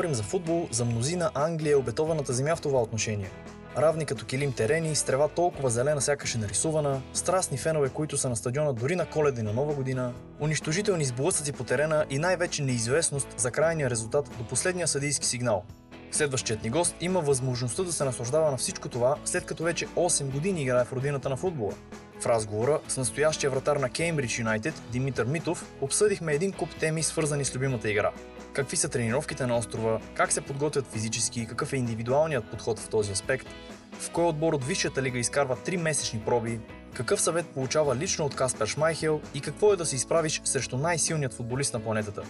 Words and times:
говорим 0.00 0.14
за 0.14 0.22
футбол, 0.22 0.68
за 0.70 0.84
мнозина 0.84 1.30
Англия 1.34 1.72
е 1.72 1.76
обетованата 1.76 2.32
земя 2.32 2.56
в 2.56 2.60
това 2.60 2.82
отношение. 2.82 3.30
Равни 3.78 4.06
като 4.06 4.26
килим 4.26 4.52
терени, 4.52 4.96
с 4.96 5.02
трева 5.02 5.28
толкова 5.28 5.70
зелена 5.70 6.00
сякаш 6.00 6.34
е 6.34 6.38
нарисувана, 6.38 7.02
страстни 7.12 7.58
фенове, 7.58 7.88
които 7.88 8.18
са 8.18 8.28
на 8.28 8.36
стадиона 8.36 8.72
дори 8.72 8.96
на 8.96 9.06
коледа 9.06 9.40
и 9.40 9.44
на 9.44 9.52
нова 9.52 9.74
година, 9.74 10.12
унищожителни 10.40 11.04
сблъсъци 11.04 11.52
по 11.52 11.64
терена 11.64 12.06
и 12.10 12.18
най-вече 12.18 12.62
неизвестност 12.62 13.28
за 13.36 13.50
крайния 13.50 13.90
резултат 13.90 14.30
до 14.38 14.44
последния 14.44 14.88
съдийски 14.88 15.26
сигнал. 15.26 15.62
Следващият 16.10 16.62
ни 16.62 16.70
гост 16.70 16.96
има 17.00 17.20
възможността 17.20 17.82
да 17.82 17.92
се 17.92 18.04
наслаждава 18.04 18.50
на 18.50 18.56
всичко 18.56 18.88
това, 18.88 19.16
след 19.24 19.44
като 19.44 19.64
вече 19.64 19.86
8 19.86 20.30
години 20.30 20.62
играе 20.62 20.84
в 20.84 20.92
родината 20.92 21.28
на 21.28 21.36
футбола. 21.36 21.72
В 22.20 22.26
разговора 22.26 22.80
с 22.88 22.96
настоящия 22.96 23.50
вратар 23.50 23.76
на 23.76 23.90
Кеймбридж 23.90 24.38
Юнайтед, 24.38 24.74
Димитър 24.92 25.24
Митов, 25.24 25.72
обсъдихме 25.80 26.32
един 26.32 26.52
куп 26.52 26.74
теми, 26.74 27.02
свързани 27.02 27.44
с 27.44 27.54
любимата 27.54 27.90
игра. 27.90 28.10
Какви 28.52 28.76
са 28.76 28.88
тренировките 28.88 29.46
на 29.46 29.56
острова, 29.56 30.00
как 30.14 30.32
се 30.32 30.40
подготвят 30.40 30.86
физически, 30.86 31.46
какъв 31.46 31.72
е 31.72 31.76
индивидуалният 31.76 32.50
подход 32.50 32.78
в 32.78 32.88
този 32.88 33.12
аспект, 33.12 33.46
в 33.92 34.10
кой 34.10 34.24
отбор 34.24 34.52
от 34.52 34.64
Висшата 34.64 35.02
лига 35.02 35.18
изкарва 35.18 35.56
3 35.56 35.76
месечни 35.76 36.20
проби, 36.20 36.60
какъв 36.94 37.20
съвет 37.20 37.46
получава 37.46 37.96
лично 37.96 38.24
от 38.24 38.36
Каспер 38.36 38.66
Шмайхел 38.66 39.20
и 39.34 39.40
какво 39.40 39.72
е 39.72 39.76
да 39.76 39.86
се 39.86 39.96
изправиш 39.96 40.40
срещу 40.44 40.76
най-силният 40.76 41.34
футболист 41.34 41.74
на 41.74 41.80
планетата. 41.80 42.22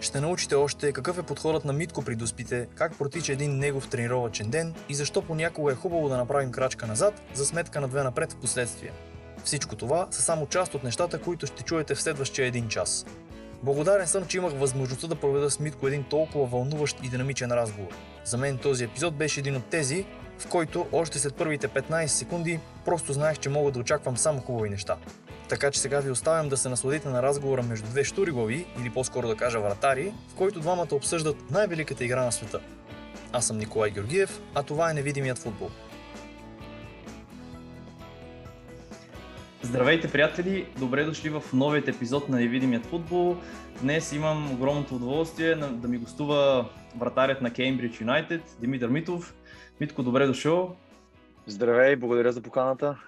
Ще 0.00 0.20
научите 0.20 0.54
още 0.54 0.92
какъв 0.92 1.18
е 1.18 1.22
подходът 1.22 1.64
на 1.64 1.72
Митко 1.72 2.02
при 2.02 2.16
доспите, 2.16 2.68
как 2.74 2.98
протича 2.98 3.32
един 3.32 3.58
негов 3.58 3.88
тренировачен 3.88 4.50
ден 4.50 4.74
и 4.88 4.94
защо 4.94 5.22
понякога 5.22 5.72
е 5.72 5.76
хубаво 5.76 6.08
да 6.08 6.16
направим 6.16 6.52
крачка 6.52 6.86
назад, 6.86 7.22
за 7.34 7.46
сметка 7.46 7.80
на 7.80 7.88
две 7.88 8.02
напред 8.02 8.32
в 8.32 8.36
последствие. 8.36 8.92
Всичко 9.44 9.76
това 9.76 10.06
са 10.10 10.22
само 10.22 10.46
част 10.46 10.74
от 10.74 10.84
нещата, 10.84 11.20
които 11.20 11.46
ще 11.46 11.62
чуете 11.62 11.94
в 11.94 12.02
следващия 12.02 12.46
един 12.46 12.68
час. 12.68 13.06
Благодарен 13.62 14.06
съм, 14.06 14.26
че 14.26 14.36
имах 14.36 14.52
възможността 14.52 15.06
да 15.06 15.14
проведа 15.14 15.50
с 15.50 15.60
Митко 15.60 15.86
един 15.86 16.04
толкова 16.04 16.46
вълнуващ 16.46 16.96
и 17.04 17.08
динамичен 17.08 17.52
разговор. 17.52 17.88
За 18.24 18.38
мен 18.38 18.58
този 18.58 18.84
епизод 18.84 19.14
беше 19.14 19.40
един 19.40 19.56
от 19.56 19.64
тези, 19.64 20.06
в 20.38 20.46
който 20.48 20.86
още 20.92 21.18
след 21.18 21.34
първите 21.34 21.68
15 21.68 22.06
секунди 22.06 22.60
просто 22.84 23.12
знаех, 23.12 23.38
че 23.38 23.48
мога 23.48 23.70
да 23.70 23.78
очаквам 23.78 24.16
само 24.16 24.40
хубави 24.40 24.70
неща. 24.70 24.96
Така 25.48 25.70
че 25.70 25.80
сега 25.80 26.00
ви 26.00 26.10
оставям 26.10 26.48
да 26.48 26.56
се 26.56 26.68
насладите 26.68 27.08
на 27.08 27.22
разговора 27.22 27.62
между 27.62 27.88
две 27.88 28.04
штуригови, 28.04 28.66
или 28.80 28.90
по-скоро 28.90 29.28
да 29.28 29.36
кажа 29.36 29.60
вратари, 29.60 30.14
в 30.28 30.34
който 30.34 30.60
двамата 30.60 30.88
обсъждат 30.92 31.50
най-великата 31.50 32.04
игра 32.04 32.24
на 32.24 32.32
света. 32.32 32.60
Аз 33.32 33.46
съм 33.46 33.58
Николай 33.58 33.90
Георгиев, 33.90 34.40
а 34.54 34.62
това 34.62 34.90
е 34.90 34.94
Невидимият 34.94 35.38
футбол. 35.38 35.70
Здравейте, 39.64 40.12
приятели! 40.12 40.66
Добре 40.78 41.04
дошли 41.04 41.30
в 41.30 41.42
новият 41.52 41.88
епизод 41.88 42.28
на 42.28 42.36
Невидимият 42.36 42.86
футбол. 42.86 43.36
Днес 43.82 44.12
имам 44.12 44.52
огромното 44.52 44.96
удоволствие 44.96 45.54
да 45.54 45.88
ми 45.88 45.98
гостува 45.98 46.68
вратарят 46.96 47.42
на 47.42 47.52
Кеймбридж 47.52 48.00
Юнайтед, 48.00 48.42
Димитър 48.60 48.88
Митов. 48.88 49.34
Митко, 49.80 50.02
добре 50.02 50.26
дошъл! 50.26 50.76
Здравей, 51.46 51.96
благодаря 51.96 52.32
за 52.32 52.42
поканата. 52.42 52.98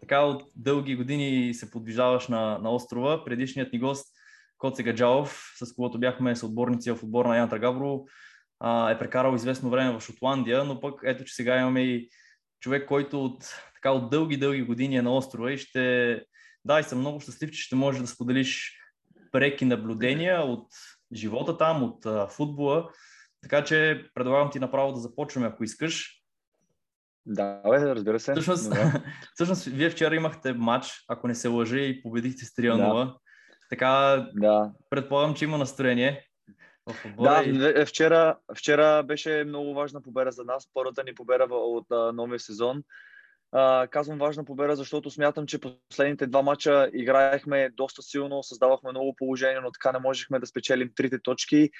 Така 0.00 0.20
от 0.20 0.42
дълги 0.56 0.96
години 0.96 1.54
се 1.54 1.70
подвижаваш 1.70 2.28
на, 2.28 2.58
на 2.58 2.70
острова. 2.70 3.24
Предишният 3.24 3.72
ни 3.72 3.78
гост, 3.78 4.06
Коце 4.58 4.82
Гаджалов, 4.82 5.54
с 5.62 5.74
когото 5.74 6.00
бяхме 6.00 6.36
съотборници 6.36 6.90
в 6.90 7.02
отбор 7.02 7.26
на 7.26 7.36
Ян 7.36 7.48
Трагавро, 7.48 8.04
е 8.90 8.98
прекарал 8.98 9.34
известно 9.34 9.70
време 9.70 9.98
в 9.98 10.00
Шотландия, 10.00 10.64
но 10.64 10.80
пък 10.80 11.00
ето, 11.04 11.24
че 11.24 11.34
сега 11.34 11.60
имаме 11.60 11.80
и 11.80 12.08
човек, 12.60 12.88
който 12.88 13.24
от, 13.24 13.44
така, 13.82 13.92
от 13.92 14.10
дълги-дълги 14.10 14.62
години 14.62 14.96
е 14.96 15.02
на 15.02 15.16
острова 15.16 15.52
и 15.52 15.58
ще... 15.58 16.24
Да, 16.64 16.80
и 16.80 16.82
съм 16.82 16.98
много 16.98 17.20
щастлив, 17.20 17.50
че 17.50 17.62
ще 17.62 17.76
можеш 17.76 18.00
да 18.00 18.06
споделиш 18.06 18.80
преки 19.32 19.64
наблюдения 19.64 20.40
от 20.40 20.66
живота 21.14 21.58
там, 21.58 21.82
от 21.82 22.06
а, 22.06 22.26
футбола. 22.26 22.90
Така 23.42 23.64
че 23.64 24.04
предлагам 24.14 24.50
ти 24.50 24.58
направо 24.58 24.92
да 24.92 25.00
започваме, 25.00 25.46
ако 25.46 25.64
искаш. 25.64 26.22
Да, 27.26 27.62
бе, 27.70 27.94
разбира 27.94 28.20
се. 28.20 28.32
Всъщност, 28.32 28.70
да. 28.70 29.02
всъщност, 29.34 29.64
вие 29.64 29.90
вчера 29.90 30.16
имахте 30.16 30.52
матч, 30.52 31.04
ако 31.08 31.28
не 31.28 31.34
се 31.34 31.48
лъжи, 31.48 31.84
и 31.84 32.02
победихте 32.02 32.44
с 32.44 32.48
3 32.48 32.72
0 32.72 32.76
да. 32.76 33.16
Така, 33.70 34.26
да. 34.34 34.72
предполагам, 34.90 35.34
че 35.34 35.44
има 35.44 35.58
настроение. 35.58 36.26
Да, 37.18 37.42
и... 37.44 37.86
вчера, 37.86 38.38
вчера 38.56 39.02
беше 39.02 39.44
много 39.46 39.74
важна 39.74 40.02
победа 40.02 40.30
за 40.30 40.44
нас. 40.44 40.70
Първата 40.74 41.04
ни 41.04 41.14
победа 41.14 41.44
от 41.50 41.86
а, 41.90 42.12
новия 42.12 42.40
сезон. 42.40 42.82
Казвам 43.90 44.18
важна 44.18 44.44
победа, 44.44 44.76
защото 44.76 45.10
смятам, 45.10 45.46
че 45.46 45.58
последните 45.88 46.26
два 46.26 46.42
мача 46.42 46.90
играехме 46.94 47.70
доста 47.70 48.02
силно, 48.02 48.42
създавахме 48.42 48.90
много 48.90 49.14
положение, 49.16 49.60
но 49.60 49.72
така 49.72 49.92
не 49.92 49.98
можехме 49.98 50.38
да 50.38 50.46
спечелим 50.46 50.90
трите 50.96 51.18
точки 51.22 51.70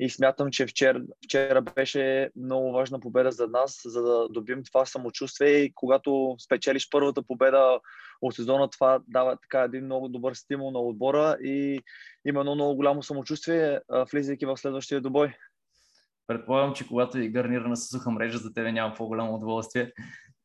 и 0.00 0.10
смятам, 0.10 0.50
че 0.50 0.66
вчера, 0.66 1.02
вчера 1.24 1.62
беше 1.62 2.30
много 2.36 2.72
важна 2.72 3.00
победа 3.00 3.32
за 3.32 3.48
нас, 3.48 3.80
за 3.84 4.02
да 4.02 4.28
добим 4.28 4.62
това 4.64 4.86
самочувствие 4.86 5.48
и 5.48 5.72
когато 5.74 6.36
спечелиш 6.38 6.90
първата 6.90 7.22
победа 7.22 7.80
от 8.22 8.34
сезона, 8.34 8.70
това 8.70 9.00
дава 9.08 9.36
така 9.36 9.60
един 9.60 9.84
много 9.84 10.08
добър 10.08 10.34
стимул 10.34 10.70
на 10.70 10.78
отбора 10.78 11.36
и 11.42 11.80
има 12.26 12.40
едно 12.40 12.54
много 12.54 12.74
голямо 12.74 13.02
самочувствие, 13.02 13.80
влизайки 14.12 14.46
в 14.46 14.56
следващия 14.56 15.00
добой. 15.00 15.34
Предполагам, 16.26 16.74
че 16.74 16.88
когато 16.88 17.18
е 17.18 17.28
гарнирана 17.28 17.76
с 17.76 17.88
суха 17.88 18.10
мрежа, 18.10 18.38
за 18.38 18.52
тебе 18.52 18.72
няма 18.72 18.94
по-голямо 18.94 19.34
удоволствие. 19.34 19.92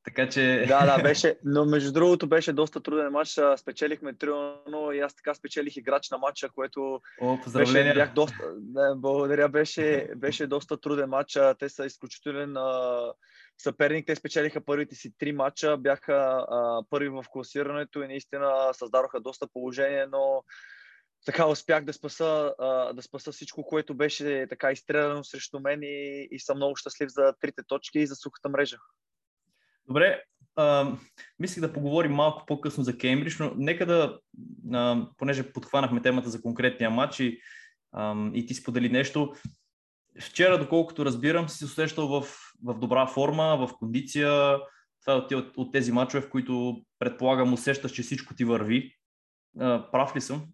Така 0.03 0.29
че... 0.29 0.65
Да, 0.67 0.85
да, 0.85 1.03
беше. 1.03 1.37
Но 1.45 1.65
между 1.65 1.91
другото 1.91 2.27
беше 2.27 2.53
доста 2.53 2.83
труден 2.83 3.11
матч. 3.11 3.39
Спечелихме 3.57 4.13
3 4.13 4.93
и 4.93 4.99
аз 4.99 5.15
така 5.15 5.33
спечелих 5.33 5.77
играч 5.77 6.09
на 6.09 6.17
матча, 6.17 6.49
което 6.49 7.01
О, 7.21 7.37
беше, 7.53 7.93
бях 7.93 8.13
доста... 8.13 8.37
Не, 8.73 8.95
благодаря, 8.95 9.49
беше, 9.49 10.09
беше 10.15 10.47
доста 10.47 10.77
труден 10.77 11.09
матч. 11.09 11.39
Те 11.59 11.69
са 11.69 11.85
изключителен 11.85 12.57
а, 12.57 13.01
съперник. 13.57 14.07
Те 14.07 14.15
спечелиха 14.15 14.65
първите 14.65 14.95
си 14.95 15.13
три 15.17 15.31
матча, 15.31 15.77
бяха 15.77 16.45
а, 16.49 16.83
първи 16.89 17.09
в 17.09 17.25
класирането 17.29 18.03
и 18.03 18.07
наистина 18.07 18.69
създадоха 18.73 19.19
доста 19.19 19.47
положение, 19.53 20.05
но 20.11 20.43
така 21.25 21.47
успях 21.47 21.83
да 21.85 21.93
спаса, 21.93 22.53
а, 22.59 22.93
да 22.93 23.01
спаса 23.01 23.31
всичко, 23.31 23.63
което 23.63 23.95
беше 23.95 24.45
така 24.49 24.71
изстреляно 24.71 25.23
срещу 25.23 25.59
мен 25.59 25.79
и, 25.83 26.27
и 26.31 26.39
съм 26.39 26.57
много 26.57 26.75
щастлив 26.75 27.09
за 27.09 27.33
трите 27.41 27.61
точки 27.67 27.99
и 27.99 28.07
за 28.07 28.15
сухата 28.15 28.49
мрежа. 28.49 28.77
Добре, 29.87 30.23
а, 30.55 30.91
мислих 31.39 31.61
да 31.61 31.73
поговорим 31.73 32.11
малко 32.11 32.45
по-късно 32.45 32.83
за 32.83 32.97
Кембридж, 32.97 33.39
но 33.39 33.53
нека 33.55 33.85
да, 33.85 34.19
а, 34.73 35.07
понеже 35.17 35.53
подхванахме 35.53 36.01
темата 36.01 36.29
за 36.29 36.41
конкретния 36.41 36.89
матч 36.89 37.19
и, 37.19 37.39
а, 37.91 38.15
и 38.33 38.45
ти 38.45 38.53
сподели 38.53 38.89
нещо, 38.89 39.33
вчера, 40.21 40.59
доколкото 40.59 41.05
разбирам, 41.05 41.49
си 41.49 41.65
усещал 41.65 42.07
в, 42.07 42.21
в 42.63 42.79
добра 42.79 43.07
форма, 43.07 43.67
в 43.67 43.73
кондиция. 43.79 44.57
Това 45.01 45.13
е 45.13 45.17
от, 45.17 45.31
от, 45.31 45.57
от 45.57 45.71
тези 45.71 45.91
матчове, 45.91 46.21
в 46.21 46.29
които 46.29 46.81
предполагам 46.99 47.53
усещаш, 47.53 47.91
че 47.91 48.01
всичко 48.01 48.35
ти 48.35 48.45
върви. 48.45 48.95
А, 49.59 49.91
прав 49.91 50.15
ли 50.15 50.21
съм? 50.21 50.45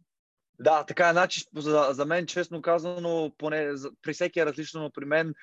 Да, 0.60 0.84
така 0.84 1.10
е. 1.10 1.12
Значи, 1.12 1.44
за, 1.56 1.88
за 1.92 2.06
мен, 2.06 2.26
честно 2.26 2.62
казано, 2.62 3.32
поне 3.38 3.72
при 4.02 4.14
всеки 4.14 4.40
е 4.40 4.46
различно, 4.46 4.82
но 4.82 4.92
при 4.92 5.06
мен 5.06 5.34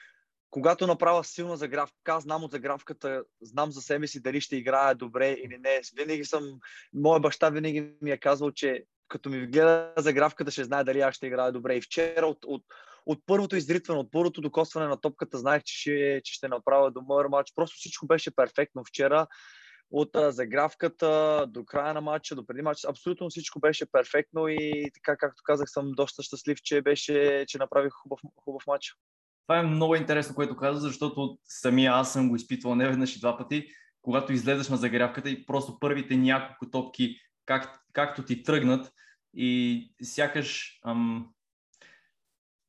когато 0.50 0.86
направя 0.86 1.24
силна 1.24 1.56
загравка, 1.56 2.12
аз 2.12 2.22
знам 2.22 2.44
от 2.44 2.50
загравката, 2.50 3.24
знам 3.40 3.72
за 3.72 3.80
себе 3.80 4.06
си 4.06 4.22
дали 4.22 4.40
ще 4.40 4.56
играя 4.56 4.94
добре 4.94 5.30
или 5.30 5.58
не. 5.58 5.80
Винаги 5.96 6.24
съм, 6.24 6.58
моя 6.94 7.20
баща 7.20 7.50
винаги 7.50 7.92
ми 8.02 8.10
е 8.10 8.18
казвал, 8.18 8.52
че 8.52 8.84
като 9.08 9.30
ми 9.30 9.46
гледа 9.46 9.92
загравката, 9.96 10.50
ще 10.50 10.64
знае 10.64 10.84
дали 10.84 11.00
аз 11.00 11.14
ще 11.14 11.26
играя 11.26 11.52
добре. 11.52 11.76
И 11.76 11.80
вчера 11.80 12.26
от, 12.26 12.38
от, 12.44 12.62
от 13.06 13.18
първото 13.26 13.56
изритване, 13.56 14.00
от 14.00 14.12
първото 14.12 14.40
докосване 14.40 14.86
на 14.86 15.00
топката, 15.00 15.38
знаех, 15.38 15.62
че 15.62 15.80
ще, 15.80 16.20
че 16.24 16.34
ще 16.34 16.48
направя 16.48 16.90
добър 16.90 17.26
матч. 17.26 17.52
Просто 17.54 17.76
всичко 17.76 18.06
беше 18.06 18.36
перфектно 18.36 18.84
вчера. 18.84 19.26
От 19.90 20.10
загравката 20.14 21.44
до 21.48 21.64
края 21.64 21.94
на 21.94 22.00
матча, 22.00 22.34
до 22.34 22.46
преди 22.46 22.62
матча, 22.62 22.88
абсолютно 22.90 23.30
всичко 23.30 23.60
беше 23.60 23.92
перфектно 23.92 24.48
и 24.48 24.90
така, 24.94 25.16
както 25.16 25.42
казах, 25.44 25.70
съм 25.70 25.92
доста 25.92 26.22
щастлив, 26.22 26.58
че, 26.62 26.82
беше, 26.82 27.44
че 27.48 27.58
направих 27.58 27.92
хубав, 27.92 28.20
хубав 28.44 28.62
матч. 28.66 28.94
Това 29.46 29.58
е 29.58 29.62
много 29.62 29.94
интересно, 29.94 30.34
което 30.34 30.56
каза, 30.56 30.80
защото 30.80 31.38
самия 31.44 31.92
аз 31.92 32.12
съм 32.12 32.28
го 32.28 32.36
изпитвал 32.36 32.74
не 32.74 32.88
веднъж 32.88 33.16
и 33.16 33.20
два 33.20 33.38
пъти, 33.38 33.68
когато 34.02 34.32
излезеш 34.32 34.68
на 34.68 34.76
загрявката 34.76 35.30
и 35.30 35.46
просто 35.46 35.78
първите 35.78 36.16
няколко 36.16 36.70
топки, 36.70 37.16
как, 37.46 37.80
както 37.92 38.22
ти 38.22 38.42
тръгнат 38.42 38.92
и 39.34 39.94
сякаш, 40.02 40.80
ам, 40.84 41.28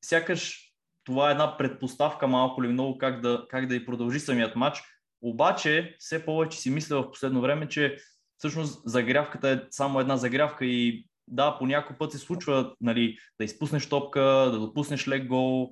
сякаш 0.06 0.74
това 1.04 1.30
е 1.30 1.32
една 1.32 1.58
предпоставка 1.58 2.28
малко 2.28 2.64
или 2.64 2.72
много 2.72 2.98
как 2.98 3.22
да, 3.22 3.46
как 3.50 3.68
да 3.68 3.76
и 3.76 3.86
продължи 3.86 4.20
самият 4.20 4.56
матч. 4.56 4.84
Обаче, 5.22 5.96
все 6.00 6.26
повече 6.26 6.58
си 6.58 6.70
мисля 6.70 7.02
в 7.02 7.12
последно 7.12 7.42
време, 7.42 7.68
че 7.68 7.98
всъщност 8.38 8.82
загрявката 8.86 9.50
е 9.50 9.60
само 9.70 10.00
една 10.00 10.18
загрявка 10.18 10.66
и 10.66 11.06
да, 11.28 11.58
по 11.58 11.66
някой 11.66 11.98
път 11.98 12.12
се 12.12 12.18
случва 12.18 12.76
нали, 12.82 13.18
да 13.40 13.46
изпуснеш 13.46 13.90
топка, 13.90 14.22
да 14.22 14.60
допуснеш 14.60 15.08
лек 15.08 15.28
гол, 15.28 15.72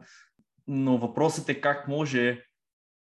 но 0.68 0.98
въпросът 0.98 1.50
е 1.50 1.62
как 1.62 1.88
може 1.88 2.44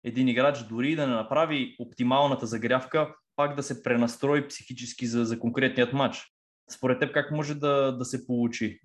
един 0.03 0.27
играч 0.27 0.63
дори 0.63 0.95
да 0.95 1.07
не 1.07 1.13
направи 1.13 1.75
оптималната 1.79 2.45
загрявка, 2.45 3.15
пак 3.35 3.55
да 3.55 3.63
се 3.63 3.83
пренастрои 3.83 4.47
психически 4.47 5.07
за, 5.07 5.25
за 5.25 5.39
конкретният 5.39 5.93
матч. 5.93 6.23
Според 6.69 6.99
теб 6.99 7.13
как 7.13 7.31
може 7.31 7.55
да, 7.55 7.91
да 7.91 8.05
се 8.05 8.27
получи? 8.27 8.79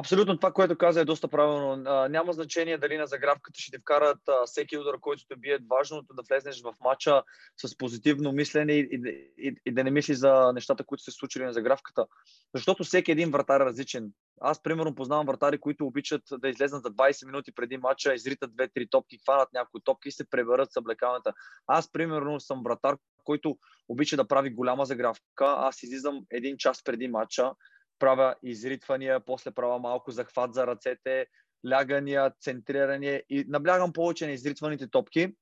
Абсолютно 0.00 0.36
това, 0.36 0.52
което 0.52 0.78
каза 0.78 1.00
е 1.00 1.04
доста 1.04 1.28
правилно. 1.28 1.82
А, 1.86 2.08
няма 2.08 2.32
значение 2.32 2.78
дали 2.78 2.96
на 2.96 3.06
загравката 3.06 3.60
ще 3.60 3.70
ти 3.70 3.78
вкарат 3.80 4.18
а, 4.28 4.46
всеки 4.46 4.78
удар, 4.78 5.00
който 5.00 5.26
те 5.28 5.36
бие. 5.36 5.58
Важното 5.70 6.14
да 6.14 6.22
влезнеш 6.28 6.62
в 6.62 6.74
матча 6.84 7.22
с 7.56 7.76
позитивно 7.78 8.32
мислене 8.32 8.72
и, 8.72 8.80
и, 8.80 8.98
и, 9.38 9.56
и 9.66 9.72
да 9.72 9.84
не 9.84 9.90
мислиш 9.90 10.16
за 10.16 10.52
нещата, 10.54 10.84
които 10.84 11.04
се 11.04 11.10
случили 11.10 11.44
на 11.44 11.52
загравката. 11.52 12.06
Защото 12.54 12.84
всеки 12.84 13.12
един 13.12 13.30
вратар 13.30 13.60
е 13.60 13.64
различен. 13.64 14.12
Аз, 14.40 14.62
примерно, 14.62 14.94
познавам 14.94 15.26
вратари, 15.26 15.58
които 15.58 15.86
обичат 15.86 16.22
да 16.32 16.48
излезнат 16.48 16.82
за 16.82 16.90
20 16.90 17.26
минути 17.26 17.52
преди 17.52 17.76
матча, 17.76 18.14
изритат 18.14 18.50
2-3 18.50 18.90
топки, 18.90 19.18
хванат 19.18 19.48
някои 19.52 19.80
топки 19.84 20.08
и 20.08 20.12
се 20.12 20.30
преберат 20.30 20.72
с 20.72 20.76
облекалната. 20.76 21.32
Аз, 21.66 21.92
примерно, 21.92 22.40
съм 22.40 22.62
вратар, 22.64 22.96
който 23.24 23.58
обича 23.88 24.16
да 24.16 24.28
прави 24.28 24.50
голяма 24.50 24.84
загравка. 24.86 25.44
Аз 25.44 25.82
излизам 25.82 26.20
един 26.30 26.56
час 26.56 26.84
преди 26.84 27.08
матча, 27.08 27.52
правя 28.00 28.34
изритвания, 28.42 29.20
после 29.20 29.50
правя 29.50 29.78
малко 29.78 30.10
захват 30.10 30.54
за 30.54 30.66
ръцете, 30.66 31.26
лягания, 31.70 32.32
центриране 32.40 33.22
и 33.30 33.44
наблягам 33.48 33.92
повече 33.92 34.26
на 34.26 34.32
изритваните 34.32 34.90
топки. 34.90 35.34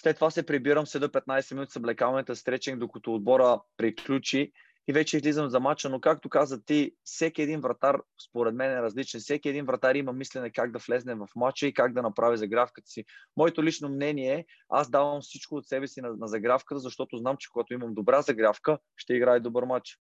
След 0.00 0.14
това 0.14 0.30
се 0.30 0.46
прибирам, 0.46 0.86
седа 0.86 1.08
15 1.08 1.54
минути 1.54 1.72
с 1.72 1.76
облекаването, 1.76 2.36
стречинг, 2.36 2.78
докато 2.78 3.14
отбора 3.14 3.60
приключи 3.76 4.52
и 4.88 4.92
вече 4.92 5.16
излизам 5.16 5.48
за 5.48 5.60
матча, 5.60 5.88
но 5.88 6.00
както 6.00 6.28
каза 6.28 6.64
ти, 6.64 6.92
всеки 7.04 7.42
един 7.42 7.60
вратар 7.60 8.00
според 8.28 8.54
мен 8.54 8.70
е 8.70 8.82
различен. 8.82 9.20
Всеки 9.20 9.48
един 9.48 9.64
вратар 9.64 9.94
има 9.94 10.12
мислене 10.12 10.50
как 10.50 10.72
да 10.72 10.78
влезне 10.78 11.14
в 11.14 11.28
матча 11.36 11.66
и 11.66 11.74
как 11.74 11.92
да 11.92 12.02
направи 12.02 12.36
загравката 12.36 12.90
си. 12.90 13.04
Моето 13.36 13.64
лично 13.64 13.88
мнение 13.88 14.34
е, 14.34 14.44
аз 14.68 14.90
давам 14.90 15.20
всичко 15.20 15.54
от 15.54 15.66
себе 15.66 15.88
си 15.88 16.00
на, 16.00 16.16
на 16.16 16.26
загравката, 16.26 16.78
защото 16.78 17.16
знам, 17.16 17.36
че 17.36 17.48
когато 17.52 17.74
имам 17.74 17.94
добра 17.94 18.22
загравка, 18.22 18.78
ще 18.96 19.14
играе 19.14 19.40
добър 19.40 19.64
матч. 19.64 19.98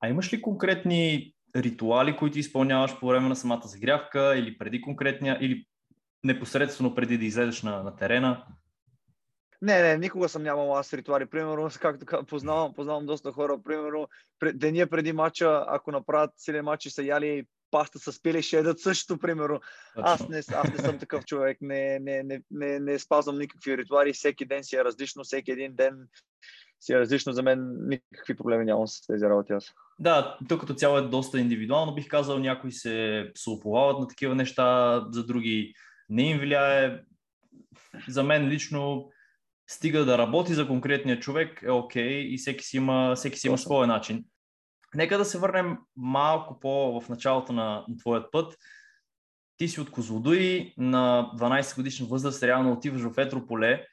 А 0.00 0.08
имаш 0.08 0.32
ли 0.32 0.42
конкретни 0.42 1.32
ритуали, 1.56 2.16
които 2.16 2.38
изпълняваш 2.38 2.98
по 3.00 3.06
време 3.06 3.28
на 3.28 3.36
самата 3.36 3.62
загрявка 3.64 4.36
или 4.36 4.58
преди 4.58 4.80
конкретния, 4.80 5.38
или 5.40 5.66
непосредствено 6.24 6.94
преди 6.94 7.18
да 7.18 7.24
излезеш 7.24 7.62
на, 7.62 7.82
на 7.82 7.96
терена? 7.96 8.46
Не, 9.62 9.82
не, 9.82 9.98
никога 9.98 10.28
съм 10.28 10.42
нямал 10.42 10.76
аз 10.76 10.92
ритуали. 10.92 11.26
Примерно, 11.26 11.68
както 11.80 12.26
познавам, 12.26 12.74
познавам 12.74 13.06
доста 13.06 13.32
хора, 13.32 13.58
примерно, 13.64 14.08
деня 14.54 14.86
преди 14.86 15.12
матча, 15.12 15.64
ако 15.68 15.92
направят 15.92 16.30
силен 16.36 16.64
матч 16.64 16.86
и 16.86 16.90
са 16.90 17.02
яли 17.02 17.46
паста 17.70 17.98
с 17.98 18.22
пиле, 18.22 18.42
ще 18.42 18.58
едат 18.58 18.80
също, 18.80 19.18
примерно. 19.18 19.60
Аз 19.96 20.28
не, 20.28 20.38
аз 20.38 20.72
не 20.72 20.78
съм 20.78 20.98
такъв 20.98 21.24
човек, 21.24 21.58
не, 21.60 21.98
не, 21.98 22.22
не, 22.22 22.42
не, 22.50 22.80
не 22.80 22.98
спазвам 22.98 23.38
никакви 23.38 23.78
ритуали, 23.78 24.12
всеки 24.12 24.44
ден 24.44 24.64
си 24.64 24.76
е 24.76 24.84
различно, 24.84 25.24
всеки 25.24 25.50
един 25.50 25.74
ден 25.74 26.08
си 26.80 26.92
е 26.92 26.98
различно 26.98 27.32
за 27.32 27.42
мен, 27.42 27.88
никакви 27.88 28.36
проблеми 28.36 28.64
нямам 28.64 28.88
с 28.88 29.06
тези 29.06 29.24
работи 29.24 29.52
аз. 29.52 29.74
Да, 30.00 30.38
тук 30.48 30.60
като 30.60 30.74
цяло 30.74 30.98
е 30.98 31.02
доста 31.02 31.40
индивидуално, 31.40 31.94
бих 31.94 32.08
казал, 32.08 32.38
някои 32.38 32.72
се, 32.72 33.30
се 33.34 33.50
оповават 33.50 33.98
на 33.98 34.08
такива 34.08 34.34
неща, 34.34 35.00
за 35.10 35.26
други 35.26 35.74
не 36.08 36.22
им 36.22 36.38
влияе. 36.38 37.00
За 38.08 38.22
мен 38.22 38.48
лично 38.48 39.10
стига 39.70 40.04
да 40.04 40.18
работи 40.18 40.54
за 40.54 40.66
конкретния 40.66 41.20
човек 41.20 41.62
е 41.62 41.70
окей 41.70 42.08
okay, 42.08 42.34
и 42.34 42.38
всеки 42.38 42.64
си 42.64 42.76
има, 42.76 43.14
всеки 43.16 43.38
си 43.38 43.46
има 43.46 43.58
своя 43.58 43.86
начин. 43.86 44.24
Нека 44.94 45.18
да 45.18 45.24
се 45.24 45.38
върнем 45.38 45.78
малко 45.96 46.60
по 46.60 47.00
в 47.00 47.08
началото 47.08 47.52
на, 47.52 47.84
на 47.88 47.96
твоят 47.96 48.32
път. 48.32 48.56
Ти 49.56 49.68
си 49.68 49.80
от 49.80 49.90
Козлодуи, 49.90 50.74
на 50.78 51.30
12 51.38 51.76
годишна 51.76 52.06
възраст 52.06 52.42
реално 52.42 52.72
отиваш 52.72 53.02
в 53.02 53.18
Етрополе. 53.18 53.86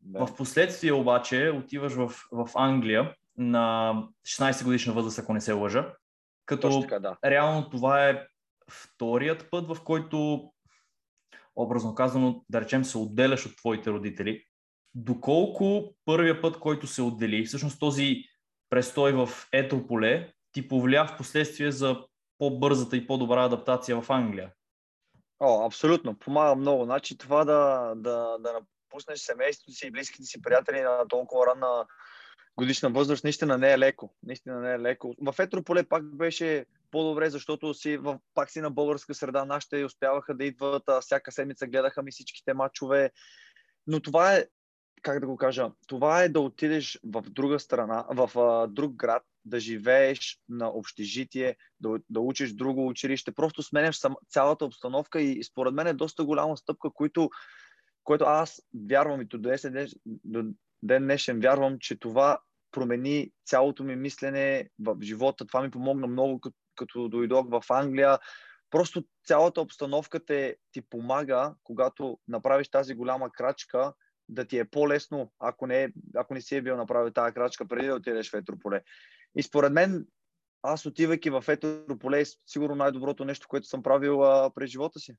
Да. 0.00 0.26
В 0.26 0.36
последствие 0.36 0.92
обаче 0.92 1.50
отиваш 1.50 1.92
в, 1.92 2.12
в 2.32 2.50
Англия 2.54 3.14
на 3.38 3.94
16 4.26 4.64
годишна 4.64 4.92
възраст, 4.92 5.18
ако 5.18 5.34
не 5.34 5.40
се 5.40 5.52
лъжа. 5.52 5.94
Като 6.46 6.80
така, 6.80 6.98
да. 6.98 7.16
реално 7.24 7.70
това 7.70 8.08
е 8.08 8.26
вторият 8.70 9.50
път, 9.50 9.68
в 9.68 9.84
който 9.84 10.50
образно 11.56 11.94
казано, 11.94 12.44
да 12.48 12.60
речем, 12.60 12.84
се 12.84 12.98
отделяш 12.98 13.46
от 13.46 13.56
твоите 13.56 13.90
родители. 13.90 14.44
Доколко 14.94 15.94
първия 16.04 16.42
път, 16.42 16.58
който 16.58 16.86
се 16.86 17.02
отдели, 17.02 17.44
всъщност 17.44 17.80
този 17.80 18.22
престой 18.70 19.12
в 19.12 19.28
Етрополе, 19.52 20.32
ти 20.52 20.68
повлия 20.68 21.06
в 21.06 21.16
последствие 21.16 21.72
за 21.72 22.04
по-бързата 22.38 22.96
и 22.96 23.06
по-добра 23.06 23.44
адаптация 23.44 24.00
в 24.00 24.10
Англия? 24.10 24.52
О, 25.40 25.66
абсолютно. 25.66 26.18
Помага 26.18 26.54
много. 26.54 26.84
Значи 26.84 27.18
това 27.18 27.44
да, 27.44 27.92
да, 27.96 28.36
да 28.40 28.52
напуснеш 28.52 29.18
семейството 29.18 29.72
си 29.72 29.86
и 29.86 29.90
близките 29.90 30.24
си 30.24 30.42
приятели 30.42 30.80
на 30.80 31.08
толкова 31.08 31.46
ранна 31.46 31.86
годишна 32.58 32.90
възраст, 32.90 33.24
наистина 33.24 33.58
не 33.58 33.72
е 33.72 33.78
леко. 33.78 34.14
Наистина 34.22 34.60
не 34.60 34.72
е 34.72 34.78
леко. 34.78 35.14
В 35.22 35.34
Етрополе 35.38 35.82
пак 35.82 36.16
беше 36.16 36.66
по-добре, 36.90 37.30
защото 37.30 37.74
си 37.74 37.96
в, 37.96 38.18
пак 38.34 38.50
си 38.50 38.60
на 38.60 38.70
българска 38.70 39.14
среда. 39.14 39.44
Нашите 39.44 39.84
успяваха 39.84 40.34
да 40.34 40.44
идват, 40.44 40.82
а, 40.88 41.00
всяка 41.00 41.32
седмица 41.32 41.66
гледаха 41.66 42.02
ми 42.02 42.10
всичките 42.10 42.54
матчове. 42.54 43.10
Но 43.86 44.00
това 44.00 44.34
е, 44.34 44.46
как 45.02 45.20
да 45.20 45.26
го 45.26 45.36
кажа, 45.36 45.70
това 45.86 46.22
е 46.22 46.28
да 46.28 46.40
отидеш 46.40 47.00
в 47.04 47.22
друга 47.22 47.58
страна, 47.60 48.04
в 48.10 48.38
а, 48.38 48.66
друг 48.66 48.94
град, 48.94 49.22
да 49.44 49.60
живееш 49.60 50.38
на 50.48 50.68
общежитие, 50.68 51.56
да, 51.80 51.98
да 52.10 52.20
учиш 52.20 52.52
друго 52.52 52.88
училище. 52.88 53.32
Просто 53.32 53.62
сменяш 53.62 53.98
сам, 53.98 54.16
цялата 54.28 54.64
обстановка 54.64 55.20
и, 55.20 55.44
според 55.44 55.74
мен 55.74 55.86
е 55.86 55.94
доста 55.94 56.24
голяма 56.24 56.56
стъпка, 56.56 56.90
които, 56.90 57.30
което 58.04 58.24
аз 58.24 58.62
вярвам 58.88 59.20
и 59.20 59.24
до 59.24 59.38
днес, 59.38 59.66
до 60.06 60.44
ден 60.82 61.02
днешен 61.02 61.40
вярвам, 61.40 61.78
че 61.78 61.98
това 61.98 62.38
промени 62.70 63.30
цялото 63.44 63.84
ми 63.84 63.96
мислене 63.96 64.70
в 64.78 64.96
живота. 65.02 65.46
Това 65.46 65.62
ми 65.62 65.70
помогна 65.70 66.06
много, 66.06 66.40
като, 66.76 67.08
дойдох 67.08 67.46
в 67.50 67.62
Англия. 67.70 68.18
Просто 68.70 69.04
цялата 69.26 69.60
обстановка 69.60 70.24
те, 70.24 70.56
ти 70.72 70.82
помага, 70.82 71.54
когато 71.62 72.18
направиш 72.28 72.68
тази 72.68 72.94
голяма 72.94 73.30
крачка, 73.30 73.92
да 74.28 74.44
ти 74.44 74.58
е 74.58 74.64
по-лесно, 74.64 75.32
ако 75.38 75.66
не, 75.66 75.92
ако 76.16 76.34
не 76.34 76.40
си 76.40 76.56
е 76.56 76.62
бил 76.62 76.76
направил 76.76 77.12
тази 77.12 77.34
крачка 77.34 77.68
преди 77.68 77.86
да 77.86 77.94
отидеш 77.94 78.30
в 78.30 78.34
Етрополе. 78.34 78.82
И 79.36 79.42
според 79.42 79.72
мен, 79.72 80.06
аз 80.62 80.86
отивайки 80.86 81.30
в 81.30 81.44
Етрополе, 81.48 82.20
е 82.20 82.24
сигурно 82.46 82.74
най-доброто 82.74 83.24
нещо, 83.24 83.48
което 83.48 83.66
съм 83.66 83.82
правил 83.82 84.24
а, 84.24 84.50
през 84.54 84.70
живота 84.70 85.00
си. 85.00 85.14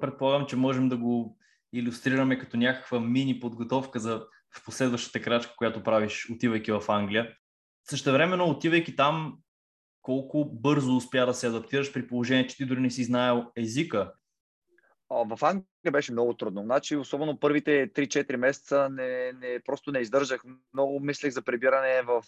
Предполагам, 0.00 0.46
че 0.46 0.56
можем 0.56 0.88
да 0.88 0.96
го 0.96 1.38
иллюстрираме 1.72 2.38
като 2.38 2.56
някаква 2.56 3.00
мини 3.00 3.40
подготовка 3.40 3.98
за 3.98 4.26
в 4.56 4.64
последващата 4.64 5.22
крачка, 5.22 5.54
която 5.56 5.82
правиш, 5.82 6.30
отивайки 6.30 6.72
в 6.72 6.82
Англия. 6.88 7.36
Също 7.90 8.12
времено, 8.12 8.50
отивайки 8.50 8.96
там, 8.96 9.38
колко 10.02 10.44
бързо 10.44 10.96
успя 10.96 11.26
да 11.26 11.34
се 11.34 11.46
адаптираш 11.46 11.92
при 11.92 12.06
положение, 12.06 12.46
че 12.46 12.56
ти 12.56 12.64
дори 12.64 12.80
не 12.80 12.90
си 12.90 13.04
знаел 13.04 13.52
езика? 13.56 14.12
В 15.10 15.38
Англия 15.42 15.92
беше 15.92 16.12
много 16.12 16.34
трудно. 16.34 16.62
Значи, 16.62 16.96
особено 16.96 17.40
първите 17.40 17.92
3-4 17.92 18.36
месеца 18.36 18.88
не, 18.90 19.32
не, 19.32 19.60
просто 19.64 19.92
не 19.92 19.98
издържах. 19.98 20.42
Много 20.74 21.00
мислех 21.00 21.32
за 21.32 21.42
прибиране 21.42 22.02
в, 22.02 22.22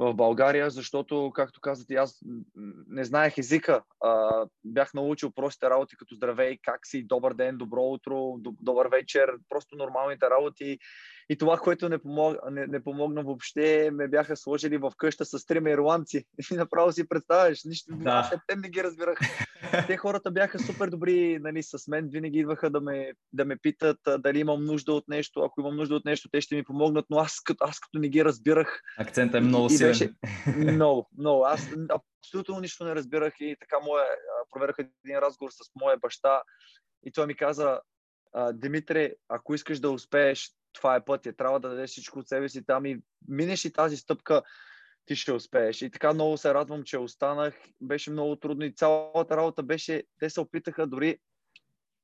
в 0.00 0.14
България, 0.14 0.70
защото, 0.70 1.32
както 1.34 1.60
казвате, 1.60 1.94
аз 1.94 2.20
не 2.88 3.04
знаех 3.04 3.38
езика. 3.38 3.82
А, 4.00 4.44
бях 4.64 4.94
научил 4.94 5.30
простите 5.30 5.70
работи, 5.70 5.96
като 5.96 6.14
здравей, 6.14 6.58
как 6.62 6.86
си, 6.86 7.02
добър 7.02 7.34
ден, 7.34 7.56
добро 7.56 7.82
утро, 7.82 8.36
добър 8.38 8.88
вечер, 8.88 9.30
просто 9.48 9.76
нормалните 9.76 10.30
работи. 10.30 10.78
И 11.30 11.36
това, 11.36 11.58
което 11.58 11.88
не, 11.88 11.98
помог, 11.98 12.36
не, 12.50 12.66
не 12.66 12.84
помогна 12.84 13.22
въобще, 13.22 13.90
ме 13.92 14.08
бяха 14.08 14.36
сложили 14.36 14.76
в 14.76 14.92
къща 14.96 15.24
с 15.24 15.46
трима 15.46 15.70
ирландци. 15.70 16.24
И 16.52 16.54
направо 16.54 16.92
си 16.92 17.08
представяш, 17.08 17.64
нищо, 17.64 17.92
да. 17.96 18.30
те 18.46 18.56
не 18.56 18.68
ги 18.68 18.84
разбирах. 18.84 19.18
Те 19.86 19.96
хората 19.96 20.30
бяха 20.30 20.58
супер 20.58 20.88
добри 20.88 21.38
нали, 21.38 21.62
с 21.62 21.88
мен, 21.88 22.08
винаги 22.08 22.38
идваха 22.38 22.70
да 22.70 22.80
ме, 22.80 23.12
да 23.32 23.44
ме 23.44 23.56
питат 23.56 23.98
дали 24.18 24.38
имам 24.38 24.64
нужда 24.64 24.92
от 24.92 25.08
нещо. 25.08 25.40
Ако 25.40 25.60
имам 25.60 25.76
нужда 25.76 25.94
от 25.94 26.04
нещо, 26.04 26.28
те 26.32 26.40
ще 26.40 26.56
ми 26.56 26.64
помогнат, 26.64 27.06
но 27.10 27.18
аз 27.18 27.40
като, 27.44 27.64
аз 27.64 27.80
като 27.80 27.98
не 27.98 28.08
ги 28.08 28.24
разбирах. 28.24 28.80
Акцентът 28.98 29.34
е 29.34 29.40
много 29.40 29.70
силен. 29.70 29.90
Беше, 29.90 30.12
много, 30.56 31.08
много. 31.18 31.44
Аз 31.44 31.68
абсолютно 32.24 32.60
нищо 32.60 32.84
не 32.84 32.94
разбирах 32.94 33.34
и 33.40 33.56
така 33.60 33.76
моя, 33.84 34.04
проверях 34.50 34.76
един 34.78 35.18
разговор 35.18 35.50
с 35.50 35.70
моя 35.80 35.96
баща 35.96 36.42
и 37.06 37.12
той 37.12 37.26
ми 37.26 37.36
каза, 37.36 37.80
Димитре, 38.52 39.14
ако 39.28 39.54
искаш 39.54 39.80
да 39.80 39.90
успееш, 39.90 40.50
това 40.72 40.96
е 40.96 41.04
пътя. 41.04 41.32
Трябва 41.32 41.60
да 41.60 41.68
дадеш 41.68 41.90
всичко 41.90 42.18
от 42.18 42.28
себе 42.28 42.48
си 42.48 42.66
там 42.66 42.86
и 42.86 43.00
минеш 43.28 43.64
и 43.64 43.72
тази 43.72 43.96
стъпка, 43.96 44.42
ти 45.06 45.16
ще 45.16 45.32
успееш. 45.32 45.82
И 45.82 45.90
така 45.90 46.14
много 46.14 46.36
се 46.36 46.54
радвам, 46.54 46.82
че 46.82 46.98
останах. 46.98 47.54
Беше 47.80 48.10
много 48.10 48.36
трудно 48.36 48.64
и 48.64 48.72
цялата 48.72 49.36
работа 49.36 49.62
беше, 49.62 50.02
те 50.18 50.30
се 50.30 50.40
опитаха 50.40 50.86
дори 50.86 51.18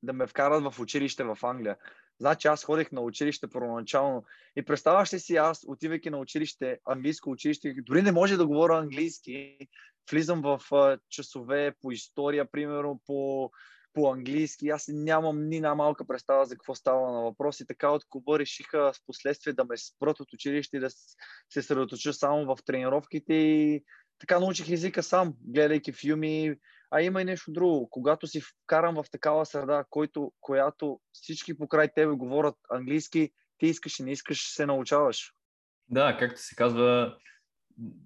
да 0.03 0.13
ме 0.13 0.27
вкарат 0.27 0.73
в 0.73 0.81
училище 0.81 1.25
в 1.25 1.39
Англия. 1.43 1.77
Значи 2.19 2.49
аз 2.49 2.65
ходих 2.65 2.93
на 2.93 3.01
училище 3.01 3.47
първоначално 3.47 4.25
и 4.57 4.63
представяш 4.63 5.13
ли 5.13 5.19
си 5.19 5.37
аз, 5.37 5.65
отивайки 5.67 6.11
на 6.11 6.19
училище, 6.19 6.79
английско 6.85 7.31
училище, 7.31 7.75
дори 7.83 8.03
не 8.03 8.13
може 8.13 8.37
да 8.37 8.47
говоря 8.47 8.79
английски, 8.79 9.69
влизам 10.11 10.43
в 10.43 10.61
часове 11.09 11.75
по 11.83 11.93
история, 11.93 12.51
примерно 12.51 13.01
по 13.07 13.51
по-английски. 13.97 14.69
Аз 14.69 14.85
нямам 14.89 15.49
ни 15.49 15.61
най-малка 15.61 16.07
представа 16.07 16.45
за 16.45 16.55
какво 16.55 16.75
става 16.75 17.13
на 17.13 17.23
въпрос 17.23 17.61
и 17.61 17.67
така 17.67 17.91
от 17.91 18.05
Куба 18.09 18.39
решиха 18.39 18.93
в 18.93 19.01
последствие 19.07 19.53
да 19.53 19.65
ме 19.65 19.77
спрат 19.77 20.21
от 20.21 20.33
училище 20.33 20.77
и 20.77 20.81
да 20.81 20.91
се 20.91 21.17
съсредоточа 21.53 22.13
само 22.13 22.45
в 22.45 22.59
тренировките 22.67 23.35
и 23.35 23.85
така 24.19 24.41
научих 24.41 24.71
езика 24.71 25.03
сам, 25.03 25.35
гледайки 25.41 25.93
филми, 25.93 26.55
А 26.91 27.03
има 27.03 27.23
и 27.23 27.25
нещо 27.25 27.53
друго. 27.53 27.91
Когато 27.91 28.27
си 28.27 28.41
вкарам 28.41 28.95
в 28.95 29.11
такава 29.11 29.47
среда, 29.47 29.85
който, 29.91 30.33
която 30.41 31.01
всички 31.13 31.59
покрай 31.59 31.89
тебе 31.95 32.13
говорят 32.13 32.55
английски, 32.71 33.31
ти 33.59 33.67
искаш 33.67 33.99
и 33.99 34.03
не 34.03 34.13
искаш, 34.13 34.55
се 34.55 34.67
научаваш. 34.67 35.33
Да, 35.89 36.17
както 36.19 36.41
се 36.41 36.55
казва, 36.55 37.17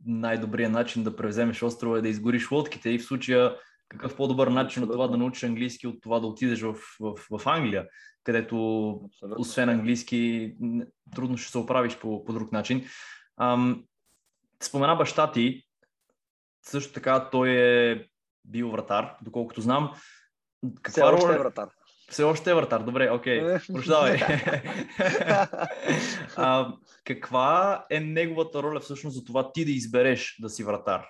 най-добрият 0.07 0.73
начин 0.73 1.05
да 1.05 1.17
превземеш 1.17 1.63
острова 1.63 1.99
е 1.99 2.01
да 2.01 2.09
изгориш 2.09 2.51
лодките 2.51 2.91
и 2.91 2.99
в 2.99 3.05
случая 3.05 3.57
какъв 3.91 4.17
по-добър 4.17 4.49
начин 4.49 4.83
от 4.83 4.93
това 4.93 5.09
да 5.09 5.17
научиш 5.17 5.43
английски, 5.43 5.87
от 5.87 6.03
това 6.03 6.21
да 6.21 6.27
отидеш 6.27 6.61
в, 6.61 6.75
в, 7.01 7.39
в 7.39 7.47
Англия, 7.47 7.89
където 8.25 8.91
Абсолютно. 9.05 9.41
освен 9.41 9.69
английски 9.69 10.55
трудно 11.15 11.37
ще 11.37 11.51
се 11.51 11.59
оправиш 11.59 11.99
по, 11.99 12.25
по 12.25 12.33
друг 12.33 12.53
начин. 12.53 12.87
Ам, 13.41 13.85
спомена 14.63 14.97
баща 14.97 15.33
ти, 15.33 15.67
също 16.63 16.93
така 16.93 17.31
той 17.31 17.51
е 17.51 18.05
бил 18.45 18.71
вратар, 18.71 19.17
доколкото 19.23 19.61
знам. 19.61 19.95
Каква 20.83 21.17
Все 21.17 21.25
още 21.25 21.35
е 21.35 21.39
вратар. 21.39 21.69
Все 22.11 22.23
още 22.23 22.51
е 22.51 22.55
вратар, 22.55 22.83
добре, 22.83 23.11
окей, 23.11 23.41
okay. 23.41 23.73
прощавай. 23.73 24.21
а, 26.37 26.73
каква 27.05 27.85
е 27.91 28.01
неговата 28.01 28.63
роля 28.63 28.81
всъщност 28.81 29.17
за 29.17 29.25
това 29.25 29.53
ти 29.53 29.65
да 29.65 29.71
избереш 29.71 30.37
да 30.41 30.49
си 30.49 30.65
вратар? 30.65 31.07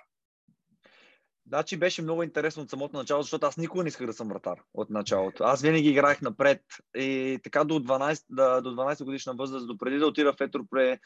Значи 1.47 1.77
беше 1.77 2.01
много 2.01 2.23
интересно 2.23 2.63
от 2.63 2.69
самото 2.69 2.97
начало, 2.97 3.21
защото 3.21 3.45
аз 3.45 3.57
никога 3.57 3.83
не 3.83 3.87
исках 3.87 4.07
да 4.07 4.13
съм 4.13 4.27
вратар 4.27 4.59
от 4.73 4.89
началото. 4.89 5.43
Аз 5.43 5.61
винаги 5.61 5.89
играех 5.89 6.21
напред 6.21 6.61
и 6.95 7.39
така 7.43 7.63
до 7.63 7.79
12, 7.79 8.61
до 8.61 8.69
12 8.69 9.03
годишна 9.03 9.33
възраст, 9.33 9.67
до 9.67 9.77
преди 9.77 9.97
да 9.97 10.07
отида 10.07 10.33
в 10.33 10.41
Етропре, 10.41 10.99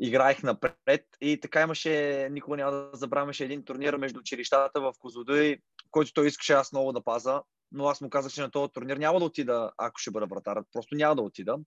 играех 0.00 0.42
напред 0.42 1.06
и 1.20 1.40
така 1.40 1.62
имаше, 1.62 2.28
никога 2.30 2.56
няма 2.56 2.72
да 2.72 2.90
забравяше 2.92 3.44
един 3.44 3.64
турнир 3.64 3.96
между 3.96 4.18
училищата 4.20 4.80
в 4.80 4.92
Козлодуй, 4.98 5.56
който 5.90 6.12
той 6.12 6.26
искаше 6.26 6.52
аз 6.52 6.72
много 6.72 6.92
да 6.92 7.04
паза, 7.04 7.42
но 7.72 7.86
аз 7.86 8.00
му 8.00 8.10
казах, 8.10 8.32
че 8.32 8.40
на 8.40 8.50
този 8.50 8.72
турнир 8.72 8.96
няма 8.96 9.18
да 9.18 9.24
отида, 9.24 9.70
ако 9.78 9.98
ще 9.98 10.10
бъда 10.10 10.26
вратар. 10.26 10.62
Просто 10.72 10.94
няма 10.94 11.16
да 11.16 11.22
отида. 11.22 11.58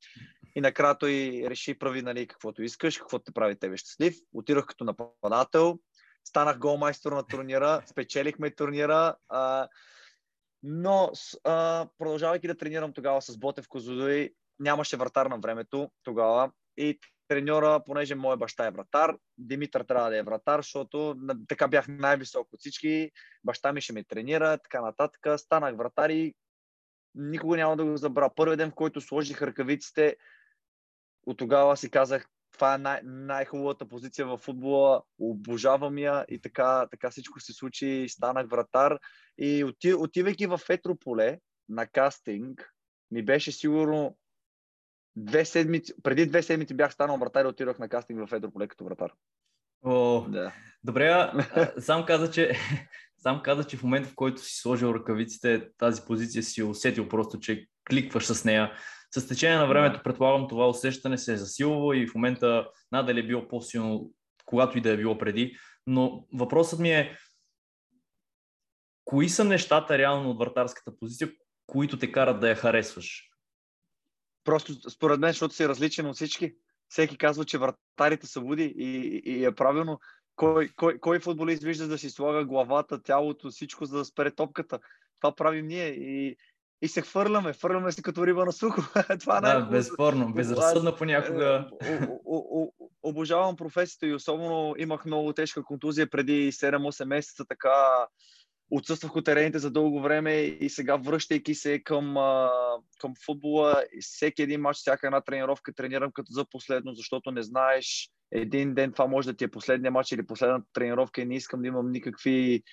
И 0.55 0.61
накрая 0.61 0.97
той 0.97 1.43
реши, 1.45 1.79
прави 1.79 2.01
нали, 2.01 2.27
каквото 2.27 2.63
искаш, 2.63 2.97
какво 2.97 3.19
те 3.19 3.31
прави 3.31 3.59
тебе 3.59 3.77
щастлив. 3.77 4.15
Отидох 4.33 4.65
като 4.65 4.83
нападател, 4.83 5.79
станах 6.27 6.59
голмайстор 6.59 7.11
на 7.11 7.23
турнира, 7.23 7.83
спечелихме 7.85 8.51
турнира. 8.51 9.15
А, 9.29 9.67
но 10.63 11.11
а, 11.43 11.87
продължавайки 11.97 12.47
да 12.47 12.57
тренирам 12.57 12.93
тогава 12.93 13.21
с 13.21 13.37
Ботев 13.37 13.67
Козлодуй, 13.67 14.29
нямаше 14.59 14.97
вратар 14.97 15.25
на 15.25 15.37
времето 15.37 15.91
тогава 16.03 16.51
и 16.77 16.99
треньора, 17.27 17.83
понеже 17.85 18.15
моя 18.15 18.37
баща 18.37 18.67
е 18.67 18.71
вратар, 18.71 19.15
Димитър 19.37 19.83
трябва 19.83 20.09
да 20.09 20.17
е 20.17 20.23
вратар, 20.23 20.59
защото 20.59 21.15
така 21.47 21.67
бях 21.67 21.87
най-висок 21.87 22.47
от 22.53 22.59
всички, 22.59 23.11
баща 23.43 23.73
ми 23.73 23.81
ще 23.81 23.93
ме 23.93 24.03
тренира, 24.03 24.57
така 24.57 24.81
нататък. 24.81 25.39
Станах 25.39 25.75
вратар 25.75 26.09
и 26.09 26.35
никога 27.15 27.57
няма 27.57 27.77
да 27.77 27.85
го 27.85 27.97
забравя. 27.97 28.35
Първи 28.35 28.57
ден, 28.57 28.71
в 28.71 28.75
който 28.75 29.01
сложих 29.01 29.41
ръкавиците, 29.41 30.15
от 31.25 31.37
тогава 31.37 31.77
си 31.77 31.91
казах, 31.91 32.25
това 32.59 32.75
е 32.75 32.77
най- 32.77 33.01
най-хубавата 33.03 33.85
позиция 33.85 34.27
в 34.27 34.37
футбола, 34.37 35.01
обожавам 35.19 35.97
я 35.97 36.25
и 36.29 36.41
така, 36.41 36.87
така 36.91 37.09
всичко 37.09 37.39
се 37.39 37.53
случи, 37.53 38.05
станах 38.09 38.47
вратар 38.47 38.99
и 39.37 39.63
оти, 39.63 39.93
отивайки 39.93 40.47
в 40.47 40.59
Етрополе 40.69 41.39
на 41.69 41.87
кастинг, 41.87 42.73
ми 43.11 43.25
беше 43.25 43.51
сигурно 43.51 44.17
две 45.15 45.45
седмици, 45.45 45.93
преди 46.03 46.25
две 46.25 46.43
седмици 46.43 46.73
бях 46.73 46.93
станал 46.93 47.17
вратар 47.17 47.45
и 47.45 47.47
отидох 47.47 47.79
на 47.79 47.89
кастинг 47.89 48.29
в 48.29 48.33
Едрополе 48.33 48.67
като 48.67 48.85
вратар. 48.85 49.13
О, 49.85 50.25
да. 50.29 50.53
Добре, 50.83 51.07
а, 51.07 51.71
сам 51.81 52.05
каза, 52.05 52.31
че 52.31 52.53
сам 53.17 53.41
каза, 53.43 53.63
че 53.63 53.77
в 53.77 53.83
момента, 53.83 54.09
в 54.09 54.15
който 54.15 54.41
си 54.41 54.55
сложил 54.55 54.87
ръкавиците, 54.87 55.67
тази 55.77 56.01
позиция 56.01 56.43
си 56.43 56.63
усетил 56.63 57.09
просто, 57.09 57.39
че 57.39 57.67
кликваш 57.89 58.25
с 58.25 58.45
нея. 58.45 58.73
С 59.15 59.27
течение 59.27 59.57
на 59.57 59.67
времето, 59.67 60.01
предполагам, 60.03 60.47
това 60.47 60.69
усещане 60.69 61.17
се 61.17 61.33
е 61.33 61.37
засилвало 61.37 61.93
и 61.93 62.07
в 62.07 62.15
момента 62.15 62.69
надали 62.91 63.19
е 63.19 63.27
било 63.27 63.47
по-силно, 63.47 64.11
когато 64.45 64.77
и 64.77 64.81
да 64.81 64.89
е 64.89 64.97
било 64.97 65.17
преди. 65.17 65.57
Но 65.87 66.27
въпросът 66.33 66.79
ми 66.79 66.91
е, 66.91 67.17
кои 69.05 69.29
са 69.29 69.43
нещата 69.43 69.97
реално 69.97 70.29
от 70.29 70.39
вратарската 70.39 70.91
позиция, 70.99 71.31
които 71.67 71.99
те 71.99 72.11
карат 72.11 72.39
да 72.39 72.49
я 72.49 72.55
харесваш? 72.55 73.29
Просто 74.43 74.89
според 74.89 75.19
мен, 75.19 75.29
защото 75.29 75.55
си 75.55 75.67
различен 75.67 76.05
от 76.05 76.15
всички. 76.15 76.55
Всеки 76.89 77.17
казва, 77.17 77.45
че 77.45 77.57
вратарите 77.57 78.27
са 78.27 78.41
буди 78.41 78.73
и, 78.77 79.21
и, 79.25 79.39
и 79.39 79.45
е 79.45 79.51
правилно. 79.51 79.99
Кой, 80.35 80.69
кой, 80.75 80.99
кой 80.99 81.19
футболист 81.19 81.63
вижда 81.63 81.87
да 81.87 81.97
си 81.97 82.09
слага 82.09 82.45
главата, 82.45 83.01
тялото, 83.03 83.49
всичко, 83.49 83.85
за 83.85 83.97
да 83.97 84.05
спре 84.05 84.31
топката? 84.31 84.79
Това 85.21 85.35
правим 85.35 85.67
ние 85.67 85.87
и, 85.87 86.37
и 86.81 86.87
се 86.87 87.01
хвърляме. 87.01 87.53
Хвърляме 87.53 87.91
се 87.91 88.01
като 88.01 88.27
риба 88.27 88.45
на 88.45 88.51
сухо. 88.51 88.81
Това 89.19 89.37
е 89.37 89.41
да, 89.41 89.61
безспорно. 89.61 90.33
Безразсъдно 90.33 90.95
понякога. 90.95 91.69
Е, 91.81 91.99
обожавам 93.03 93.55
професията 93.55 94.07
и 94.07 94.13
особено 94.13 94.75
имах 94.77 95.05
много 95.05 95.33
тежка 95.33 95.63
контузия 95.63 96.09
преди 96.09 96.51
7-8 96.51 97.05
месеца, 97.05 97.45
така 97.49 98.07
отсъствах 98.71 99.15
от 99.15 99.25
терените 99.25 99.59
за 99.59 99.71
дълго 99.71 100.01
време 100.01 100.35
и 100.35 100.69
сега 100.69 100.95
връщайки 100.95 101.55
се 101.55 101.79
към, 101.79 102.15
към 102.99 103.13
футбола, 103.25 103.83
всеки 104.01 104.41
един 104.41 104.61
матч, 104.61 104.77
всяка 104.77 105.07
една 105.07 105.21
тренировка 105.21 105.73
тренирам 105.73 106.11
като 106.11 106.31
за 106.31 106.45
последно, 106.45 106.93
защото 106.93 107.31
не 107.31 107.43
знаеш 107.43 108.09
един 108.31 108.73
ден 108.73 108.91
това 108.91 109.07
може 109.07 109.31
да 109.31 109.37
ти 109.37 109.43
е 109.43 109.51
последния 109.51 109.91
матч 109.91 110.11
или 110.11 110.27
последната 110.27 110.65
тренировка 110.73 111.21
и 111.21 111.25
не 111.25 111.35
искам 111.35 111.61
да 111.61 111.67
имам 111.67 111.91
никакви 111.91 112.63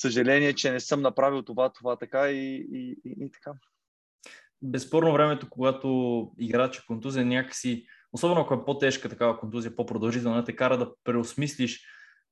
съжаления, 0.00 0.54
че 0.54 0.72
не 0.72 0.80
съм 0.80 1.00
направил 1.00 1.42
това, 1.42 1.72
това 1.72 1.96
така 1.96 2.30
и, 2.30 2.66
и, 2.72 2.96
и, 3.04 3.24
и 3.24 3.30
така. 3.32 3.52
Безспорно 4.62 5.12
времето, 5.12 5.50
когато 5.50 6.30
играч 6.38 6.78
е 6.78 6.86
контузия 6.86 7.24
някакси, 7.26 7.86
особено 8.12 8.40
ако 8.40 8.54
е 8.54 8.64
по-тежка 8.64 9.08
такава 9.08 9.38
контузия, 9.38 9.76
по-продължителна, 9.76 10.44
те 10.44 10.56
кара 10.56 10.78
да 10.78 10.92
преосмислиш 11.04 11.84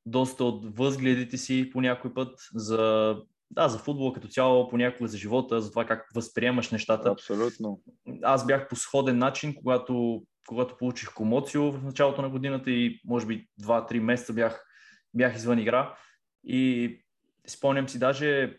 доста 0.06 0.44
от 0.44 0.78
възгледите 0.78 1.36
си 1.36 1.70
по 1.72 1.80
някой 1.80 2.14
път 2.14 2.38
за, 2.54 3.14
да, 3.50 3.68
за 3.68 3.78
футбола 3.78 4.12
като 4.12 4.28
цяло, 4.28 4.68
понякога 4.68 5.08
за 5.08 5.18
живота, 5.18 5.60
за 5.60 5.70
това 5.70 5.84
как 5.84 6.08
възприемаш 6.14 6.70
нещата. 6.70 7.10
Абсолютно. 7.10 7.82
Аз 8.22 8.46
бях 8.46 8.68
по 8.68 8.76
сходен 8.76 9.18
начин, 9.18 9.54
когато, 9.54 10.22
когато 10.48 10.76
получих 10.76 11.14
комоцио 11.14 11.72
в 11.72 11.84
началото 11.84 12.22
на 12.22 12.30
годината 12.30 12.70
и 12.70 13.00
може 13.04 13.26
би 13.26 13.48
2-3 13.62 13.98
месеца 13.98 14.32
бях, 14.32 14.66
бях 15.14 15.36
извън 15.36 15.58
игра. 15.58 15.96
И 16.44 17.05
спомням 17.46 17.88
си 17.88 17.98
даже 17.98 18.58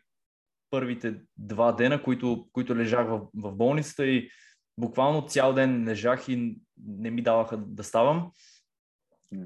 първите 0.70 1.16
два 1.38 1.72
дена, 1.72 2.04
които, 2.04 2.48
които 2.52 2.76
лежах 2.76 3.08
в, 3.08 3.22
в 3.34 3.52
болницата 3.52 4.06
и 4.08 4.30
буквално 4.78 5.28
цял 5.28 5.54
ден 5.54 5.88
лежах 5.88 6.30
и 6.30 6.58
не 6.88 7.12
ми 7.12 7.22
даваха 7.22 7.58
да 7.58 7.84
ставам. 7.84 8.32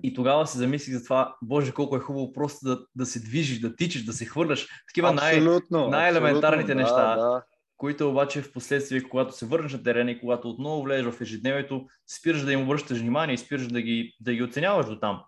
И 0.04 0.14
тогава 0.14 0.48
се 0.48 0.58
замислих 0.58 0.98
за 0.98 1.04
това, 1.04 1.36
боже, 1.42 1.72
колко 1.72 1.96
е 1.96 2.00
хубаво 2.00 2.34
просто 2.34 2.66
да, 2.66 2.86
да 2.96 3.06
се 3.06 3.20
движиш, 3.20 3.60
да 3.60 3.76
тичаш, 3.76 4.06
да 4.06 4.14
се 4.14 4.26
хвърляш. 4.26 4.68
Такива 4.88 5.14
най- 5.14 5.42
най-елементарните 5.72 6.72
абсолютно, 6.72 6.76
неща, 6.76 7.16
да, 7.16 7.22
да. 7.22 7.44
които 7.78 8.10
обаче 8.10 8.42
в 8.42 8.52
последствие, 8.52 9.04
когато 9.04 9.38
се 9.38 9.46
върнеш 9.46 9.74
на 9.74 9.84
терена 9.84 10.12
и 10.12 10.20
когато 10.20 10.50
отново 10.50 10.84
влезеш 10.84 11.14
в 11.14 11.22
ежедневието, 11.22 11.86
спираш 12.08 12.42
да 12.42 12.54
им 12.54 12.62
обръщаш 12.62 13.00
внимание 13.00 13.34
и 13.34 13.38
спираш 13.38 13.68
да 13.68 13.82
ги, 13.82 14.16
да 14.20 14.34
ги 14.34 14.44
оценяваш 14.44 14.86
до 14.86 15.00
там. 15.00 15.24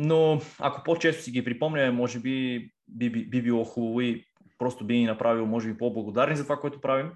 Но 0.00 0.40
ако 0.58 0.82
по-често 0.84 1.22
си 1.22 1.30
ги 1.30 1.44
припомня, 1.44 1.92
може 1.92 2.20
би 2.20 2.68
би, 2.88 3.10
би, 3.10 3.30
би 3.30 3.42
било 3.42 3.64
хубаво 3.64 4.00
и 4.00 4.24
просто 4.58 4.86
би 4.86 4.98
ни 4.98 5.06
направил, 5.06 5.46
може 5.46 5.72
би, 5.72 5.78
по-благодарни 5.78 6.36
за 6.36 6.42
това, 6.42 6.56
което 6.56 6.80
правим, 6.80 7.12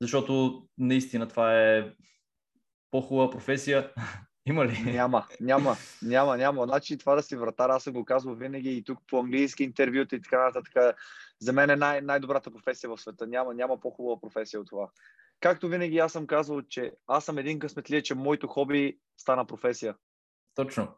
защото 0.00 0.62
наистина 0.78 1.28
това 1.28 1.62
е 1.62 1.92
по-хубава 2.90 3.30
професия, 3.30 3.92
има 4.46 4.66
ли? 4.66 4.92
Няма, 4.92 5.26
няма, 5.40 5.76
няма, 6.02 6.36
няма. 6.36 6.64
Значи 6.64 6.98
това 6.98 7.14
да 7.14 7.22
си 7.22 7.36
вратар, 7.36 7.70
аз 7.70 7.82
съм 7.82 7.92
го 7.92 8.04
казвал 8.04 8.34
винаги 8.34 8.70
и 8.70 8.84
тук 8.84 8.98
по 9.06 9.20
английски 9.20 9.64
интервюта 9.64 10.16
и 10.16 10.22
така 10.22 10.44
нататък. 10.44 10.96
За 11.40 11.52
мен 11.52 11.70
е 11.70 11.76
най- 11.76 12.00
най-добрата 12.00 12.50
професия 12.50 12.90
в 12.90 13.00
света. 13.00 13.26
Няма, 13.26 13.54
няма 13.54 13.80
по-хубава 13.80 14.20
професия 14.20 14.60
от 14.60 14.68
това. 14.68 14.90
Както 15.40 15.68
винаги 15.68 15.98
аз 15.98 16.12
съм 16.12 16.26
казвал, 16.26 16.62
че 16.62 16.92
аз 17.06 17.24
съм 17.24 17.38
един 17.38 17.58
късметлия, 17.58 18.02
че 18.02 18.14
моето 18.14 18.46
хоби 18.46 18.98
стана 19.16 19.44
професия. 19.44 19.94
Точно. 20.54 20.88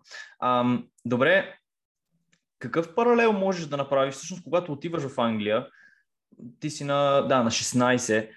Ам, 0.42 0.88
добре, 1.04 1.58
какъв 2.58 2.94
паралел 2.94 3.32
можеш 3.32 3.66
да 3.66 3.76
направиш 3.76 4.14
всъщност, 4.14 4.44
когато 4.44 4.72
отиваш 4.72 5.02
в 5.02 5.20
Англия? 5.20 5.66
Ти 6.60 6.70
си 6.70 6.84
на, 6.84 7.20
да, 7.20 7.42
на 7.42 7.50
16 7.50 8.30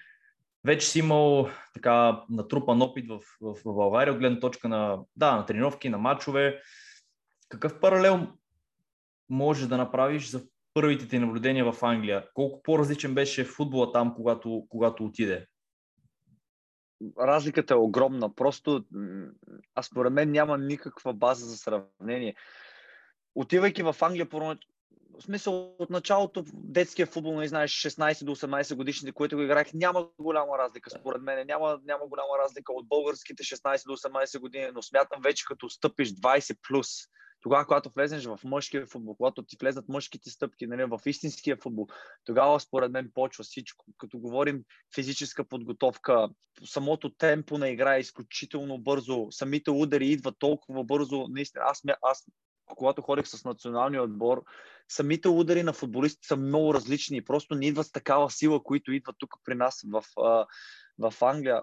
вече 0.64 0.86
си 0.86 0.98
имал 0.98 1.48
така 1.74 2.24
натрупан 2.30 2.82
опит 2.82 3.08
в, 3.08 3.20
в, 3.40 3.54
в 3.54 3.74
България 3.74 4.12
от 4.12 4.18
гледна 4.20 4.40
точка 4.40 4.68
на, 4.68 4.98
да, 5.16 5.36
на 5.36 5.46
тренировки, 5.46 5.88
на 5.88 5.98
матчове. 5.98 6.60
Какъв 7.48 7.80
паралел 7.80 8.26
можеш 9.28 9.66
да 9.66 9.76
направиш 9.76 10.28
за 10.28 10.42
първите 10.74 11.08
ти 11.08 11.18
наблюдения 11.18 11.72
в 11.72 11.82
Англия? 11.82 12.26
Колко 12.34 12.62
по-различен 12.62 13.14
беше 13.14 13.44
футбола 13.44 13.92
там, 13.92 14.14
когато, 14.14 14.66
когато 14.68 15.04
отиде? 15.04 15.46
Разликата 17.18 17.74
е 17.74 17.76
огромна. 17.76 18.34
Просто, 18.34 18.84
а 19.74 19.82
според 19.82 20.12
мен 20.12 20.30
няма 20.30 20.58
никаква 20.58 21.12
база 21.12 21.46
за 21.46 21.56
сравнение. 21.56 22.34
Отивайки 23.34 23.82
в 23.82 23.96
Англия, 24.00 24.26
в 25.20 25.22
смисъл 25.22 25.74
от 25.78 25.90
началото 25.90 26.44
детския 26.54 27.06
футбол, 27.06 27.30
не 27.30 27.36
нали, 27.36 27.48
знаеш, 27.48 27.72
16 27.72 28.24
до 28.24 28.36
18 28.36 28.74
годишните, 28.74 29.12
които 29.12 29.36
го 29.36 29.42
играех, 29.42 29.74
няма 29.74 30.08
голяма 30.18 30.58
разлика 30.58 30.90
според 30.90 31.22
мен. 31.22 31.46
Няма, 31.46 31.80
няма 31.84 32.06
голяма 32.06 32.38
разлика 32.44 32.72
от 32.72 32.88
българските 32.88 33.42
16 33.42 33.86
до 33.86 33.96
18 33.96 34.38
години, 34.38 34.68
но 34.74 34.82
смятам 34.82 35.22
вече 35.22 35.44
като 35.44 35.68
стъпиш 35.68 36.08
20 36.08 36.58
плюс, 36.68 36.88
тогава, 37.40 37.66
когато 37.66 37.90
влезеш 37.90 38.24
в 38.24 38.40
мъжкия 38.44 38.86
футбол, 38.86 39.14
когато 39.16 39.42
ти 39.42 39.56
влезат 39.60 39.88
мъжките 39.88 40.30
стъпки 40.30 40.66
нали, 40.66 40.84
в 40.84 41.00
истинския 41.06 41.56
футбол, 41.56 41.86
тогава 42.24 42.60
според 42.60 42.92
мен 42.92 43.10
почва 43.14 43.44
всичко. 43.44 43.86
Като 43.98 44.18
говорим 44.18 44.64
физическа 44.94 45.44
подготовка, 45.44 46.28
самото 46.64 47.10
темпо 47.10 47.58
на 47.58 47.68
игра 47.68 47.96
е 47.96 48.00
изключително 48.00 48.78
бързо, 48.78 49.26
самите 49.30 49.70
удари 49.70 50.06
идват 50.06 50.36
толкова 50.38 50.84
бързо. 50.84 51.26
Наистина, 51.28 51.64
аз, 51.66 51.82
аз 52.02 52.24
когато 52.76 53.02
ходех 53.02 53.26
с 53.26 53.44
националния 53.44 54.02
отбор, 54.02 54.44
самите 54.88 55.28
удари 55.28 55.62
на 55.62 55.72
футболисти 55.72 56.26
са 56.26 56.36
много 56.36 56.74
различни. 56.74 57.24
Просто 57.24 57.54
не 57.54 57.66
идват 57.66 57.86
с 57.86 57.92
такава 57.92 58.30
сила, 58.30 58.62
които 58.62 58.92
идват 58.92 59.16
тук 59.18 59.34
при 59.44 59.54
нас 59.54 59.84
в, 59.90 60.04
в 60.98 61.22
Англия. 61.22 61.62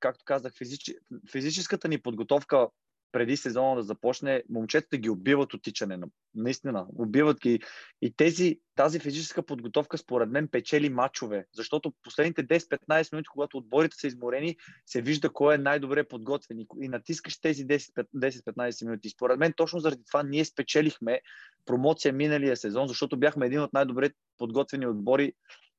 Както 0.00 0.24
казах, 0.24 0.52
физич... 0.58 0.94
физическата 1.32 1.88
ни 1.88 2.02
подготовка 2.02 2.68
преди 3.12 3.36
сезона 3.36 3.76
да 3.76 3.82
започне, 3.82 4.42
момчетата 4.50 4.96
ги 4.96 5.10
убиват 5.10 5.54
от 5.54 5.62
тичане. 5.62 5.98
Наистина, 6.34 6.86
убиват 6.94 7.40
ги. 7.40 7.60
И 8.02 8.12
тези, 8.16 8.60
тази 8.74 8.98
физическа 8.98 9.42
подготовка, 9.42 9.98
според 9.98 10.30
мен, 10.30 10.48
печели 10.48 10.88
мачове. 10.88 11.46
Защото 11.54 11.92
последните 12.02 12.46
10-15 12.46 13.12
минути, 13.12 13.28
когато 13.32 13.56
отборите 13.56 13.96
са 13.96 14.06
изморени, 14.06 14.56
се 14.86 15.02
вижда 15.02 15.32
кой 15.32 15.54
е 15.54 15.58
най-добре 15.58 16.04
подготвен. 16.04 16.58
И 16.82 16.88
натискаш 16.88 17.40
тези 17.40 17.66
10-15 17.66 18.84
минути. 18.84 19.10
Според 19.10 19.38
мен, 19.38 19.52
точно 19.56 19.80
заради 19.80 20.02
това 20.04 20.22
ние 20.22 20.44
спечелихме 20.44 21.20
промоция 21.64 22.12
миналия 22.12 22.56
сезон, 22.56 22.88
защото 22.88 23.16
бяхме 23.16 23.46
един 23.46 23.60
от 23.60 23.72
най-добре 23.72 24.10
подготвени 24.38 24.86
отбори 24.86 25.32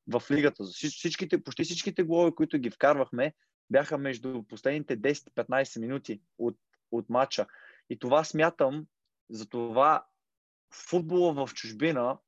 в 0.06 0.22
лигата. 0.30 0.64
Всичките, 0.64 1.42
почти 1.42 1.64
всичките 1.64 2.02
голови, 2.02 2.34
които 2.34 2.58
ги 2.58 2.70
вкарвахме, 2.70 3.32
бяха 3.70 3.98
между 3.98 4.42
последните 4.42 4.98
10-15 4.98 5.80
минути 5.80 6.20
от 6.38 6.56
от 6.92 7.10
матча. 7.10 7.46
И 7.90 7.98
това 7.98 8.24
смятам, 8.24 8.86
за 9.30 9.48
това 9.48 10.04
футбола 10.74 11.46
в 11.46 11.54
чужбина 11.54 12.18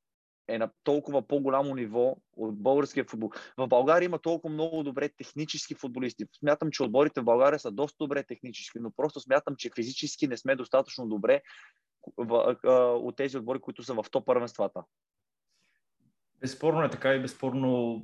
е 0.49 0.59
на 0.59 0.71
толкова 0.85 1.26
по-голямо 1.26 1.75
ниво 1.75 2.16
от 2.37 2.62
българския 2.62 3.04
футбол. 3.04 3.31
В 3.57 3.69
България 3.69 4.07
има 4.07 4.19
толкова 4.19 4.54
много 4.54 4.83
добре 4.83 5.09
технически 5.09 5.75
футболисти. 5.75 6.25
Смятам, 6.38 6.71
че 6.71 6.83
отборите 6.83 7.21
в 7.21 7.25
България 7.25 7.59
са 7.59 7.71
доста 7.71 7.97
добре 8.00 8.23
технически, 8.23 8.78
но 8.81 8.90
просто 8.90 9.21
смятам, 9.21 9.57
че 9.57 9.71
физически 9.75 10.28
не 10.28 10.37
сме 10.37 10.57
достатъчно 10.57 11.09
добре 11.09 11.42
от 12.75 13.16
тези 13.16 13.38
отбори, 13.38 13.61
които 13.61 13.83
са 13.83 13.95
в 13.95 14.04
топ 14.11 14.26
първенствата. 14.26 14.83
Безспорно 16.40 16.83
е 16.83 16.90
така 16.90 17.14
и 17.14 17.23
безспорно 17.23 18.02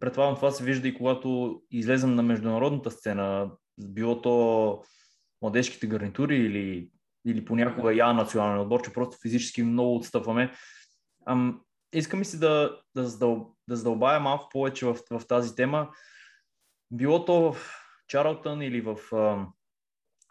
предполагам 0.00 0.36
това 0.36 0.50
се 0.50 0.64
вижда 0.64 0.88
и 0.88 0.94
когато 0.94 1.62
излезем 1.70 2.14
на 2.14 2.22
международната 2.22 2.90
сцена, 2.90 3.50
било 3.78 4.22
то 4.22 4.82
младежките 5.42 5.86
гарнитури 5.86 6.36
или, 6.36 6.90
или 7.26 7.44
понякога 7.44 7.94
я 7.94 8.12
национален 8.12 8.60
отбор, 8.60 8.82
че 8.82 8.92
просто 8.92 9.16
физически 9.22 9.62
много 9.62 9.96
отстъпваме. 9.96 10.52
Ам, 11.26 11.60
искам 11.92 12.24
си 12.24 12.38
да, 12.38 12.80
да, 12.94 13.04
задъл, 13.08 13.54
да 13.68 13.76
задълбая 13.76 14.20
малко 14.20 14.48
повече 14.48 14.86
в, 14.86 14.96
в 15.10 15.26
тази 15.26 15.54
тема. 15.54 15.90
Било 16.90 17.24
то 17.24 17.52
в 17.52 17.56
Чарлтън 18.08 18.62
или 18.62 18.80
в, 18.80 18.98
ам, 19.12 19.52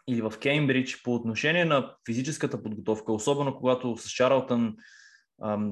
или 0.08 0.22
в 0.22 0.32
Кеймбридж 0.42 1.02
по 1.02 1.14
отношение 1.14 1.64
на 1.64 1.96
физическата 2.06 2.62
подготовка, 2.62 3.12
особено 3.12 3.56
когато 3.56 3.96
с 3.96 4.10
Чарлтън 4.10 4.76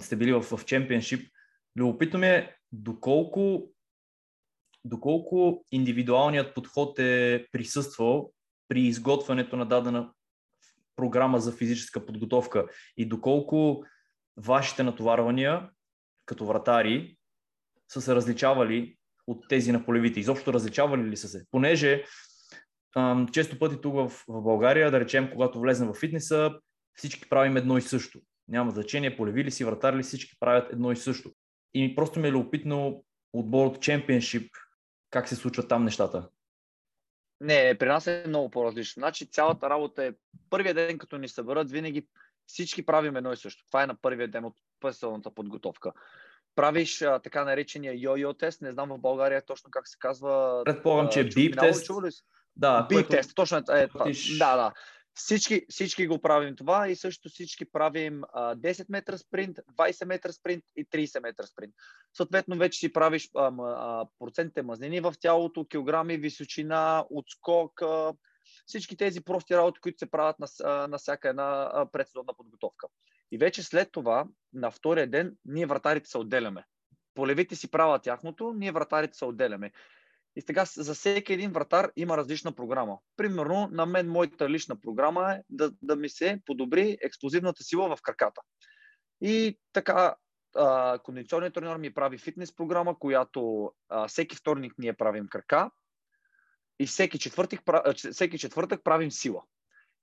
сте 0.00 0.16
били 0.16 0.32
в, 0.32 0.42
в 0.42 0.64
чемпионшип, 0.64 1.30
любопитно 1.76 2.18
ми 2.18 2.26
е 2.26 2.56
доколко, 2.72 3.70
доколко 4.84 5.64
индивидуалният 5.72 6.54
подход 6.54 6.98
е 6.98 7.46
присъствал 7.52 8.33
при 8.68 8.80
изготвянето 8.80 9.56
на 9.56 9.66
дадена 9.66 10.10
програма 10.96 11.40
за 11.40 11.52
физическа 11.52 12.06
подготовка 12.06 12.66
и 12.96 13.06
доколко 13.06 13.84
вашите 14.36 14.82
натоварвания 14.82 15.70
като 16.26 16.46
вратари 16.46 17.16
са 17.88 18.00
се 18.00 18.14
различавали 18.14 18.96
от 19.26 19.48
тези 19.48 19.72
на 19.72 19.84
полевите? 19.84 20.20
Изобщо 20.20 20.52
различавали 20.52 21.02
ли 21.02 21.16
са 21.16 21.28
се? 21.28 21.46
Понеже 21.50 22.04
ам, 22.96 23.28
често 23.28 23.58
пъти 23.58 23.80
тук 23.80 23.94
в, 23.94 24.08
в 24.28 24.42
България, 24.42 24.90
да 24.90 25.00
речем, 25.00 25.30
когато 25.32 25.60
влезем 25.60 25.88
в 25.88 25.94
фитнеса, 25.94 26.54
всички 26.94 27.28
правим 27.28 27.56
едно 27.56 27.78
и 27.78 27.82
също. 27.82 28.20
Няма 28.48 28.70
значение, 28.70 29.16
полеви 29.16 29.44
ли 29.44 29.50
си, 29.50 29.64
вратар 29.64 29.96
ли, 29.96 30.02
всички 30.02 30.36
правят 30.40 30.72
едно 30.72 30.92
и 30.92 30.96
също. 30.96 31.32
И 31.74 31.94
просто 31.94 32.20
ми 32.20 32.28
е 32.28 32.32
любопитно 32.32 33.04
отбор 33.32 33.66
от 33.66 33.80
чемпионшип, 33.80 34.52
как 35.10 35.28
се 35.28 35.36
случват 35.36 35.68
там 35.68 35.84
нещата. 35.84 36.28
Не, 37.40 37.78
при 37.78 37.88
нас 37.88 38.06
е 38.06 38.24
много 38.26 38.50
по-различно. 38.50 39.00
Значи 39.00 39.30
цялата 39.30 39.70
работа 39.70 40.04
е 40.04 40.12
първия 40.50 40.74
ден, 40.74 40.98
като 40.98 41.18
ни 41.18 41.28
съберат, 41.28 41.70
винаги 41.70 42.06
всички 42.46 42.86
правим 42.86 43.16
едно 43.16 43.32
и 43.32 43.36
също. 43.36 43.66
Това 43.66 43.82
е 43.82 43.86
на 43.86 43.94
първия 43.94 44.28
ден 44.28 44.44
от 44.44 44.56
пъсълната 44.80 45.30
подготовка. 45.30 45.92
Правиш 46.56 47.02
а, 47.02 47.18
така 47.18 47.44
наречения 47.44 47.94
йо-йо 47.94 48.38
тест, 48.38 48.62
не 48.62 48.72
знам 48.72 48.88
в 48.88 48.98
България 48.98 49.42
точно 49.42 49.70
как 49.70 49.88
се 49.88 49.98
казва. 49.98 50.62
Предполагам, 50.64 51.08
че 51.12 51.20
е 51.20 51.24
бип 51.24 51.58
тест. 51.60 51.90
Да, 52.56 52.86
бип 52.88 53.08
тест, 53.08 53.34
точно 53.34 53.58
е. 53.58 53.62
е 53.82 53.88
това. 53.88 54.04
Да, 54.38 54.56
да. 54.56 54.72
Всички, 55.14 55.66
всички 55.68 56.06
го 56.06 56.18
правим 56.18 56.56
това 56.56 56.88
и 56.88 56.96
също 56.96 57.28
всички 57.28 57.64
правим 57.64 58.22
а, 58.32 58.56
10 58.56 58.86
метра 58.88 59.18
спринт, 59.18 59.58
20 59.72 60.04
метра 60.04 60.32
спринт 60.32 60.64
и 60.76 60.86
30 60.86 61.22
метра 61.22 61.46
спринт. 61.46 61.74
Съответно, 62.16 62.56
вече 62.56 62.78
си 62.78 62.92
правиш 62.92 63.30
а, 63.36 63.52
а, 63.58 64.06
процентите 64.18 64.62
мазнини 64.62 65.00
в 65.00 65.14
тялото, 65.20 65.64
килограми, 65.64 66.16
височина, 66.16 67.04
отскок, 67.10 67.82
а, 67.82 68.14
всички 68.66 68.96
тези 68.96 69.24
прости 69.24 69.56
работи, 69.56 69.80
които 69.80 69.98
се 69.98 70.10
правят 70.10 70.36
на, 70.38 70.46
на 70.88 70.98
всяка 70.98 71.28
една 71.28 71.70
предсезонна 71.92 72.34
подготовка. 72.36 72.86
И 73.32 73.38
вече 73.38 73.62
след 73.62 73.92
това, 73.92 74.26
на 74.52 74.70
втория 74.70 75.10
ден, 75.10 75.36
ние 75.44 75.66
вратарите 75.66 76.10
се 76.10 76.18
отделяме. 76.18 76.64
Полевите 77.14 77.56
си 77.56 77.70
правят 77.70 78.02
тяхното, 78.02 78.52
ние 78.56 78.72
вратарите 78.72 79.18
се 79.18 79.24
отделяме. 79.24 79.72
И 80.36 80.40
сега 80.40 80.64
за 80.64 80.94
всеки 80.94 81.32
един 81.32 81.52
вратар 81.52 81.92
има 81.96 82.16
различна 82.16 82.52
програма. 82.52 82.98
Примерно, 83.16 83.68
на 83.72 83.86
мен 83.86 84.08
моята 84.08 84.50
лична 84.50 84.80
програма 84.80 85.32
е 85.32 85.42
да, 85.50 85.72
да 85.82 85.96
ми 85.96 86.08
се 86.08 86.40
подобри 86.46 86.98
експлозивната 87.02 87.64
сила 87.64 87.96
в 87.96 88.02
краката. 88.02 88.40
И 89.20 89.58
така, 89.72 90.16
а, 90.56 90.98
кондиционният 90.98 91.54
тренер 91.54 91.76
ми 91.76 91.94
прави 91.94 92.18
фитнес 92.18 92.54
програма, 92.54 92.98
която 92.98 93.72
а, 93.88 94.08
всеки 94.08 94.36
вторник 94.36 94.74
ние 94.78 94.92
правим 94.92 95.28
крака 95.28 95.70
и 96.78 96.86
всеки 96.86 97.18
четвъртък, 97.18 97.60
всеки 98.12 98.38
четвъртък 98.38 98.84
правим 98.84 99.10
сила. 99.10 99.42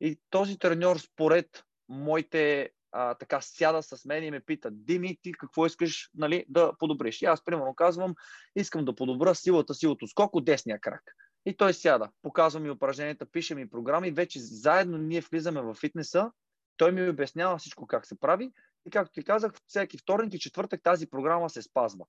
И 0.02 0.20
този 0.30 0.60
треньор, 0.60 0.98
според 0.98 1.63
моите 1.89 2.72
а, 2.92 3.16
така 3.16 3.42
сяда 3.42 3.84
с 3.84 4.06
мен 4.06 4.24
и 4.24 4.32
ме 4.32 4.40
пита, 4.40 4.72
Дими, 4.72 5.18
ти 5.22 5.32
какво 5.32 5.66
искаш 5.66 6.10
нали, 6.16 6.46
да 6.50 6.74
подобриш? 6.80 7.22
И 7.22 7.26
аз, 7.26 7.46
примерно, 7.46 7.76
казвам, 7.76 8.16
искам 8.56 8.86
да 8.86 8.96
подобра 8.96 9.36
силата 9.36 9.74
си 9.74 9.88
от 9.88 10.00
скок 10.10 10.36
от 10.36 10.46
десния 10.46 10.80
крак. 10.80 11.02
И 11.46 11.58
той 11.58 11.74
сяда, 11.74 12.10
показва 12.22 12.60
ми 12.60 12.70
упражненията, 12.70 13.26
пише 13.26 13.56
ми 13.56 13.70
програми, 13.70 14.12
вече 14.12 14.40
заедно 14.40 14.98
ние 14.98 15.22
влизаме 15.22 15.62
в 15.62 15.76
фитнеса, 15.76 16.32
той 16.78 16.92
ми 16.92 17.10
обяснява 17.10 17.58
всичко 17.58 17.88
как 17.88 18.06
се 18.06 18.20
прави 18.20 18.52
и 18.86 18.90
както 18.90 19.14
ти 19.14 19.24
казах, 19.24 19.52
всеки 19.68 19.98
вторник 19.98 20.34
и 20.34 20.40
четвъртък 20.40 20.84
тази 20.84 21.10
програма 21.10 21.50
се 21.50 21.62
спазва. 21.62 22.06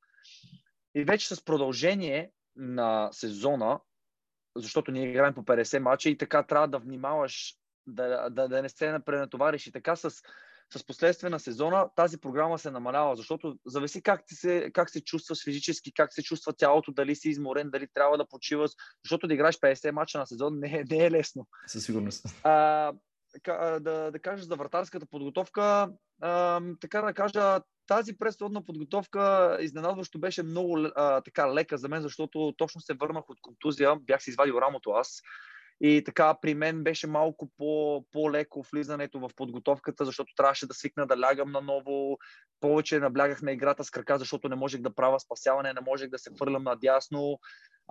И 0.95 1.05
вече 1.05 1.35
с 1.35 1.45
продължение 1.45 2.31
на 2.57 3.09
сезона, 3.13 3.81
защото 4.57 4.91
ние 4.91 5.11
играем 5.11 5.35
по 5.35 5.43
50 5.43 5.79
мача 5.79 6.11
и 6.11 6.19
така 6.19 6.43
трябва 6.43 6.69
да 6.69 6.79
внимаваш 6.79 7.57
да, 7.87 8.31
да, 8.31 8.49
да 8.49 8.63
не 8.63 8.69
се 8.69 8.99
пренатовариш. 9.07 9.67
И 9.67 9.73
така 9.73 9.97
с 9.97 10.23
с 10.79 10.87
последствие 10.87 11.31
на 11.31 11.41
сезона 11.41 11.89
тази 11.97 12.21
програма 12.21 12.59
се 12.59 12.71
намалява, 12.71 13.17
защото 13.17 13.57
зависи 13.67 14.03
как, 14.03 14.27
ти 14.27 14.35
се, 14.35 14.71
как 14.75 14.91
се 14.91 15.05
чувстваш 15.05 15.45
физически, 15.45 15.93
как 15.95 16.15
се 16.15 16.23
чувства 16.23 16.53
тялото, 16.53 16.93
дали 16.93 17.17
си 17.17 17.29
изморен, 17.29 17.71
дали 17.71 17.87
трябва 17.95 18.19
да 18.19 18.29
почиваш, 18.29 18.71
защото 19.05 19.27
да 19.27 19.35
играеш 19.35 19.57
50 19.57 19.91
мача 19.91 20.19
на 20.19 20.27
сезон 20.27 20.59
не 20.59 20.69
е, 20.69 20.85
не 20.91 21.05
е 21.05 21.11
лесно. 21.11 21.47
Със 21.67 21.85
сигурност. 21.85 22.27
А, 22.45 22.93
да, 23.81 24.11
да 24.11 24.19
кажа 24.23 24.45
за 24.45 24.57
вратарската 24.57 25.07
подготовка, 25.07 25.89
а, 26.21 26.61
така 26.81 27.03
да 27.03 27.15
кажа, 27.15 27.61
тази 27.87 28.19
предсъдна 28.19 28.65
подготовка 28.65 29.57
изненадващо 29.61 30.19
беше 30.19 30.43
много 30.43 30.79
а, 30.97 31.21
така 31.21 31.55
лека 31.55 31.79
за 31.79 31.89
мен, 31.89 32.03
защото 32.03 32.55
точно 32.57 32.81
се 32.81 32.95
върнах 32.95 33.31
от 33.31 33.41
контузия, 33.41 33.97
бях 33.97 34.23
си 34.23 34.31
извадил 34.31 34.55
рамото 34.55 34.91
аз 34.91 35.23
и 35.85 36.03
така 36.05 36.35
при 36.43 36.55
мен 36.55 36.83
беше 36.83 37.07
малко 37.07 37.51
по, 37.59 38.05
по-леко 38.13 38.65
влизането 38.73 39.21
в 39.21 39.31
подготовката, 39.37 40.05
защото 40.05 40.35
трябваше 40.37 40.67
да 40.67 40.75
свикна 40.75 41.07
да 41.07 41.21
лягам 41.21 41.53
наново. 41.53 42.19
Повече 42.61 42.99
наблягах 42.99 43.43
на 43.43 43.53
играта 43.53 43.85
с 43.85 43.91
крака, 43.91 44.19
защото 44.19 44.49
не 44.49 44.57
можех 44.57 44.81
да 44.81 44.95
правя 44.95 45.21
спасяване, 45.21 45.73
не 45.73 45.81
можех 45.81 46.11
да 46.11 46.19
се 46.19 46.31
фърлям 46.39 46.63
надясно. 46.63 47.39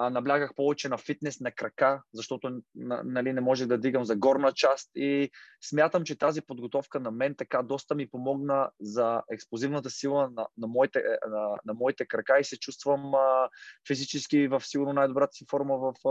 А, 0.02 0.10
наблягах 0.10 0.56
повече 0.56 0.90
на 0.90 0.98
фитнес, 0.98 1.40
на 1.40 1.52
крака, 1.52 2.02
защото 2.14 2.62
нали, 2.76 3.34
не 3.34 3.42
можех 3.42 3.68
да 3.68 3.78
дигам 3.78 4.06
за 4.06 4.16
горна 4.16 4.52
част 4.52 4.92
и 4.96 5.30
смятам, 5.64 6.04
че 6.04 6.18
тази 6.18 6.42
подготовка 6.42 7.00
на 7.00 7.12
мен 7.12 7.36
така 7.38 7.62
доста 7.62 7.96
ми 7.96 8.10
помогна 8.10 8.70
за 8.80 9.22
експлозивната 9.32 9.90
сила 9.90 10.30
на, 10.36 10.48
на, 10.58 10.68
моите, 10.68 11.00
е, 11.00 11.30
на, 11.30 11.58
на 11.66 11.74
моите 11.74 12.06
крака 12.06 12.40
и 12.40 12.44
се 12.44 12.60
чувствам 12.60 13.16
а, 13.16 13.50
физически 13.88 14.48
в 14.48 14.62
сигурно 14.62 14.94
най-добрата 14.94 15.34
си 15.34 15.46
форма 15.50 15.78
в, 15.78 15.94
а, 16.06 16.10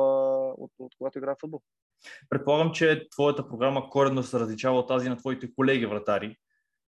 от, 0.58 0.72
от 0.78 0.92
когато 0.98 1.18
играя 1.18 1.34
в 1.34 1.40
футбол. 1.40 1.60
Предполагам, 2.28 2.72
че 2.72 3.08
твоята 3.10 3.48
програма 3.48 3.90
коренно 3.90 4.22
се 4.22 4.38
различава 4.38 4.78
от 4.78 4.88
тази 4.88 5.08
на 5.08 5.16
твоите 5.16 5.54
колеги 5.54 5.86
вратари. 5.86 6.36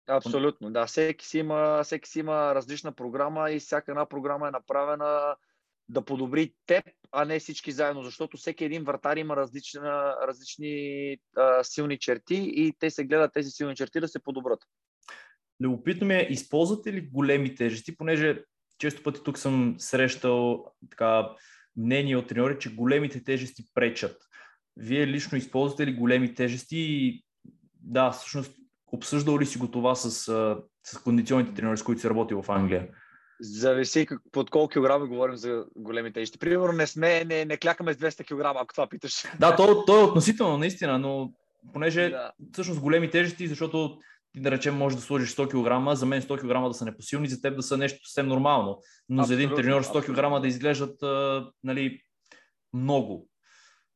Абсолютно, 0.07 0.71
да. 0.71 0.85
Всеки 0.85 1.27
си, 1.27 1.39
има, 1.39 1.83
всеки 1.83 2.09
си 2.09 2.19
има 2.19 2.55
различна 2.55 2.91
програма 2.91 3.51
и 3.51 3.59
всяка 3.59 3.91
една 3.91 4.05
програма 4.05 4.47
е 4.47 4.51
направена 4.51 5.35
да 5.89 6.05
подобри 6.05 6.53
теб, 6.65 6.83
а 7.11 7.25
не 7.25 7.39
всички 7.39 7.71
заедно, 7.71 8.03
защото 8.03 8.37
всеки 8.37 8.65
един 8.65 8.83
вратар 8.83 9.17
има 9.17 9.35
различна, 9.35 10.15
различни 10.27 11.17
а, 11.37 11.63
силни 11.63 11.99
черти 11.99 12.51
и 12.55 12.73
те 12.79 12.89
се 12.89 13.05
гледат 13.05 13.33
тези 13.33 13.49
силни 13.51 13.75
черти 13.75 13.99
да 13.99 14.07
се 14.07 14.23
подобрат. 14.23 14.59
Любопитно 15.61 16.07
ми 16.07 16.13
е, 16.13 16.27
използвате 16.29 16.93
ли 16.93 17.01
големи 17.01 17.55
тежести, 17.55 17.97
понеже 17.97 18.43
често 18.77 19.03
пъти 19.03 19.23
тук 19.23 19.37
съм 19.37 19.75
срещал 19.77 20.65
така, 20.89 21.29
мнение 21.77 22.17
от 22.17 22.27
треньори, 22.27 22.59
че 22.59 22.75
големите 22.75 23.23
тежести 23.23 23.63
пречат. 23.73 24.21
Вие 24.77 25.07
лично 25.07 25.37
използвате 25.37 25.87
ли 25.87 25.93
големи 25.93 26.35
тежести 26.35 26.77
и 26.77 27.25
да, 27.79 28.11
всъщност 28.11 28.55
обсъждал 28.87 29.39
ли 29.39 29.45
си 29.45 29.57
го 29.57 29.71
това 29.71 29.95
с, 29.95 30.11
с 30.83 30.97
кондиционните 31.03 31.53
треньори, 31.53 31.77
с 31.77 31.83
които 31.83 32.01
си 32.01 32.09
работил 32.09 32.41
в 32.41 32.49
Англия? 32.49 32.87
Зависи 33.41 34.07
под 34.31 34.49
колко 34.49 34.67
килограми 34.67 35.07
говорим 35.07 35.35
за 35.35 35.65
големи 35.75 36.13
тежести. 36.13 36.39
Примерно 36.39 36.71
не 36.71 36.87
сме, 36.87 37.23
не, 37.25 37.45
не 37.45 37.57
клякаме 37.57 37.93
с 37.93 37.97
200 37.97 38.25
кг, 38.25 38.61
ако 38.61 38.73
това 38.73 38.87
питаш. 38.87 39.25
Да, 39.39 39.55
то, 39.55 39.85
то 39.85 39.99
е 39.99 40.03
относително, 40.03 40.57
наистина, 40.57 40.99
но 40.99 41.31
понеже 41.73 42.09
да. 42.09 42.31
всъщност 42.53 42.79
големи 42.79 43.09
тежести, 43.09 43.47
защото 43.47 43.97
ти 44.33 44.41
да 44.41 44.51
речем 44.51 44.77
може 44.77 44.95
да 44.95 45.01
сложиш 45.01 45.35
100 45.35 45.47
кг, 45.47 45.97
за 45.97 46.05
мен 46.05 46.21
100 46.21 46.39
кг 46.39 46.67
да 46.67 46.73
са 46.73 46.85
непосилни, 46.85 47.27
за 47.27 47.41
теб 47.41 47.55
да 47.55 47.63
са 47.63 47.77
нещо 47.77 48.07
съвсем 48.07 48.27
нормално. 48.27 48.81
Но 49.09 49.21
абсолютно, 49.21 49.25
за 49.25 49.33
един 49.33 49.55
треньор 49.55 49.83
100 49.83 50.35
кг 50.37 50.41
да 50.41 50.47
изглеждат 50.47 51.03
а, 51.03 51.47
нали, 51.63 52.01
много. 52.73 53.29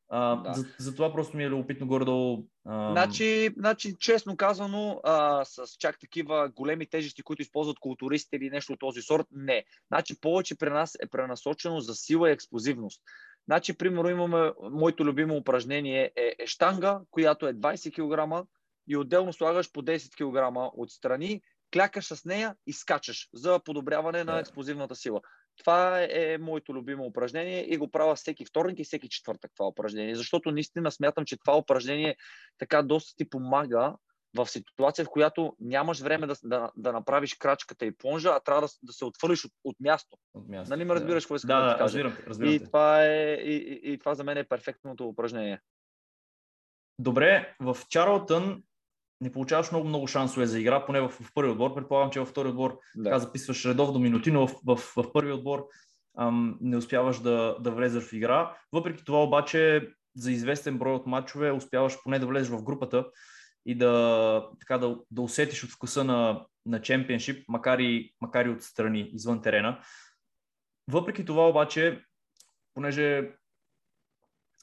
А, 0.08 0.36
да. 0.36 0.54
за, 0.54 0.64
за 0.78 0.94
това 0.94 1.12
просто 1.12 1.36
ми 1.36 1.44
е 1.44 1.48
любопитно 1.48 1.86
горе-долу. 1.86 2.46
А... 2.64 2.90
Значи, 2.90 3.50
значи, 3.56 3.96
честно 3.98 4.36
казано, 4.36 5.00
а, 5.04 5.44
с 5.44 5.66
чак 5.78 6.00
такива 6.00 6.48
големи 6.56 6.86
тежести, 6.86 7.22
които 7.22 7.42
използват 7.42 7.78
културистите 7.78 8.36
или 8.36 8.50
нещо 8.50 8.72
от 8.72 8.78
този 8.78 9.02
сорт, 9.02 9.26
не. 9.32 9.64
Значи, 9.88 10.20
повече 10.20 10.58
при 10.58 10.70
нас 10.70 10.96
е 11.02 11.06
пренасочено 11.06 11.80
за 11.80 11.94
сила 11.94 12.28
и 12.30 12.32
експлозивност. 12.32 13.02
Значи, 13.48 13.78
примерно, 13.78 14.10
имаме, 14.10 14.52
моето 14.70 15.04
любимо 15.04 15.36
упражнение 15.36 16.12
е, 16.16 16.34
е 16.38 16.46
штанга, 16.46 17.00
която 17.10 17.48
е 17.48 17.54
20 17.54 17.92
кг 17.92 18.46
и 18.88 18.96
отделно 18.96 19.32
слагаш 19.32 19.72
по 19.72 19.82
10 19.82 20.14
кг 20.16 20.70
отстрани, 20.76 21.42
клякаш 21.72 22.04
с 22.06 22.24
нея 22.24 22.54
и 22.66 22.72
скачаш 22.72 23.28
за 23.34 23.60
подобряване 23.64 24.24
на 24.24 24.38
експлозивната 24.38 24.94
сила. 24.94 25.20
Това 25.56 26.06
е, 26.10 26.38
моето 26.38 26.74
любимо 26.74 27.04
упражнение 27.04 27.72
и 27.72 27.76
го 27.76 27.90
правя 27.90 28.14
всеки 28.14 28.44
вторник 28.44 28.78
и 28.78 28.84
всеки 28.84 29.08
четвъртък 29.08 29.50
това 29.56 29.68
упражнение, 29.68 30.14
защото 30.14 30.50
наистина 30.50 30.90
смятам, 30.90 31.24
че 31.24 31.36
това 31.36 31.58
упражнение 31.58 32.16
така 32.58 32.82
доста 32.82 33.16
ти 33.16 33.30
помага 33.30 33.94
в 34.36 34.46
ситуация, 34.46 35.04
в 35.04 35.10
която 35.10 35.56
нямаш 35.60 36.00
време 36.00 36.26
да, 36.26 36.34
да, 36.44 36.70
да 36.76 36.92
направиш 36.92 37.34
крачката 37.34 37.86
и 37.86 37.96
плонжа, 37.96 38.28
а 38.28 38.40
трябва 38.40 38.62
да, 38.62 38.68
да 38.82 38.92
се 38.92 39.04
отвърлиш 39.04 39.44
от, 39.44 39.52
от 39.64 39.76
място. 39.80 40.16
От 40.34 40.48
място. 40.48 40.70
Нали 40.70 40.84
ме 40.84 40.94
разбираш 40.94 41.24
какво 41.24 41.36
искам 41.36 41.48
да, 41.48 41.60
да, 41.60 41.66
да 41.66 41.72
ти 41.72 41.78
кажа? 41.78 42.04
Разбирам, 42.04 42.26
разбирам 42.26 42.52
и, 42.54 42.64
това 42.64 43.04
е, 43.04 43.34
и, 43.34 43.56
и, 43.56 43.92
и 43.92 43.98
това 43.98 44.14
за 44.14 44.24
мен 44.24 44.38
е 44.38 44.44
перфектното 44.44 45.08
упражнение. 45.08 45.60
Добре, 46.98 47.56
в 47.60 47.76
Чарлтън 47.88 48.62
не 49.20 49.32
получаваш 49.32 49.70
много, 49.70 49.88
много 49.88 50.06
шансове 50.06 50.46
за 50.46 50.60
игра, 50.60 50.86
поне 50.86 51.00
в, 51.00 51.08
в 51.08 51.32
първи 51.34 51.50
отбор. 51.50 51.74
Предполагам, 51.74 52.10
че 52.10 52.20
във 52.20 52.28
втори 52.28 52.48
отбор 52.48 52.78
да. 52.96 53.04
така 53.04 53.18
записваш 53.18 53.64
редовно 53.64 53.98
минути, 53.98 54.30
но 54.30 54.46
в, 54.46 54.54
в, 54.66 54.76
в, 54.76 55.12
първи 55.12 55.32
отбор 55.32 55.66
ам, 56.18 56.58
не 56.60 56.76
успяваш 56.76 57.20
да, 57.20 57.56
да 57.60 57.70
влезеш 57.70 58.04
в 58.04 58.12
игра. 58.12 58.56
Въпреки 58.72 59.04
това 59.04 59.22
обаче 59.22 59.88
за 60.16 60.32
известен 60.32 60.78
брой 60.78 60.94
от 60.94 61.06
матчове 61.06 61.52
успяваш 61.52 62.02
поне 62.02 62.18
да 62.18 62.26
влезеш 62.26 62.48
в 62.48 62.62
групата 62.62 63.06
и 63.66 63.74
да, 63.74 64.48
така, 64.60 64.78
да, 64.78 64.96
да 65.10 65.22
усетиш 65.22 65.64
от 65.64 65.70
вкуса 65.70 66.04
на, 66.04 66.46
на 66.66 66.82
чемпионшип, 66.82 67.48
макар 67.48 67.78
и, 67.78 68.14
макар 68.20 68.46
и 68.46 68.50
отстрани, 68.50 69.10
извън 69.12 69.42
терена. 69.42 69.80
Въпреки 70.90 71.24
това 71.24 71.48
обаче, 71.48 72.04
понеже 72.74 73.30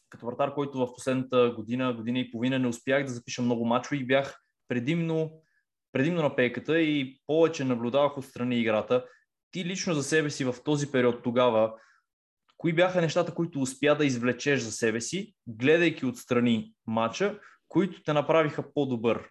като 0.10 0.26
вратар, 0.26 0.54
който 0.54 0.78
в 0.78 0.94
последната 0.94 1.54
година, 1.56 1.94
година 1.94 2.20
и 2.20 2.32
половина 2.32 2.60
не 2.60 2.68
успях 2.68 3.06
да 3.06 3.12
запиша 3.12 3.42
много 3.42 3.66
мачове 3.66 3.98
и 3.98 4.06
бях 4.06 4.43
предимно, 4.68 5.42
предимно 5.92 6.22
на 6.22 6.36
пейката 6.36 6.82
и 6.82 7.22
повече 7.28 7.64
наблюдавах 7.64 8.18
отстрани 8.18 8.60
играта. 8.60 9.06
Ти 9.52 9.66
лично 9.66 9.94
за 9.94 10.04
себе 10.04 10.30
си 10.30 10.46
в 10.46 10.56
този 10.64 10.92
период 10.92 11.24
тогава, 11.24 11.74
кои 12.58 12.74
бяха 12.74 13.02
нещата, 13.02 13.34
които 13.34 13.62
успя 13.62 13.96
да 13.96 14.06
извлечеш 14.06 14.60
за 14.60 14.72
себе 14.72 15.02
си, 15.02 15.36
гледайки 15.48 16.06
отстрани 16.06 16.74
мача, 16.88 17.40
които 17.68 18.04
те 18.04 18.14
направиха 18.14 18.74
по-добър? 18.74 19.30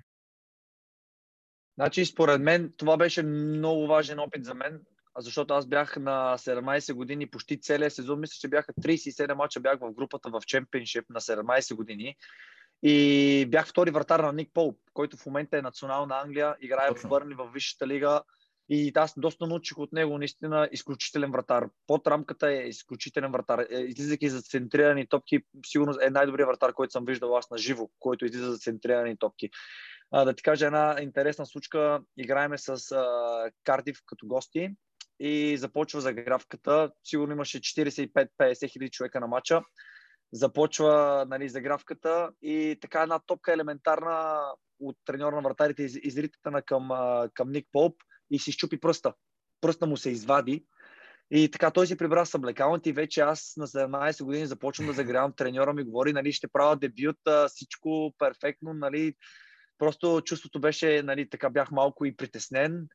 Значи, 1.75 2.05
според 2.05 2.40
мен, 2.40 2.73
това 2.77 2.97
беше 2.97 3.23
много 3.23 3.87
важен 3.87 4.18
опит 4.18 4.45
за 4.45 4.55
мен, 4.55 4.81
защото 5.18 5.55
аз 5.55 5.66
бях 5.66 5.97
на 5.97 6.38
17 6.38 6.92
години, 6.92 7.31
почти 7.31 7.61
целия 7.61 7.90
сезон, 7.90 8.21
мисля, 8.21 8.37
че 8.40 8.49
бяха 8.49 8.73
37 8.73 9.35
мача, 9.35 9.61
бях 9.61 9.79
в 9.81 9.92
групата 9.92 10.31
в 10.31 10.40
чемпионшип 10.47 11.05
на 11.11 11.21
17 11.21 11.75
години. 11.75 12.16
И 12.83 13.47
бях 13.51 13.66
втори 13.66 13.90
вратар 13.90 14.21
на 14.21 14.33
Ник 14.33 14.51
Пол, 14.55 14.75
който 14.95 15.16
в 15.16 15.27
момента 15.27 15.59
е 15.59 15.62
национална 15.62 16.21
Англия, 16.25 16.57
играе 16.61 16.88
Точно. 16.88 17.09
в 17.09 17.11
Бърни 17.11 17.35
в 17.35 17.51
Висшата 17.55 17.87
лига. 17.87 18.23
И 18.68 18.92
аз 18.95 19.14
доста 19.16 19.47
научих 19.47 19.79
от 19.79 19.92
него, 19.92 20.18
наистина 20.18 20.68
изключителен 20.73 21.31
вратар. 21.31 21.68
Под 21.87 22.07
рамката 22.07 22.53
е 22.53 22.68
изключителен 22.68 23.33
вратар. 23.33 23.59
Е, 23.59 23.81
излизайки 23.81 24.29
за 24.29 24.42
центрирани 24.42 25.07
топки, 25.07 25.38
сигурно 25.66 25.95
е 26.03 26.11
най-добрият 26.11 26.49
вратар, 26.49 26.73
който 26.73 26.92
съм 26.92 27.05
виждал 27.05 27.37
аз 27.37 27.51
на 27.51 27.59
живо, 27.59 27.88
който 27.99 28.25
излиза 28.25 28.53
за 28.53 28.59
центрирани 28.59 29.16
топки. 29.16 29.51
А, 30.11 30.25
да 30.25 30.35
ти 30.35 30.42
кажа 30.42 30.66
една 30.66 30.97
интересна 31.01 31.47
случка. 31.47 32.01
Играеме 32.16 32.59
с 32.59 32.92
а, 32.92 33.51
Кардив 33.64 33.99
като 34.07 34.27
гости 34.27 34.71
и 35.21 35.57
започва 35.57 36.01
загравката. 36.01 36.90
Сигурно 37.05 37.33
имаше 37.33 37.61
45-50 37.61 38.73
хиляди 38.73 38.90
човека 38.90 39.21
на 39.21 39.27
матча. 39.27 39.62
Започва 40.33 41.27
нали, 41.29 41.49
загравката 41.49 42.31
и 42.42 42.79
така 42.81 43.03
една 43.03 43.18
топка 43.18 43.53
елементарна 43.53 44.40
от 44.81 44.97
треньора 45.05 45.37
на 45.37 45.42
вратарите 45.42 45.83
из, 45.83 45.99
изритата 46.03 46.62
към, 46.62 46.88
към 47.35 47.51
Ник 47.53 47.66
Поп 47.73 47.95
и 48.31 48.38
си 48.38 48.53
щупи 48.53 48.81
пръста. 48.81 49.14
Пръста 49.61 49.87
му 49.87 49.97
се 49.97 50.11
извади 50.11 50.64
и 51.35 51.51
така 51.51 51.71
той 51.71 51.87
си 51.87 51.97
прибра 51.97 52.27
съблекалната 52.27 52.88
и 52.88 52.92
вече 52.92 53.21
аз 53.21 53.53
на 53.57 53.66
17 53.66 54.25
години 54.25 54.47
започвам 54.47 54.87
да 54.87 54.92
загрявам. 54.92 55.33
Треньора 55.37 55.73
ми 55.73 55.83
говори, 55.83 56.12
нали, 56.12 56.33
ще 56.33 56.49
правя 56.49 56.77
дебют, 56.77 57.16
всичко 57.49 58.14
перфектно, 58.18 58.75
нали. 58.75 59.14
Просто 59.79 60.23
чувството 60.25 60.61
беше, 60.61 61.03
нали, 61.03 61.31
така 61.31 61.51
бях 61.51 61.71
малко 61.71 62.05
и 62.05 62.16
притеснен. 62.16 62.87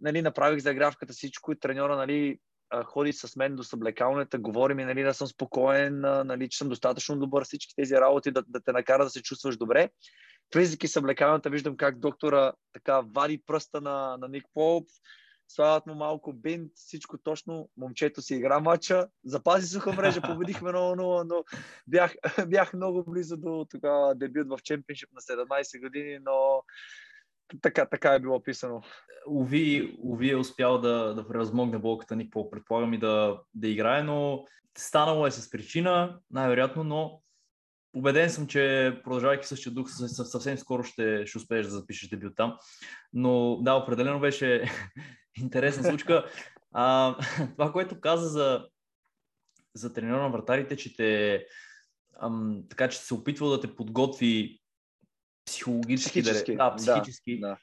Нали, 0.00 0.22
направих 0.22 0.62
загравката 0.62 1.12
всичко 1.12 1.52
и 1.52 1.58
треньора, 1.60 1.96
нали, 1.96 2.38
ходи 2.84 3.12
с 3.12 3.36
мен 3.36 3.56
до 3.56 3.64
съблекалната, 3.64 4.38
говори 4.38 4.74
ми, 4.74 4.84
нали, 4.84 5.02
да 5.02 5.14
съм 5.14 5.26
спокоен, 5.26 6.00
нали, 6.00 6.48
че 6.48 6.58
съм 6.58 6.68
достатъчно 6.68 7.18
добър, 7.18 7.44
всички 7.44 7.74
тези 7.76 7.94
работи 7.94 8.30
да, 8.30 8.42
да 8.48 8.60
те 8.60 8.72
накара 8.72 9.04
да 9.04 9.10
се 9.10 9.22
чувстваш 9.22 9.56
добре. 9.56 9.90
Влизайки 10.54 10.88
съблекалната, 10.88 11.50
виждам 11.50 11.76
как 11.76 11.98
доктора 11.98 12.52
така 12.72 13.00
вади 13.00 13.42
пръста 13.46 13.80
на, 13.80 14.16
на 14.16 14.28
Ник 14.28 14.44
Поп, 14.54 14.88
слагат 15.48 15.86
му 15.86 15.94
малко 15.94 16.32
бинт, 16.32 16.72
всичко 16.74 17.18
точно, 17.18 17.68
момчето 17.76 18.22
си 18.22 18.34
игра 18.34 18.60
мача, 18.60 19.08
запази 19.24 19.66
суха 19.66 19.92
мрежа, 19.92 20.20
победихме 20.22 20.70
0-0, 20.70 21.24
но 21.24 21.44
бях, 21.86 22.14
бях 22.48 22.72
много 22.72 23.04
близо 23.04 23.36
до 23.36 23.66
тогава 23.70 24.14
дебют 24.14 24.48
в 24.48 24.58
чемпионшип 24.62 25.08
на 25.12 25.20
17 25.20 25.80
години, 25.80 26.18
но 26.22 26.62
така, 27.62 27.86
така 27.86 28.14
е 28.14 28.20
било 28.20 28.42
писано. 28.42 28.82
Уви, 29.26 29.96
Уви 30.02 30.30
е 30.30 30.36
успял 30.36 30.78
да, 30.78 31.14
да 31.14 31.28
превъзмогне 31.28 31.78
болката 31.78 32.16
ни, 32.16 32.30
по 32.30 32.50
предполагам 32.50 32.94
и 32.94 32.98
да, 32.98 33.40
да 33.54 33.68
играе, 33.68 34.02
но 34.02 34.44
станало 34.78 35.26
е 35.26 35.30
с 35.30 35.50
причина, 35.50 36.18
най-вероятно, 36.30 36.84
но 36.84 37.22
убеден 37.94 38.30
съм, 38.30 38.46
че 38.46 38.94
продължавайки 39.04 39.46
същия 39.46 39.72
дух, 39.72 39.88
съвсем 39.90 40.58
скоро 40.58 40.84
ще, 40.84 41.26
ще 41.26 41.38
успееш 41.38 41.66
да 41.66 41.72
запишеш 41.72 42.08
дебют 42.08 42.36
там. 42.36 42.58
Но 43.12 43.58
да, 43.62 43.74
определено 43.74 44.20
беше 44.20 44.70
интересна 45.40 45.84
случка. 45.84 46.24
А, 46.72 47.16
това, 47.52 47.72
което 47.72 48.00
каза 48.00 48.28
за, 48.28 48.66
за 49.74 49.92
тренера 49.92 50.22
на 50.22 50.30
вратарите, 50.30 50.76
че 50.76 50.96
те 50.96 51.44
ам, 52.20 52.62
така, 52.70 52.88
че 52.88 52.98
се 52.98 53.14
опитвал 53.14 53.50
да 53.50 53.60
те 53.60 53.76
подготви 53.76 54.60
психологически, 55.46 56.22
психически. 56.22 56.56
Да, 56.56 56.74
психически. 56.74 57.40
Да. 57.40 57.56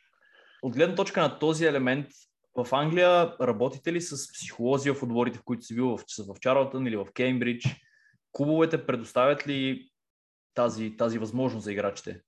От 0.61 0.75
гледна 0.75 0.95
точка 0.95 1.21
на 1.21 1.39
този 1.39 1.65
елемент, 1.65 2.07
в 2.55 2.67
Англия 2.71 3.35
работите 3.41 3.93
ли 3.93 4.01
с 4.01 4.33
психолози 4.33 4.91
в 4.91 5.03
отборите, 5.03 5.39
в 5.39 5.43
които 5.43 5.63
си 5.63 5.75
бил 5.75 5.97
в, 5.97 6.03
в 6.19 6.39
Чарлтън 6.39 6.87
или 6.87 6.97
в 6.97 7.07
Кеймбридж? 7.13 7.65
клубовете 8.31 8.85
предоставят 8.85 9.47
ли 9.47 9.89
тази, 10.53 10.95
тази 10.97 11.19
възможност 11.19 11.63
за 11.63 11.71
играчите? 11.71 12.21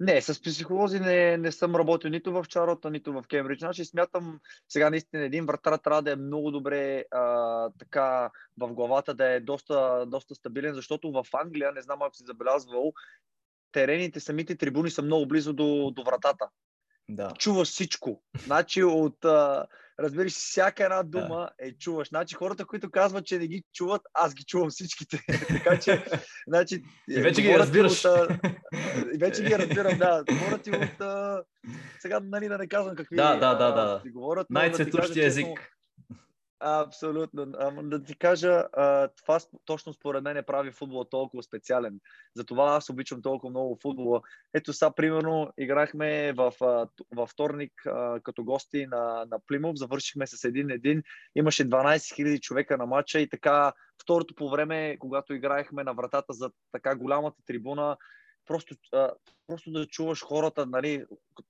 Не, 0.00 0.20
с 0.20 0.42
психолози 0.42 1.00
не, 1.00 1.36
не 1.36 1.52
съм 1.52 1.76
работил 1.76 2.10
нито 2.10 2.32
в 2.32 2.44
Чарота, 2.48 2.90
нито 2.90 3.12
в 3.12 3.24
Кембридж. 3.28 3.58
Значи 3.58 3.84
смятам, 3.84 4.40
сега 4.68 4.90
наистина 4.90 5.24
един 5.24 5.46
вратар 5.46 5.78
трябва 5.78 6.02
да 6.02 6.12
е 6.12 6.16
много 6.16 6.50
добре 6.50 7.04
а, 7.10 7.70
така 7.78 8.30
в 8.58 8.72
главата, 8.72 9.14
да 9.14 9.32
е 9.32 9.40
доста, 9.40 10.04
доста 10.06 10.34
стабилен, 10.34 10.74
защото 10.74 11.12
в 11.12 11.26
Англия, 11.32 11.72
не 11.72 11.82
знам 11.82 12.02
ако 12.02 12.14
си 12.14 12.24
забелязвал, 12.26 12.92
терените, 13.76 14.20
самите 14.20 14.56
трибуни 14.56 14.90
са 14.90 15.02
много 15.02 15.26
близо 15.26 15.52
до, 15.52 15.90
до 15.90 16.02
вратата. 16.02 16.48
Да. 17.08 17.32
Чуваш 17.38 17.68
всичко. 17.68 18.22
Значи 18.44 18.82
от, 18.82 19.24
а, 19.24 19.66
разбираш, 20.00 20.32
всяка 20.32 20.84
една 20.84 21.02
дума 21.02 21.50
да. 21.58 21.66
е 21.66 21.72
чуваш. 21.72 22.08
Значи 22.08 22.34
хората, 22.34 22.66
които 22.66 22.90
казват, 22.90 23.26
че 23.26 23.38
не 23.38 23.46
ги 23.46 23.62
чуват, 23.72 24.02
аз 24.14 24.34
ги 24.34 24.44
чувам 24.44 24.70
всичките. 24.70 25.20
така 25.48 25.78
че, 25.78 26.04
значи... 26.48 26.82
И 27.10 27.20
вече 27.20 27.42
ги 27.42 27.58
разбираш. 27.58 28.04
От, 28.04 28.30
и 29.14 29.18
вече 29.18 29.42
ги 29.42 29.58
разбирам, 29.58 29.98
да. 29.98 30.24
Говорят 30.28 30.62
ти 30.62 30.70
от... 30.70 31.00
А, 31.00 31.42
сега, 31.98 32.20
нали, 32.22 32.48
да 32.48 32.58
не 32.58 32.68
казвам 32.68 32.96
какви... 32.96 33.16
Да, 33.16 33.36
да, 33.36 33.54
да, 33.54 33.72
да. 33.72 34.02
Ти 34.02 34.10
говорят, 34.10 34.46
Най-цветущия 34.50 35.26
език. 35.26 35.75
Абсолютно. 36.60 37.46
Да 37.82 38.02
ти 38.02 38.18
кажа, 38.18 38.64
това 39.16 39.40
точно 39.64 39.92
според 39.92 40.22
мен 40.22 40.44
прави 40.46 40.72
футбола 40.72 41.08
толкова 41.10 41.42
специален. 41.42 42.00
Затова 42.34 42.76
аз 42.76 42.90
обичам 42.90 43.22
толкова 43.22 43.50
много 43.50 43.78
футбола. 43.82 44.20
Ето 44.54 44.72
сега, 44.72 44.90
примерно, 44.90 45.52
играхме 45.58 46.32
в, 46.32 46.52
във 47.16 47.30
вторник 47.30 47.72
като 48.22 48.44
гости 48.44 48.86
на, 48.86 49.26
на 49.30 49.38
Плимов, 49.46 49.76
завършихме 49.76 50.26
с 50.26 50.44
един-един. 50.44 51.02
Имаше 51.34 51.68
12 51.68 51.96
000 51.96 52.40
човека 52.40 52.76
на 52.76 52.86
матча 52.86 53.20
и 53.20 53.28
така 53.28 53.72
второто 54.02 54.34
по 54.34 54.50
време, 54.50 54.96
когато 54.98 55.34
играехме 55.34 55.84
на 55.84 55.92
вратата 55.92 56.32
за 56.32 56.50
така 56.72 56.96
голямата 56.96 57.42
трибуна, 57.46 57.96
просто, 58.46 58.74
а, 58.92 59.10
просто 59.46 59.70
да 59.70 59.86
чуваш 59.86 60.24
хората, 60.24 60.66
нали, 60.66 61.04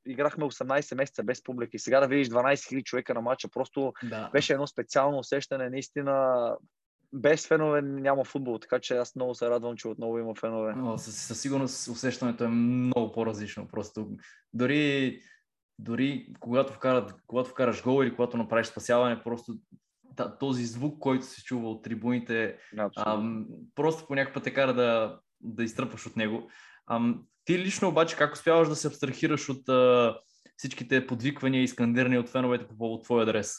играхме 0.06 0.44
18 0.44 0.94
месеца 0.94 1.22
без 1.22 1.42
публика 1.42 1.70
и 1.74 1.78
сега 1.78 2.00
да 2.00 2.08
видиш 2.08 2.28
12 2.28 2.54
000 2.54 2.82
човека 2.82 3.14
на 3.14 3.20
матча, 3.20 3.48
просто 3.48 3.92
да. 4.02 4.30
беше 4.32 4.52
едно 4.52 4.66
специално 4.66 5.18
усещане, 5.18 5.70
наистина 5.70 6.56
без 7.12 7.46
фенове 7.46 7.82
няма 7.82 8.24
футбол, 8.24 8.58
така 8.58 8.78
че 8.78 8.96
аз 8.96 9.16
много 9.16 9.34
се 9.34 9.50
радвам, 9.50 9.76
че 9.76 9.88
отново 9.88 10.18
има 10.18 10.34
фенове. 10.34 10.74
О, 10.78 10.98
със, 10.98 11.16
със 11.16 11.40
сигурност 11.40 11.88
усещането 11.88 12.44
е 12.44 12.48
много 12.48 13.12
по-различно. 13.12 13.68
Просто 13.68 14.08
дори, 14.54 15.20
дори 15.78 16.34
когато, 16.40 16.72
вкарат, 16.72 17.14
когато 17.26 17.50
вкараш 17.50 17.82
гол 17.82 18.02
или 18.02 18.14
когато 18.14 18.36
направиш 18.36 18.66
спасяване, 18.66 19.22
просто 19.22 19.54
този 20.40 20.64
звук, 20.64 20.98
който 20.98 21.26
се 21.26 21.44
чува 21.44 21.70
от 21.70 21.82
трибуните, 21.82 22.58
а, 22.96 23.22
просто 23.74 24.06
по 24.06 24.14
някакъв 24.14 24.34
път 24.34 24.44
те 24.44 24.54
кара 24.54 24.74
да, 24.74 25.18
да 25.40 25.64
изтръпваш 25.64 26.06
от 26.06 26.16
него. 26.16 26.50
Ти 27.44 27.58
лично 27.58 27.88
обаче 27.88 28.16
как 28.16 28.34
успяваш 28.34 28.68
да 28.68 28.76
се 28.76 28.88
абстрахираш 28.88 29.48
от 29.48 29.62
всичките 30.56 31.06
подвиквания 31.06 31.62
и 31.62 31.68
скандирания 31.68 32.20
от 32.20 32.28
феновете 32.28 32.68
по 32.68 32.78
повод 32.78 33.04
твой 33.04 33.22
адрес? 33.22 33.56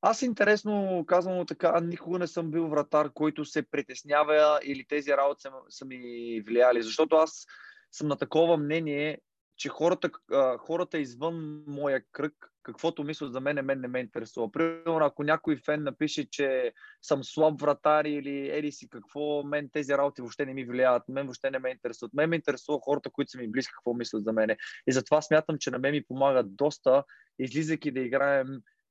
Аз 0.00 0.22
интересно 0.22 1.04
казвам 1.06 1.46
така, 1.46 1.80
никога 1.80 2.18
не 2.18 2.26
съм 2.26 2.50
бил 2.50 2.68
вратар, 2.68 3.10
който 3.14 3.44
се 3.44 3.70
притеснява 3.70 4.60
или 4.64 4.86
тези 4.88 5.10
работи 5.10 5.42
са, 5.42 5.50
са 5.68 5.84
ми 5.84 6.42
влияли, 6.46 6.82
защото 6.82 7.16
аз 7.16 7.46
съм 7.92 8.08
на 8.08 8.16
такова 8.16 8.56
мнение, 8.56 9.18
че 9.56 9.68
хората, 9.68 10.10
хората 10.58 10.98
извън 10.98 11.64
моя 11.66 12.02
кръг, 12.12 12.52
каквото 12.68 13.04
мислят 13.04 13.32
за 13.32 13.40
мен, 13.40 13.64
мен 13.64 13.80
не 13.80 13.88
ме 13.88 14.00
интересува. 14.00 14.52
Примерно, 14.52 15.04
ако 15.04 15.22
някой 15.22 15.56
фен 15.56 15.82
напише, 15.82 16.30
че 16.30 16.72
съм 17.02 17.24
слаб 17.24 17.60
вратар 17.60 18.04
или 18.04 18.48
ери 18.58 18.72
си 18.72 18.88
какво, 18.88 19.42
мен 19.42 19.68
тези 19.72 19.92
работи 19.92 20.20
въобще 20.20 20.46
не 20.46 20.54
ми 20.54 20.64
влияят, 20.64 21.02
мен 21.08 21.26
въобще 21.26 21.50
не 21.50 21.58
ме 21.58 21.70
интересуват. 21.70 22.14
Мен 22.14 22.30
ме 22.30 22.36
интересува 22.36 22.78
хората, 22.82 23.10
които 23.10 23.30
са 23.30 23.38
ми 23.38 23.50
близки, 23.50 23.72
какво 23.72 23.94
мислят 23.94 24.24
за 24.24 24.32
мене. 24.32 24.56
И 24.86 24.92
затова 24.92 25.22
смятам, 25.22 25.56
че 25.58 25.70
на 25.70 25.78
мен 25.78 25.92
ми 25.92 26.04
помагат 26.04 26.56
доста, 26.56 27.04
излизайки 27.38 27.90
да 27.90 28.00
играем 28.00 28.46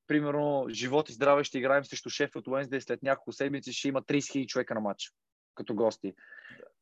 примерно, 0.06 0.66
живот 0.70 1.08
и 1.08 1.12
здраве 1.12 1.44
ще 1.44 1.58
играем 1.58 1.84
срещу 1.84 2.10
шеф 2.10 2.36
от 2.36 2.48
Уенсдей 2.48 2.80
след 2.80 3.02
няколко 3.02 3.32
седмици, 3.32 3.72
ще 3.72 3.88
има 3.88 4.02
30 4.02 4.18
000 4.18 4.46
човека 4.46 4.74
на 4.74 4.80
матч 4.80 5.12
като 5.54 5.74
гости. 5.74 6.14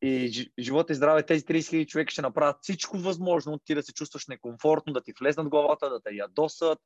И 0.02 0.50
живота 0.58 0.92
и 0.92 0.96
здраве, 0.96 1.22
тези 1.22 1.44
30 1.44 1.58
000 1.58 1.86
човека 1.86 2.10
ще 2.10 2.22
направят 2.22 2.56
всичко 2.62 2.98
възможно, 2.98 3.58
ти 3.58 3.74
да 3.74 3.82
се 3.82 3.92
чувстваш 3.92 4.26
некомфортно, 4.26 4.92
да 4.92 5.02
ти 5.02 5.12
влезнат 5.20 5.48
главата, 5.48 5.90
да 5.90 6.00
те 6.00 6.14
ядосат. 6.14 6.78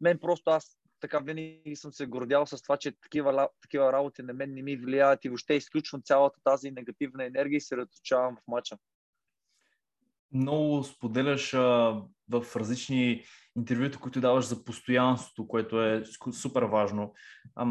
Мен 0.00 0.18
просто 0.18 0.50
аз 0.50 0.78
така 1.00 1.18
винаги 1.18 1.76
съм 1.76 1.92
се 1.92 2.06
гордял 2.06 2.46
с 2.46 2.62
това, 2.62 2.76
че 2.76 2.92
такива, 3.00 3.48
такива 3.62 3.92
работи 3.92 4.22
на 4.22 4.32
мен 4.32 4.54
не 4.54 4.62
ми 4.62 4.76
влияят 4.76 5.24
и 5.24 5.28
въобще 5.28 5.54
изключвам 5.54 6.02
цялата 6.04 6.40
тази 6.44 6.70
негативна 6.70 7.24
енергия 7.24 7.56
и 7.56 7.60
се 7.60 7.76
разучавам 7.76 8.36
в 8.36 8.48
мача. 8.48 8.78
Много 10.32 10.84
споделяш 10.84 11.54
а, 11.54 11.58
в 12.30 12.56
различни 12.56 13.24
интервюта, 13.56 13.98
които 13.98 14.20
даваш 14.20 14.46
за 14.46 14.64
постоянството, 14.64 15.48
което 15.48 15.82
е 15.82 16.04
супер 16.32 16.62
важно. 16.62 17.14
А, 17.54 17.66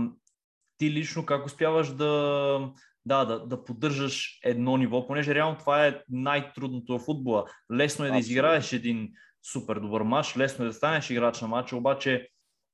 ти 0.78 0.92
лично 0.92 1.26
как 1.26 1.46
успяваш 1.46 1.96
да, 1.96 2.74
да, 3.06 3.26
да, 3.26 3.40
да 3.48 3.64
поддържаш 3.64 4.40
едно 4.44 4.78
ниво, 4.78 5.08
понеже 5.08 5.36
реално 5.36 5.58
това 5.58 5.88
е 5.88 6.02
най-трудното 6.10 7.00
в 7.00 7.02
футбола. 7.02 7.46
Лесно 7.74 8.06
е 8.06 8.12
да 8.12 8.18
изиграеш 8.18 8.74
един 8.74 9.10
супер 9.52 9.80
добър 9.80 10.02
матч, 10.02 10.38
лесно 10.38 10.66
е 10.66 10.68
да 10.68 10.74
станеш 10.74 11.10
играч 11.10 11.42
на 11.42 11.48
матча, 11.48 11.76
обаче 11.76 12.28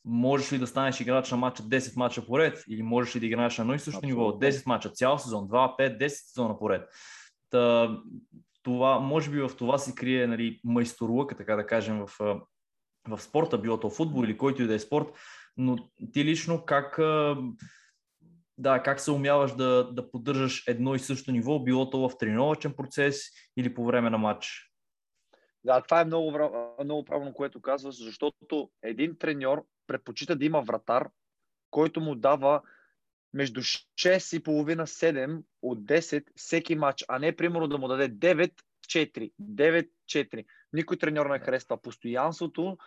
можеш 0.06 0.54
ли 0.54 0.58
да 0.58 0.68
станеш 0.68 1.00
играч 1.00 1.32
на 1.32 1.38
матча 1.38 1.64
10 1.64 1.98
мача 1.98 2.26
поред 2.26 2.64
или 2.70 2.84
можеш 2.84 3.16
ли 3.16 3.20
да 3.20 3.26
играеш 3.26 3.58
на 3.58 3.62
едно 3.62 3.74
и 3.74 3.80
също 3.80 3.98
Абсолютно. 3.98 4.26
ниво 4.26 4.40
10 4.40 4.68
мача, 4.68 4.90
цял 4.90 5.18
сезон, 5.18 5.48
2, 5.48 5.80
5, 5.80 6.00
10 6.00 6.08
сезона 6.08 6.60
поред. 6.60 6.90
Та, 7.50 7.98
това, 8.64 9.00
може 9.00 9.32
би 9.32 9.42
в 9.42 9.52
това 9.58 9.78
се 9.78 9.96
крие 9.96 10.28
нали, 10.28 10.60
майсторлъка, 10.64 11.36
така 11.36 11.56
да 11.56 11.68
кажем, 11.68 12.06
в, 12.06 12.40
в 13.08 13.22
спорта, 13.22 13.58
било 13.58 13.80
то 13.80 13.90
футбол 13.90 14.24
или 14.24 14.38
който 14.38 14.64
и 14.64 14.68
да 14.68 14.74
е 14.74 14.80
спорт, 14.80 15.08
но 15.58 15.78
ти 16.14 16.26
лично 16.26 16.66
как 16.66 17.00
да, 18.62 18.84
как 18.84 19.00
се 19.00 19.12
умяваш 19.12 19.56
да, 19.56 19.92
да 19.94 20.12
поддържаш 20.12 20.64
едно 20.68 20.96
и 20.96 21.00
също 21.00 21.32
ниво, 21.32 21.60
било 21.60 21.90
то 21.90 22.10
в 22.10 22.18
тренировачен 22.18 22.74
процес 22.74 23.22
или 23.58 23.74
по 23.74 23.86
време 23.86 24.10
на 24.10 24.18
матч? 24.18 24.72
Да, 25.64 25.82
това 25.82 26.02
е 26.02 26.06
много, 26.06 26.38
много 26.84 27.06
правилно, 27.06 27.34
което 27.34 27.62
казваш, 27.62 27.96
защото 27.96 28.70
един 28.84 29.18
треньор 29.18 29.66
предпочита 29.88 30.36
да 30.36 30.46
има 30.46 30.62
вратар, 30.62 31.10
който 31.72 32.02
му 32.02 32.16
дава 32.16 32.62
между 33.34 33.62
6 33.62 34.38
и 34.38 34.44
половина 34.44 34.88
7 34.88 35.42
от 35.62 35.80
10 35.80 36.24
всеки 36.36 36.76
матч, 36.76 37.06
а 37.08 37.20
не 37.20 37.36
примерно 37.36 37.68
да 37.68 37.78
му 37.78 37.88
даде 37.88 38.10
9-4. 38.10 39.32
9-4. 39.42 40.46
Никой 40.74 40.98
треньор 40.98 41.26
не 41.26 41.40
харесва. 41.40 41.82
Постоянството, 41.82 42.78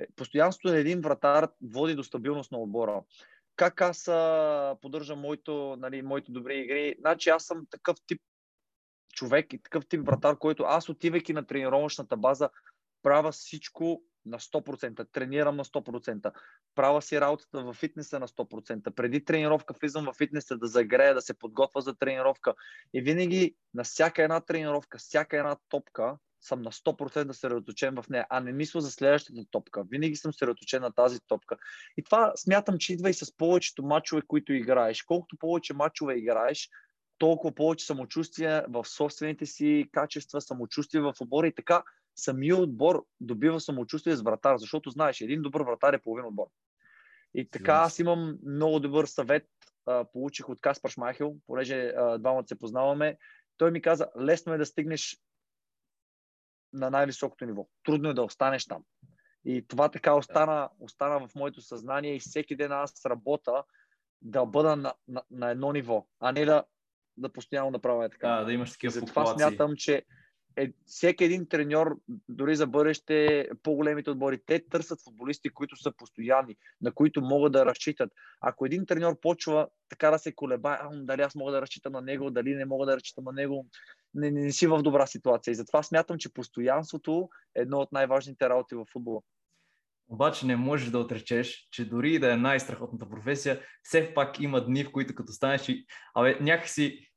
е, 0.00 0.06
постоянството 0.16 0.68
на 0.68 0.78
един 0.78 1.00
вратар 1.00 1.48
води 1.62 1.94
до 1.94 2.04
стабилност 2.04 2.52
на 2.52 2.58
отбора 2.58 3.02
как 3.58 3.80
аз 3.80 4.08
а, 4.08 4.76
поддържам 4.82 5.20
моето, 5.20 5.76
нали, 5.78 6.02
моите 6.02 6.32
добри 6.32 6.58
игри. 6.58 6.94
Значи 6.98 7.30
аз 7.30 7.44
съм 7.44 7.66
такъв 7.70 7.96
тип 8.06 8.20
човек 9.14 9.52
и 9.52 9.62
такъв 9.62 9.86
тип 9.88 10.06
вратар, 10.06 10.38
който 10.38 10.62
аз 10.62 10.88
отивайки 10.88 11.32
на 11.32 11.46
тренировъчната 11.46 12.16
база, 12.16 12.50
правя 13.02 13.32
всичко 13.32 14.02
на 14.26 14.38
100%, 14.38 15.12
тренирам 15.12 15.56
на 15.56 15.64
100%, 15.64 16.32
правя 16.74 17.02
си 17.02 17.20
работата 17.20 17.62
в 17.64 17.74
фитнеса 17.74 18.18
на 18.20 18.28
100%. 18.28 18.90
Преди 18.90 19.24
тренировка 19.24 19.74
влизам 19.80 20.04
в 20.04 20.16
фитнеса 20.16 20.56
да 20.56 20.66
загрея, 20.66 21.14
да 21.14 21.22
се 21.22 21.38
подготвя 21.38 21.80
за 21.80 21.94
тренировка. 21.94 22.54
И 22.94 23.02
винаги 23.02 23.54
на 23.74 23.84
всяка 23.84 24.22
една 24.22 24.40
тренировка, 24.40 24.98
всяка 24.98 25.38
една 25.38 25.56
топка, 25.68 26.16
съм 26.40 26.62
на 26.62 26.72
100% 26.72 27.24
да 27.24 27.34
се 27.34 27.50
разточен 27.50 27.94
в 28.02 28.08
нея, 28.08 28.26
а 28.30 28.40
не 28.40 28.52
мисля 28.52 28.80
за 28.80 28.90
следващата 28.90 29.44
топка. 29.50 29.84
Винаги 29.90 30.16
съм 30.16 30.32
се 30.32 30.46
разточен 30.46 30.82
на 30.82 30.92
тази 30.92 31.20
топка. 31.20 31.56
И 31.96 32.02
това 32.02 32.32
смятам, 32.36 32.78
че 32.78 32.92
идва 32.92 33.10
и 33.10 33.14
с 33.14 33.36
повечето 33.36 33.82
мачове, 33.82 34.22
които 34.26 34.52
играеш. 34.52 35.02
Колкото 35.02 35.36
повече 35.36 35.74
мачове 35.74 36.14
играеш, 36.14 36.68
толкова 37.18 37.54
повече 37.54 37.86
самочувствие 37.86 38.62
в 38.68 38.84
собствените 38.84 39.46
си 39.46 39.88
качества, 39.92 40.40
самочувствие 40.40 41.00
в 41.00 41.14
отбора 41.20 41.46
и 41.46 41.54
така 41.54 41.82
самия 42.16 42.56
отбор 42.56 43.06
добива 43.20 43.60
самочувствие 43.60 44.16
с 44.16 44.22
вратар, 44.22 44.56
защото 44.56 44.90
знаеш, 44.90 45.20
един 45.20 45.42
добър 45.42 45.62
вратар 45.62 45.92
е 45.92 46.02
половин 46.02 46.24
отбор. 46.24 46.46
И 47.34 47.50
така 47.50 47.72
аз 47.72 47.98
имам 47.98 48.38
много 48.46 48.80
добър 48.80 49.06
съвет, 49.06 49.46
получих 50.12 50.48
от 50.48 50.60
Каспар 50.60 50.90
Шмахил, 50.90 51.36
понеже 51.46 51.92
двамата 52.18 52.44
се 52.46 52.58
познаваме. 52.58 53.18
Той 53.56 53.70
ми 53.70 53.82
каза, 53.82 54.08
лесно 54.20 54.52
е 54.54 54.58
да 54.58 54.66
стигнеш 54.66 55.18
на 56.72 56.90
най-високото 56.90 57.46
ниво. 57.46 57.68
Трудно 57.84 58.08
е 58.08 58.14
да 58.14 58.22
останеш 58.22 58.66
там. 58.66 58.82
И 59.44 59.64
това 59.68 59.88
така 59.88 60.14
остана, 60.14 60.68
остана 60.80 61.28
в 61.28 61.34
моето 61.34 61.60
съзнание 61.60 62.14
и 62.14 62.20
всеки 62.20 62.56
ден 62.56 62.72
аз 62.72 63.06
работя 63.06 63.64
да 64.22 64.46
бъда 64.46 64.76
на, 64.76 64.94
на, 65.08 65.22
на 65.30 65.50
едно 65.50 65.72
ниво, 65.72 66.06
а 66.20 66.32
не 66.32 66.44
да, 66.44 66.64
да 67.16 67.32
постоянно 67.32 67.70
да 67.70 67.78
правя 67.78 68.08
така. 68.08 68.28
Да, 68.28 68.44
да 68.44 68.52
имаш 68.52 68.72
такива 68.72 68.90
Затова 68.90 69.26
смятам, 69.26 69.72
че 69.76 70.02
е, 70.58 70.72
всеки 70.86 71.24
един 71.24 71.48
треньор, 71.48 71.98
дори 72.28 72.56
за 72.56 72.66
бъдеще, 72.66 73.48
по-големите 73.62 74.10
отбори, 74.10 74.40
те 74.46 74.68
търсят 74.68 75.02
футболисти, 75.04 75.50
които 75.50 75.76
са 75.76 75.92
постоянни, 75.96 76.56
на 76.80 76.92
които 76.92 77.22
могат 77.22 77.52
да 77.52 77.66
разчитат. 77.66 78.10
Ако 78.40 78.66
един 78.66 78.86
треньор 78.86 79.20
почва 79.20 79.68
така 79.88 80.10
да 80.10 80.18
се 80.18 80.34
колебае, 80.34 80.78
дали 80.92 81.22
аз 81.22 81.34
мога 81.34 81.52
да 81.52 81.62
разчитам 81.62 81.92
на 81.92 82.00
него, 82.00 82.30
дали 82.30 82.54
не 82.54 82.64
мога 82.64 82.86
да 82.86 82.96
разчитам 82.96 83.24
на 83.24 83.32
него, 83.32 83.66
не, 84.18 84.30
не, 84.30 84.40
не 84.40 84.52
си 84.52 84.66
в 84.66 84.82
добра 84.82 85.06
ситуация. 85.06 85.52
И 85.52 85.54
затова 85.54 85.82
смятам, 85.82 86.18
че 86.18 86.32
постоянството 86.32 87.28
е 87.56 87.60
едно 87.60 87.78
от 87.78 87.92
най-важните 87.92 88.48
работи 88.48 88.74
в 88.74 88.84
футбола. 88.92 89.20
Обаче 90.08 90.46
не 90.46 90.56
можеш 90.56 90.90
да 90.90 90.98
отречеш, 90.98 91.68
че 91.70 91.88
дори 91.88 92.18
да 92.18 92.32
е 92.32 92.36
най-страхотната 92.36 93.08
професия, 93.08 93.60
все 93.82 94.14
пак 94.14 94.40
има 94.40 94.64
дни, 94.64 94.84
в 94.84 94.92
които 94.92 95.14
като 95.14 95.32
станеш 95.32 95.68
и 95.68 95.86
абе, 96.14 96.38
някакси 96.40 97.08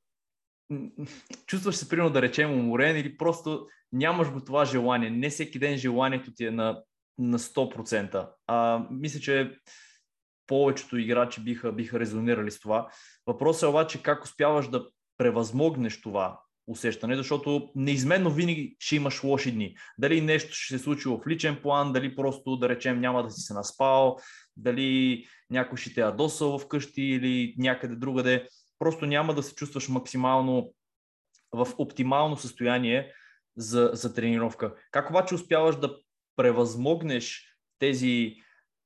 чувстваш 1.45 1.75
се 1.75 1.89
примерно 1.89 2.09
да 2.09 2.21
речем 2.21 2.51
уморен 2.51 2.97
или 2.97 3.17
просто 3.17 3.67
нямаш 3.91 4.31
го 4.31 4.43
това 4.43 4.65
желание. 4.65 5.09
Не 5.09 5.29
всеки 5.29 5.59
ден 5.59 5.77
желанието 5.77 6.33
ти 6.33 6.45
е 6.45 6.51
на, 6.51 6.83
на 7.17 7.39
100%. 7.39 8.29
А, 8.47 8.85
мисля, 8.91 9.19
че 9.19 9.57
повечето 10.47 10.97
играчи 10.97 11.43
биха, 11.43 11.71
биха 11.71 11.99
резонирали 11.99 12.51
с 12.51 12.59
това. 12.59 12.87
Въпросът 13.27 13.63
е 13.63 13.67
обаче 13.67 14.03
как 14.03 14.23
успяваш 14.23 14.67
да 14.67 14.87
превъзмогнеш 15.17 16.01
това 16.01 16.39
усещане, 16.67 17.15
защото 17.15 17.69
неизменно 17.75 18.31
винаги 18.31 18.75
ще 18.79 18.95
имаш 18.95 19.23
лоши 19.23 19.51
дни. 19.51 19.75
Дали 19.97 20.21
нещо 20.21 20.53
ще 20.53 20.77
се 20.77 20.83
случи 20.83 21.09
в 21.09 21.19
личен 21.27 21.59
план, 21.61 21.93
дали 21.93 22.15
просто, 22.15 22.55
да 22.55 22.69
речем, 22.69 22.99
няма 22.99 23.23
да 23.23 23.29
си 23.29 23.41
се 23.41 23.53
наспал, 23.53 24.17
дали 24.57 25.25
някой 25.49 25.77
ще 25.77 25.93
те 25.93 26.01
ядосал 26.01 26.59
вкъщи 26.59 27.01
или 27.01 27.55
някъде 27.57 27.95
другаде 27.95 28.47
просто 28.81 29.05
няма 29.05 29.33
да 29.33 29.43
се 29.43 29.55
чувстваш 29.55 29.89
максимално 29.89 30.73
в 31.51 31.67
оптимално 31.77 32.37
състояние 32.37 33.13
за, 33.57 33.89
за 33.93 34.13
тренировка. 34.13 34.75
Как 34.91 35.09
обаче 35.09 35.35
успяваш 35.35 35.75
да 35.75 35.97
превъзмогнеш 36.35 37.55
тези 37.79 38.35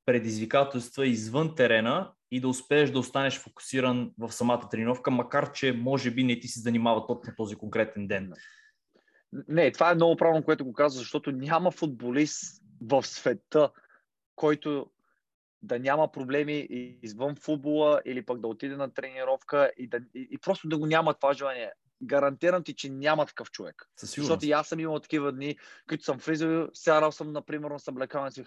предизвикателства 0.06 1.08
извън 1.08 1.56
терена 1.56 2.12
и 2.32 2.40
да 2.40 2.48
успееш 2.48 2.92
да 2.92 3.00
останеш 3.00 3.40
фокусиран 3.40 4.14
в 4.18 4.32
самата 4.32 4.70
тренировка, 4.72 5.12
макар 5.12 5.52
че 5.52 5.74
може 5.74 6.12
би 6.12 6.24
не 6.24 6.40
ти 6.40 6.48
се 6.48 6.60
занимава 6.60 7.08
точно 7.08 7.34
този 7.38 7.56
конкретен 7.56 8.08
ден? 8.08 8.34
Не, 9.48 9.72
това 9.72 9.92
е 9.92 9.96
много 9.96 10.16
правилно, 10.16 10.44
което 10.44 10.66
го 10.66 10.74
казва, 10.74 11.00
защото 11.00 11.32
няма 11.32 11.72
футболист 11.72 12.62
в 12.82 13.04
света, 13.04 13.70
който 14.36 14.92
да 15.62 15.80
няма 15.80 16.12
проблеми 16.12 16.68
извън 17.04 17.36
футбола 17.36 18.02
или 18.06 18.26
пък 18.26 18.40
да 18.40 18.48
отиде 18.48 18.76
на 18.76 18.94
тренировка 18.94 19.72
и, 19.78 19.88
да, 19.88 19.98
и, 20.16 20.28
и 20.32 20.38
просто 20.38 20.68
да 20.68 20.78
го 20.78 20.86
няма 20.86 21.14
това 21.14 21.34
желание. 21.34 21.72
Гарантирам 22.04 22.64
ти, 22.64 22.76
че 22.76 22.90
няма 22.90 23.26
такъв 23.26 23.52
човек. 23.52 23.90
Защото 24.00 24.46
и 24.46 24.52
аз 24.52 24.68
съм 24.68 24.80
имал 24.80 25.00
такива 25.00 25.32
дни, 25.32 25.58
които 25.90 26.04
съм 26.04 26.18
влизал, 26.18 26.68
сярал 26.74 27.12
съм, 27.12 27.32
например, 27.32 27.70
на 27.70 27.80
съблекаване 27.80 28.32
и 28.38 28.44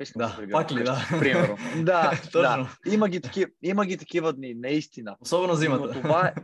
Искам 0.00 0.20
да, 0.20 0.46
да 0.46 0.52
пак 0.52 0.72
ли, 0.72 0.84
да. 0.84 1.06
Примерно. 1.18 1.56
да, 1.84 2.20
да. 2.32 2.76
Има 2.86 3.08
ги, 3.08 3.20
такива, 3.20 3.50
има 3.62 3.86
ги 3.86 3.96
такива 3.96 4.32
дни, 4.32 4.54
наистина. 4.54 5.16
Особено 5.20 5.54
зимата. 5.54 5.86
Но 5.94 6.02
това 6.02 6.26
е... 6.26 6.34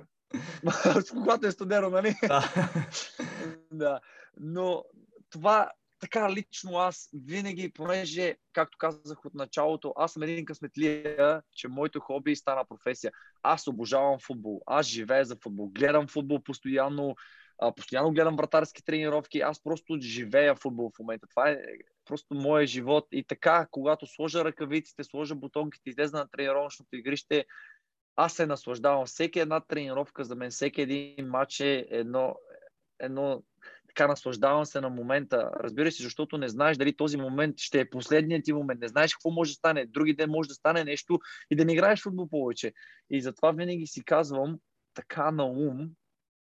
Когато 1.11 1.47
е 1.47 1.51
студено, 1.51 1.91
нали? 1.91 2.15
Да. 2.29 2.53
да. 3.73 4.01
Но 4.41 4.85
това, 5.31 5.71
така 6.01 6.31
лично 6.31 6.79
аз 6.79 7.09
винаги, 7.27 7.73
понеже, 7.73 8.37
както 8.53 8.79
казах 8.79 9.25
от 9.25 9.35
началото, 9.35 9.93
аз 9.97 10.12
съм 10.12 10.23
един 10.23 10.45
късметлия, 10.45 11.43
че 11.57 11.69
моето 11.69 12.01
хоби 12.01 12.37
стана 12.37 12.65
професия. 12.69 13.12
Аз 13.43 13.67
обожавам 13.67 14.19
футбол, 14.27 14.61
аз 14.67 14.87
живея 14.87 15.25
за 15.25 15.37
футбол, 15.43 15.69
гледам 15.69 16.09
футбол 16.09 16.43
постоянно, 16.43 17.17
постоянно 17.77 18.12
гледам 18.12 18.37
вратарски 18.37 18.85
тренировки, 18.85 19.41
аз 19.41 19.62
просто 19.62 19.99
живея 20.01 20.57
футбол 20.57 20.91
в 20.97 20.99
момента. 20.99 21.27
Това 21.31 21.51
е 21.51 21.59
просто 22.05 22.35
моят 22.35 22.69
живот. 22.69 23.07
И 23.12 23.25
така, 23.25 23.67
когато 23.71 24.07
сложа 24.07 24.45
ръкавиците, 24.45 25.05
сложа 25.05 25.35
бутонките, 25.35 25.91
излезна 25.91 26.19
на 26.19 26.29
тренировъчното 26.29 26.97
игрище, 26.97 27.45
аз 28.17 28.33
се 28.33 28.47
наслаждавам. 28.47 29.07
Всеки 29.07 29.38
една 29.38 29.61
тренировка 29.61 30.25
за 30.25 30.37
мен, 30.37 30.51
всеки 30.51 30.83
един 30.83 31.27
матч 31.27 31.61
е 31.61 31.87
едно, 31.91 32.37
едно 33.01 33.43
така 33.88 34.07
наслаждавам 34.07 34.65
се 34.65 34.81
на 34.81 34.91
момента. 34.91 35.51
Разбира 35.61 35.93
се, 35.93 36.03
защото 36.03 36.38
не 36.38 36.49
знаеш 36.49 36.77
дали 36.77 36.97
този 36.97 37.17
момент 37.17 37.59
ще 37.59 37.81
е 37.81 37.91
последният 37.91 38.45
ти 38.45 38.53
момент. 38.53 38.81
Не 38.81 38.88
знаеш 38.88 39.15
какво 39.15 39.31
може 39.31 39.51
да 39.51 39.55
стане. 39.55 39.87
Други 39.87 40.15
ден 40.15 40.31
може 40.31 40.49
да 40.49 40.55
стане 40.55 40.85
нещо 40.85 41.19
и 41.51 41.57
да 41.57 41.65
не 41.65 41.73
играеш 41.73 42.03
футбол 42.03 42.29
повече. 42.29 42.73
И 43.11 43.21
затова 43.21 43.53
винаги 43.53 43.87
си 43.87 44.05
казвам 44.05 44.59
така 44.95 45.31
на 45.31 45.45
ум, 45.45 45.91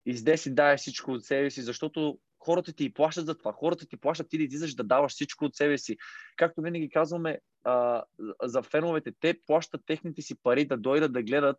изде 0.06 0.36
си 0.36 0.54
дай 0.54 0.76
всичко 0.76 1.10
от 1.10 1.24
себе 1.24 1.50
си, 1.50 1.62
защото 1.62 2.18
хората 2.48 2.72
ти 2.72 2.94
плащат 2.94 3.26
за 3.26 3.38
това. 3.38 3.52
Хората 3.52 3.86
ти 3.86 3.96
плащат 3.96 4.28
ти 4.28 4.38
да 4.38 4.44
излизаш 4.44 4.74
да 4.74 4.84
даваш 4.84 5.12
всичко 5.12 5.44
от 5.44 5.56
себе 5.56 5.78
си. 5.78 5.96
Както 6.36 6.62
винаги 6.62 6.90
казваме 6.90 7.38
а, 7.64 8.04
за 8.42 8.62
феновете, 8.62 9.12
те 9.20 9.40
плащат 9.46 9.80
техните 9.86 10.22
си 10.22 10.34
пари 10.42 10.64
да 10.64 10.76
дойдат 10.76 11.12
да 11.12 11.22
гледат 11.22 11.58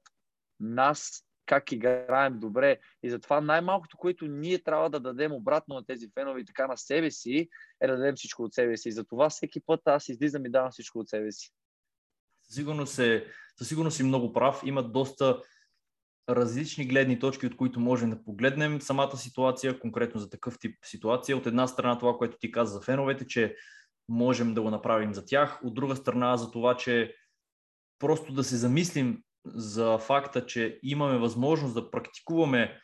нас 0.59 1.23
как 1.45 1.71
играем 1.71 2.39
добре. 2.39 2.77
И 3.03 3.09
затова 3.09 3.41
най-малкото, 3.41 3.97
което 3.97 4.27
ние 4.27 4.63
трябва 4.63 4.89
да 4.89 4.99
дадем 4.99 5.31
обратно 5.31 5.75
на 5.75 5.85
тези 5.85 6.09
фенове 6.13 6.41
и 6.41 6.45
така 6.45 6.67
на 6.67 6.77
себе 6.77 7.11
си, 7.11 7.49
е 7.81 7.87
да 7.87 7.97
дадем 7.97 8.15
всичко 8.15 8.43
от 8.43 8.53
себе 8.53 8.77
си. 8.77 8.89
И 8.89 8.91
затова 8.91 9.29
всеки 9.29 9.59
път 9.65 9.81
аз 9.85 10.09
излизам 10.09 10.45
и 10.45 10.51
давам 10.51 10.71
всичко 10.71 10.99
от 10.99 11.09
себе 11.09 11.31
си. 11.31 11.51
Сигурно, 12.49 12.87
се, 12.87 13.25
със 13.57 13.67
сигурност 13.67 13.97
си 13.97 14.03
много 14.03 14.33
прав. 14.33 14.61
Има 14.65 14.83
доста 14.83 15.41
различни 16.29 16.85
гледни 16.85 17.19
точки, 17.19 17.45
от 17.45 17.57
които 17.57 17.79
можем 17.79 18.09
да 18.09 18.23
погледнем 18.23 18.81
самата 18.81 19.17
ситуация, 19.17 19.79
конкретно 19.79 20.19
за 20.19 20.29
такъв 20.29 20.59
тип 20.59 20.75
ситуация. 20.85 21.37
От 21.37 21.47
една 21.47 21.67
страна 21.67 21.97
това, 21.97 22.17
което 22.17 22.37
ти 22.37 22.51
каза 22.51 22.73
за 22.73 22.81
феновете, 22.81 23.27
че 23.27 23.55
можем 24.09 24.53
да 24.53 24.61
го 24.61 24.69
направим 24.69 25.13
за 25.13 25.25
тях. 25.25 25.59
От 25.63 25.73
друга 25.73 25.95
страна 25.95 26.37
за 26.37 26.51
това, 26.51 26.77
че 26.77 27.15
просто 27.99 28.33
да 28.33 28.43
се 28.43 28.57
замислим 28.57 29.23
за 29.45 29.97
факта, 29.97 30.45
че 30.45 30.79
имаме 30.83 31.17
възможност 31.17 31.73
да 31.73 31.91
практикуваме 31.91 32.79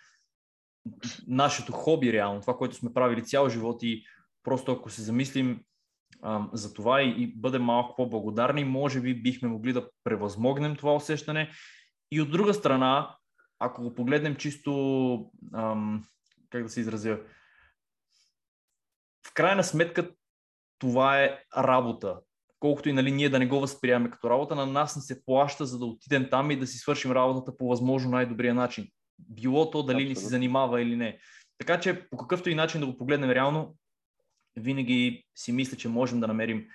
нашето 1.27 1.71
хоби 1.71 2.13
реално, 2.13 2.41
това, 2.41 2.57
което 2.57 2.75
сме 2.75 2.93
правили 2.93 3.25
цял 3.25 3.49
живот 3.49 3.83
и 3.83 4.03
просто 4.43 4.71
ако 4.71 4.89
се 4.89 5.01
замислим 5.01 5.61
за 6.53 6.73
това 6.73 7.01
и, 7.01 7.23
и 7.23 7.33
бъдем 7.35 7.63
малко 7.63 7.95
по-благодарни, 7.95 8.63
може 8.63 9.01
би 9.01 9.21
бихме 9.21 9.49
могли 9.49 9.73
да 9.73 9.89
превъзмогнем 10.03 10.75
това 10.75 10.95
усещане. 10.95 11.51
И 12.11 12.21
от 12.21 12.31
друга 12.31 12.53
страна, 12.53 13.15
ако 13.59 13.81
го 13.81 13.95
погледнем 13.95 14.35
чисто, 14.35 15.31
ам, 15.53 16.05
как 16.49 16.63
да 16.63 16.69
се 16.69 16.79
изразя, 16.79 17.19
в 19.27 19.33
крайна 19.33 19.63
сметка 19.63 20.11
това 20.79 21.23
е 21.23 21.39
работа 21.57 22.19
колкото 22.65 22.89
и 22.89 22.93
нали, 22.93 23.11
ние 23.11 23.29
да 23.29 23.39
не 23.39 23.47
го 23.47 23.59
възприемаме 23.59 24.11
като 24.11 24.29
работа, 24.29 24.55
на 24.55 24.65
нас 24.65 24.95
не 24.95 25.01
се 25.01 25.25
плаща, 25.25 25.65
за 25.65 25.79
да 25.79 25.85
отидем 25.85 26.29
там 26.29 26.51
и 26.51 26.59
да 26.59 26.67
си 26.67 26.77
свършим 26.77 27.11
работата 27.11 27.57
по 27.57 27.67
възможно 27.67 28.11
най-добрия 28.11 28.53
начин. 28.53 28.87
Било 29.19 29.71
то 29.71 29.83
дали 29.83 30.05
ни 30.05 30.15
се 30.15 30.27
занимава 30.27 30.81
или 30.81 30.95
не. 30.95 31.19
Така 31.57 31.79
че 31.79 32.09
по 32.09 32.17
какъвто 32.17 32.49
и 32.49 32.55
начин 32.55 32.81
да 32.81 32.87
го 32.87 32.97
погледнем 32.97 33.31
реално, 33.31 33.75
винаги 34.55 35.25
си 35.35 35.51
мисля, 35.51 35.77
че 35.77 35.89
можем 35.89 36.19
да 36.19 36.27
намерим 36.27 36.65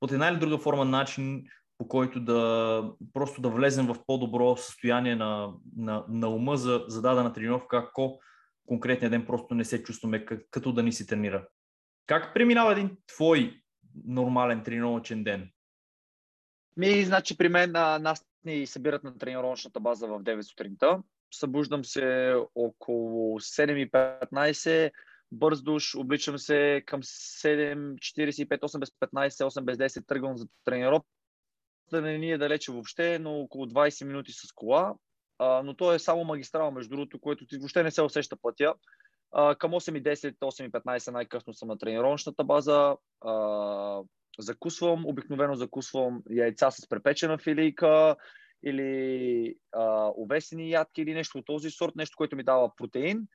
под 0.00 0.12
една 0.12 0.28
или 0.28 0.38
друга 0.38 0.58
форма 0.58 0.84
начин, 0.84 1.44
по 1.78 1.88
който 1.88 2.20
да 2.20 2.92
просто 3.12 3.40
да 3.40 3.48
влезем 3.48 3.86
в 3.86 3.96
по-добро 4.06 4.56
състояние 4.56 5.16
на, 5.16 5.52
на, 5.76 6.04
на 6.08 6.28
ума 6.28 6.56
за, 6.56 6.84
за 6.88 7.02
дадена 7.02 7.32
тренировка, 7.32 7.76
ако 7.76 8.20
конкретния 8.66 9.10
ден 9.10 9.26
просто 9.26 9.54
не 9.54 9.64
се 9.64 9.82
чувстваме 9.82 10.26
като 10.50 10.72
да 10.72 10.82
ни 10.82 10.92
се 10.92 11.06
тренира. 11.06 11.46
Как 12.06 12.34
преминава 12.34 12.72
един 12.72 12.96
твой 13.06 13.60
нормален 14.04 14.62
тренировъчен 14.62 15.24
ден? 15.24 15.50
Ми, 16.76 17.04
значи 17.04 17.36
при 17.36 17.48
мен 17.48 17.76
а, 17.76 17.98
нас 17.98 18.26
ни 18.44 18.66
събират 18.66 19.04
на 19.04 19.18
тренировъчната 19.18 19.80
база 19.80 20.06
в 20.06 20.22
9 20.22 20.40
сутринта. 20.42 21.02
Събуждам 21.34 21.84
се 21.84 22.34
около 22.54 23.40
7.15, 23.40 24.90
бърз 25.32 25.62
душ, 25.62 25.94
обличам 25.94 26.38
се 26.38 26.82
към 26.86 27.02
7.45, 27.02 28.60
8 28.60 28.78
без 28.78 28.90
15, 28.90 29.28
8 29.28 29.64
без 29.64 29.78
10, 29.78 30.06
тръгвам 30.06 30.36
за 30.36 30.46
тренировка. 30.64 31.08
Да 31.94 32.02
не 32.02 32.18
ни 32.18 32.30
е 32.30 32.38
далече 32.38 32.72
въобще, 32.72 33.18
но 33.18 33.38
около 33.38 33.66
20 33.66 34.04
минути 34.04 34.32
с 34.32 34.52
кола. 34.54 34.94
А, 35.38 35.62
но 35.62 35.74
то 35.74 35.92
е 35.92 35.98
само 35.98 36.24
магистрала, 36.24 36.70
между 36.70 36.90
другото, 36.90 37.20
което 37.20 37.46
ти 37.46 37.58
въобще 37.58 37.82
не 37.82 37.90
се 37.90 38.02
усеща 38.02 38.36
пътя. 38.42 38.74
А, 39.32 39.54
към 39.54 39.72
8.10, 39.72 40.36
8.15 40.38 41.12
най-късно 41.12 41.54
съм 41.54 41.68
на 41.68 41.78
тренировъчната 41.78 42.44
база. 42.44 42.96
А, 43.20 44.02
закусвам, 44.38 45.06
обикновено 45.06 45.54
закусвам 45.54 46.22
яйца 46.30 46.70
с 46.70 46.88
препечена 46.88 47.38
филийка 47.38 48.16
или 48.66 49.54
а, 49.72 50.12
овесени 50.18 50.70
ядки 50.70 51.02
или 51.02 51.14
нещо 51.14 51.38
от 51.38 51.46
този 51.46 51.70
сорт, 51.70 51.96
нещо, 51.96 52.16
което 52.16 52.36
ми 52.36 52.44
дава 52.44 52.76
протеин. 52.76 53.26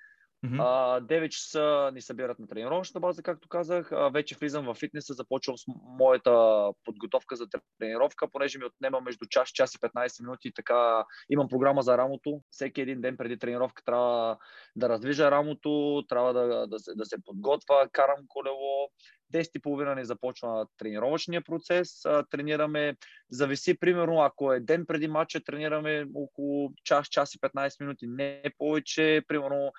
А, 0.43 1.01
9 1.01 1.29
часа 1.29 1.91
ни 1.93 2.01
събират 2.01 2.39
на 2.39 2.47
тренировъчната 2.47 2.99
база, 2.99 3.23
както 3.23 3.47
казах. 3.47 3.91
Вече 4.13 4.35
влизам 4.35 4.65
в 4.65 4.73
фитнеса, 4.73 5.13
започвам 5.13 5.57
с 5.57 5.63
моята 5.97 6.67
подготовка 6.85 7.35
за 7.35 7.47
тренировка, 7.79 8.27
понеже 8.31 8.59
ми 8.59 8.65
отнема 8.65 9.01
между 9.01 9.25
час, 9.25 9.49
час 9.49 9.75
и 9.75 9.77
15 9.77 10.21
минути. 10.21 10.51
Така 10.55 11.05
имам 11.29 11.47
програма 11.47 11.81
за 11.81 11.97
рамото. 11.97 12.41
Всеки 12.51 12.81
един 12.81 13.01
ден 13.01 13.17
преди 13.17 13.39
тренировка 13.39 13.83
трябва 13.85 14.37
да 14.75 14.89
раздвижа 14.89 15.31
рамото, 15.31 16.03
трябва 16.09 16.33
да, 16.33 16.67
да, 16.67 16.79
се, 16.79 16.95
да 16.95 17.05
се 17.05 17.23
подготвя, 17.25 17.89
карам 17.91 18.25
колело. 18.27 18.89
10.30 19.33 19.95
ни 19.95 20.05
започва 20.05 20.67
тренировъчния 20.77 21.41
процес. 21.41 22.01
Тренираме, 22.29 22.95
зависи, 23.29 23.79
примерно, 23.79 24.21
ако 24.21 24.53
е 24.53 24.59
ден 24.59 24.85
преди 24.85 25.07
матча, 25.07 25.43
тренираме 25.43 26.05
около 26.15 26.73
час, 26.83 27.07
час 27.07 27.35
и 27.35 27.39
15 27.39 27.81
минути, 27.81 28.07
не 28.07 28.43
повече. 28.57 29.21
Примерно, 29.27 29.71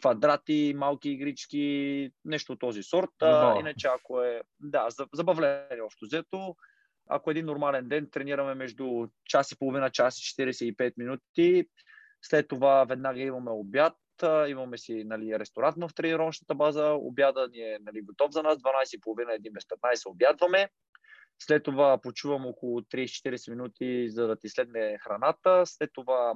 квадрати, 0.00 0.74
малки 0.76 1.10
игрички, 1.10 2.10
нещо 2.24 2.52
от 2.52 2.58
този 2.58 2.82
сорт. 2.82 3.10
А, 3.22 3.58
иначе, 3.60 3.86
ако 3.86 4.22
е 4.22 4.42
да, 4.60 4.88
забавление 5.14 5.82
общо 5.82 6.04
взето, 6.04 6.56
ако 7.08 7.30
един 7.30 7.46
нормален 7.46 7.88
ден, 7.88 8.08
тренираме 8.12 8.54
между 8.54 9.06
час 9.24 9.52
и 9.52 9.58
половина, 9.58 9.90
час 9.90 10.18
и 10.18 10.22
45 10.22 10.92
минути. 10.96 11.68
След 12.22 12.48
това 12.48 12.84
веднага 12.84 13.20
имаме 13.20 13.50
обяд, 13.50 13.96
имаме 14.48 14.78
си 14.78 15.04
нали, 15.04 15.38
ресторант 15.38 15.76
в 15.80 15.94
тренировъчната 15.94 16.54
база, 16.54 16.90
обяда 16.92 17.48
ни 17.48 17.58
е 17.58 17.78
нали, 17.80 18.02
готов 18.02 18.32
за 18.32 18.42
нас, 18.42 18.58
12.30, 18.58 19.00
1 19.40 19.52
без 19.52 19.64
15 19.64 20.10
обядваме. 20.10 20.68
След 21.42 21.62
това 21.62 21.98
почувам 21.98 22.46
около 22.46 22.80
30-40 22.80 23.50
минути, 23.50 24.10
за 24.10 24.26
да 24.26 24.36
ти 24.36 24.48
следне 24.48 24.98
храната. 24.98 25.62
След 25.66 25.90
това 25.92 26.34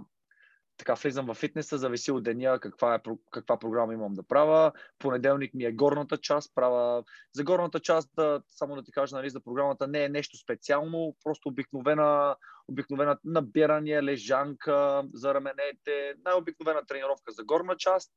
така 0.81 0.95
влизам 0.95 1.27
в 1.27 1.35
фитнеса, 1.35 1.79
зависи 1.79 2.13
от 2.13 2.23
деня 2.23 2.59
каква, 2.61 2.95
е, 2.95 3.01
каква 3.31 3.59
програма 3.59 3.95
имам 3.95 4.15
да 4.15 4.23
правя. 4.23 4.73
Понеделник 4.99 5.55
ми 5.55 5.65
е 5.65 5.73
горната 5.73 6.17
част, 6.17 6.55
правя... 6.55 7.05
За 7.35 7.45
горната 7.45 7.81
част, 7.81 8.11
да, 8.17 8.43
само 8.49 8.77
да 8.77 8.83
ти 8.83 8.93
кажа, 8.93 9.17
нали, 9.17 9.31
за 9.31 9.41
програмата 9.41 9.87
не 9.87 10.05
е 10.05 10.09
нещо 10.09 10.39
специално, 10.39 11.17
просто 11.25 11.49
обикновена, 11.49 12.37
обикновена 12.69 13.19
набиране, 13.25 14.03
лежанка 14.03 15.03
за 15.15 15.35
раменете, 15.35 16.15
най-обикновена 16.25 16.87
тренировка 16.87 17.33
за 17.33 17.45
горна 17.45 17.77
част. 17.77 18.13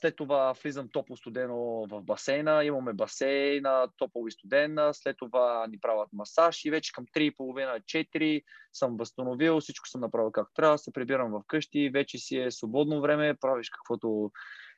След 0.00 0.16
това 0.16 0.54
влизам 0.62 0.88
топло 0.88 1.16
студено 1.16 1.86
в 1.90 2.02
басейна, 2.02 2.64
имаме 2.64 2.92
басейна, 2.92 3.88
топло 3.96 4.26
и 4.26 4.30
студена, 4.30 4.94
след 4.94 5.16
това 5.16 5.66
ни 5.66 5.80
правят 5.80 6.08
масаж 6.12 6.64
и 6.64 6.70
вече 6.70 6.92
към 6.92 7.06
3.30-4 7.06 8.42
съм 8.72 8.96
възстановил, 8.96 9.60
всичко 9.60 9.88
съм 9.88 10.00
направил 10.00 10.32
както 10.32 10.54
трябва, 10.54 10.78
се 10.78 10.92
прибирам 10.92 11.30
в 11.30 11.42
къщи, 11.46 11.90
вече 11.90 12.18
си 12.18 12.38
е 12.38 12.50
свободно 12.50 13.00
време, 13.00 13.34
правиш 13.40 13.70
каквото 13.70 14.32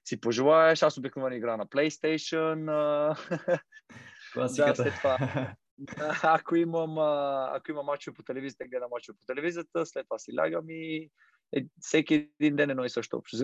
си 0.05 0.21
пожелаеш. 0.21 0.83
Аз 0.83 0.99
обикновено 0.99 1.37
игра 1.37 1.57
на 1.57 1.67
PlayStation. 1.67 2.59
Класиката. 4.33 4.85
Да, 4.85 4.91
след 4.91 4.95
това. 4.97 5.19
Ако 6.23 6.57
имам, 6.57 6.99
ако 7.57 7.71
имам 7.71 7.87
мачове 7.87 8.15
по 8.15 8.23
телевизията, 8.23 8.65
гледам 8.65 8.91
мачове 8.91 9.19
по 9.19 9.27
телевизията, 9.27 9.87
след 9.87 10.07
това 10.09 10.19
си 10.19 10.37
лягам 10.39 10.65
и 10.69 11.11
е, 11.57 11.67
всеки 11.81 12.31
един 12.41 12.57
ден 12.57 12.71
едно 12.71 12.85
и 12.85 12.91
също 12.91 13.17
общо. 13.17 13.37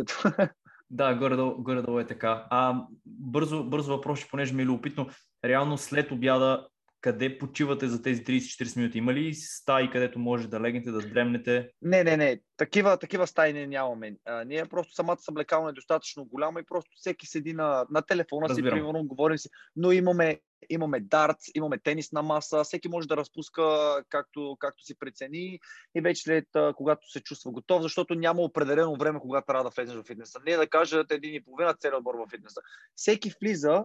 Да, 0.91 1.15
горе-долу, 1.15 1.63
горе-долу 1.63 1.99
е 1.99 2.07
така. 2.07 2.47
А, 2.51 2.83
бързо, 3.07 3.65
бързо 3.65 3.93
въпрос, 3.93 4.29
понеже 4.31 4.55
ми 4.55 4.63
е 4.63 4.67
любопитно. 4.67 5.07
Реално 5.45 5.79
след 5.79 6.13
обяда, 6.13 6.69
къде 7.01 7.39
почивате 7.39 7.89
за 7.89 8.03
тези 8.03 8.25
30-40 8.25 8.77
минути? 8.77 8.99
Има 8.99 9.15
ли 9.15 9.35
стаи, 9.35 9.91
където 9.91 10.19
може 10.19 10.49
да 10.49 10.61
легнете, 10.61 10.91
да 10.91 11.01
здремнете? 11.01 11.71
Не, 11.83 12.05
не, 12.05 12.17
не. 12.17 12.41
Такива, 12.57 12.99
такива 12.99 13.27
стаи 13.27 13.53
не 13.53 13.67
нямаме. 13.67 14.17
А, 14.25 14.45
ние 14.45 14.65
просто 14.65 14.95
самата 14.95 15.17
съблекална 15.17 15.71
е 15.71 15.73
достатъчно 15.73 16.25
голяма 16.25 16.61
и 16.61 16.67
просто 16.67 16.91
всеки 16.97 17.27
седи 17.27 17.53
на, 17.53 17.87
на 17.91 18.03
телефона 18.03 18.49
Разбирам. 18.49 18.69
си, 18.69 18.71
примерно, 18.71 19.05
говорим 19.05 19.39
си. 19.39 19.49
Но 19.77 19.93
имаме, 19.93 20.41
имаме 20.71 21.01
дартс, 21.01 21.45
имаме 21.55 21.79
тенисна 21.79 22.23
маса, 22.23 22.65
всеки 22.65 22.89
може 22.89 23.09
да 23.09 23.17
разпуска 23.17 23.63
както, 24.09 24.57
както 24.61 24.85
си 24.85 24.99
прецени 24.99 25.61
и 25.95 26.01
вече 26.01 26.23
след 26.23 26.45
когато 26.75 27.11
се 27.11 27.21
чувства 27.21 27.51
готов, 27.51 27.83
защото 27.83 28.15
няма 28.15 28.43
определено 28.43 28.97
време, 28.97 29.21
когато 29.21 29.47
трябва 29.47 29.65
да 29.65 29.71
влезеш 29.71 29.97
в 29.97 30.07
фитнеса. 30.07 30.41
Не 30.47 30.57
да 30.57 30.67
кажат 30.67 31.13
един 31.13 31.35
и 31.35 31.45
половина 31.45 31.75
целият 31.75 31.99
отбор 31.99 32.15
в 32.15 32.31
фитнеса. 32.31 32.61
Всеки 32.95 33.33
влиза 33.41 33.85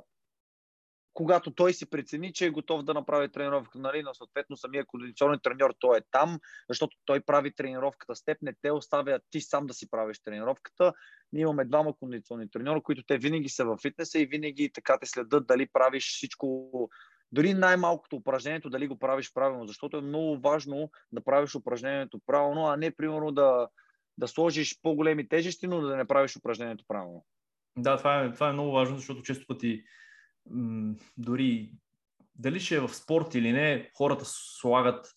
когато 1.14 1.52
той 1.52 1.74
си 1.74 1.90
прецени, 1.90 2.34
че 2.34 2.46
е 2.46 2.50
готов 2.50 2.84
да 2.84 2.94
направи 2.94 3.32
тренировка, 3.32 3.80
нали, 3.80 4.04
но 4.04 4.14
съответно 4.14 4.58
самия 4.58 4.86
кондиционен 4.86 5.40
треньор, 5.44 5.74
той 5.80 5.98
е 5.98 6.02
там, 6.12 6.40
защото 6.70 6.98
той 7.06 7.20
прави 7.20 7.56
тренировката 7.56 8.16
с 8.16 8.26
теб, 8.26 8.38
не 8.42 8.54
те 8.62 8.72
оставя 8.72 9.20
ти 9.30 9.42
сам 9.42 9.68
да 9.68 9.74
си 9.74 9.90
правиш 9.90 10.20
тренировката. 10.24 10.94
Ние 11.34 11.42
имаме 11.42 11.66
двама 11.66 11.98
кондиционни 11.98 12.50
треньора, 12.50 12.82
които 12.82 13.04
те 13.04 13.18
винаги 13.18 13.50
са 13.50 13.66
във 13.66 13.80
фитнеса 13.82 14.20
и 14.20 14.26
винаги 14.26 14.72
така 14.74 14.98
те 15.00 15.06
следят 15.06 15.48
дали 15.48 15.68
правиш 15.74 16.08
всичко 16.08 16.70
дори 17.32 17.54
най-малкото 17.54 18.16
упражнението 18.16 18.70
дали 18.70 18.88
го 18.88 19.00
правиш 19.00 19.34
правилно, 19.34 19.68
защото 19.68 19.98
е 19.98 20.02
много 20.02 20.38
важно 20.40 20.92
да 21.12 21.24
правиш 21.24 21.56
упражнението 21.56 22.20
правилно, 22.26 22.68
а 22.68 22.78
не 22.78 22.96
примерно 22.96 23.32
да, 23.32 23.68
да 24.18 24.28
сложиш 24.28 24.80
по-големи 24.82 25.30
тежести, 25.30 25.68
но 25.68 25.82
да 25.82 25.98
не 25.98 26.06
правиш 26.06 26.36
упражнението 26.36 26.86
правилно. 26.88 27.26
Да, 27.78 27.98
това 27.98 28.24
е, 28.24 28.34
това 28.34 28.50
е 28.50 28.54
много 28.54 28.72
важно, 28.72 28.98
защото 28.98 29.22
често 29.22 29.48
пъти 29.48 29.84
м- 30.50 30.96
дори 31.18 31.72
дали 32.36 32.60
ще 32.60 32.76
е 32.76 32.80
в 32.80 32.96
спорт 32.96 33.36
или 33.36 33.52
не, 33.52 33.92
хората 33.98 34.24
слагат 34.26 35.08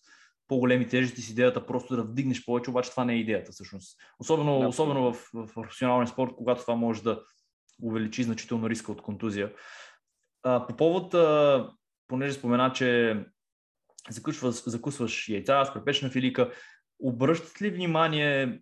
по-големи 0.47 0.87
тежести 0.87 1.21
с 1.21 1.29
идеята 1.29 1.65
просто 1.65 1.95
да 1.95 2.03
вдигнеш 2.03 2.45
повече, 2.45 2.69
обаче 2.69 2.91
това 2.91 3.05
не 3.05 3.13
е 3.13 3.17
идеята 3.17 3.51
всъщност. 3.51 3.97
Особено, 4.19 4.59
да, 4.59 4.67
особено 4.67 5.13
в, 5.13 5.29
в 5.33 5.53
професионалния 5.53 6.07
спорт, 6.07 6.31
когато 6.37 6.61
това 6.61 6.75
може 6.75 7.03
да 7.03 7.23
увеличи 7.81 8.23
значително 8.23 8.69
риска 8.69 8.91
от 8.91 9.01
контузия. 9.01 9.53
А, 10.43 10.67
по 10.67 10.75
повод, 10.75 11.13
а, 11.13 11.69
понеже 12.07 12.33
спомена, 12.33 12.73
че 12.73 13.19
закусваш, 14.09 14.55
закусваш 14.55 15.29
яйца 15.29 15.65
с 15.65 15.73
препечна 15.73 16.09
филика, 16.09 16.51
обръщат 16.99 17.61
ли 17.61 17.69
внимание 17.69 18.61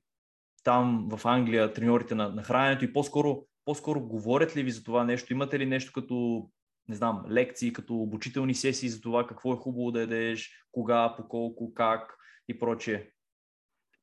там 0.63 1.07
в 1.11 1.25
Англия 1.25 1.73
треньорите 1.73 2.15
на, 2.15 2.29
на 2.29 2.43
храненето 2.43 2.85
и 2.85 2.93
по-скоро, 2.93 3.45
по-скоро 3.65 4.01
говорят 4.01 4.55
ли 4.55 4.63
ви 4.63 4.71
за 4.71 4.83
това 4.83 5.03
нещо? 5.03 5.33
Имате 5.33 5.59
ли 5.59 5.65
нещо 5.65 5.91
като 5.93 6.49
не 6.89 6.95
знам, 6.95 7.25
лекции, 7.29 7.73
като 7.73 7.95
обучителни 7.95 8.55
сесии 8.55 8.89
за 8.89 9.01
това 9.01 9.27
какво 9.27 9.53
е 9.53 9.57
хубаво 9.57 9.91
да 9.91 10.01
ядеш, 10.01 10.51
кога, 10.71 11.15
по 11.17 11.27
колко, 11.27 11.73
как 11.73 12.17
и 12.47 12.59
прочие. 12.59 13.11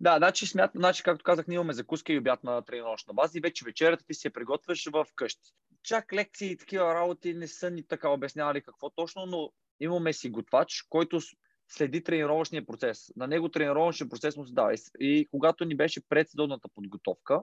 Да, 0.01 0.19
значи, 0.19 0.47
смят, 0.47 0.71
значи, 0.75 1.03
както 1.03 1.23
казах, 1.25 1.47
ние 1.47 1.55
имаме 1.55 1.73
закуска 1.73 2.13
и 2.13 2.19
обяд 2.19 2.45
на 2.45 2.63
тренировъчна 2.63 3.15
база 3.15 3.39
и 3.39 3.41
вече 3.41 3.65
вечерята 3.65 4.05
ти 4.07 4.15
се 4.15 4.31
приготвяш 4.31 4.87
в 4.93 5.07
къщи. 5.15 5.51
Чак 5.83 6.13
лекции 6.13 6.51
и 6.51 6.57
такива 6.57 6.95
работи 6.95 7.35
не 7.35 7.49
са 7.49 7.71
ни 7.71 7.87
така 7.87 8.09
обяснявали 8.09 8.63
какво 8.63 8.91
точно, 8.91 9.27
но 9.27 9.53
имаме 9.81 10.13
си 10.13 10.31
готвач, 10.31 10.87
който 10.89 11.21
следи 11.69 12.03
тренировъчния 12.03 12.67
процес. 12.67 13.13
На 13.17 13.27
него 13.27 13.49
тренировъчния 13.49 14.09
процес 14.09 14.37
му 14.37 14.47
се 14.47 14.53
дава. 14.53 14.75
И 15.01 15.29
когато 15.31 15.65
ни 15.65 15.77
беше 15.77 16.09
председодната 16.09 16.69
подготовка, 16.75 17.41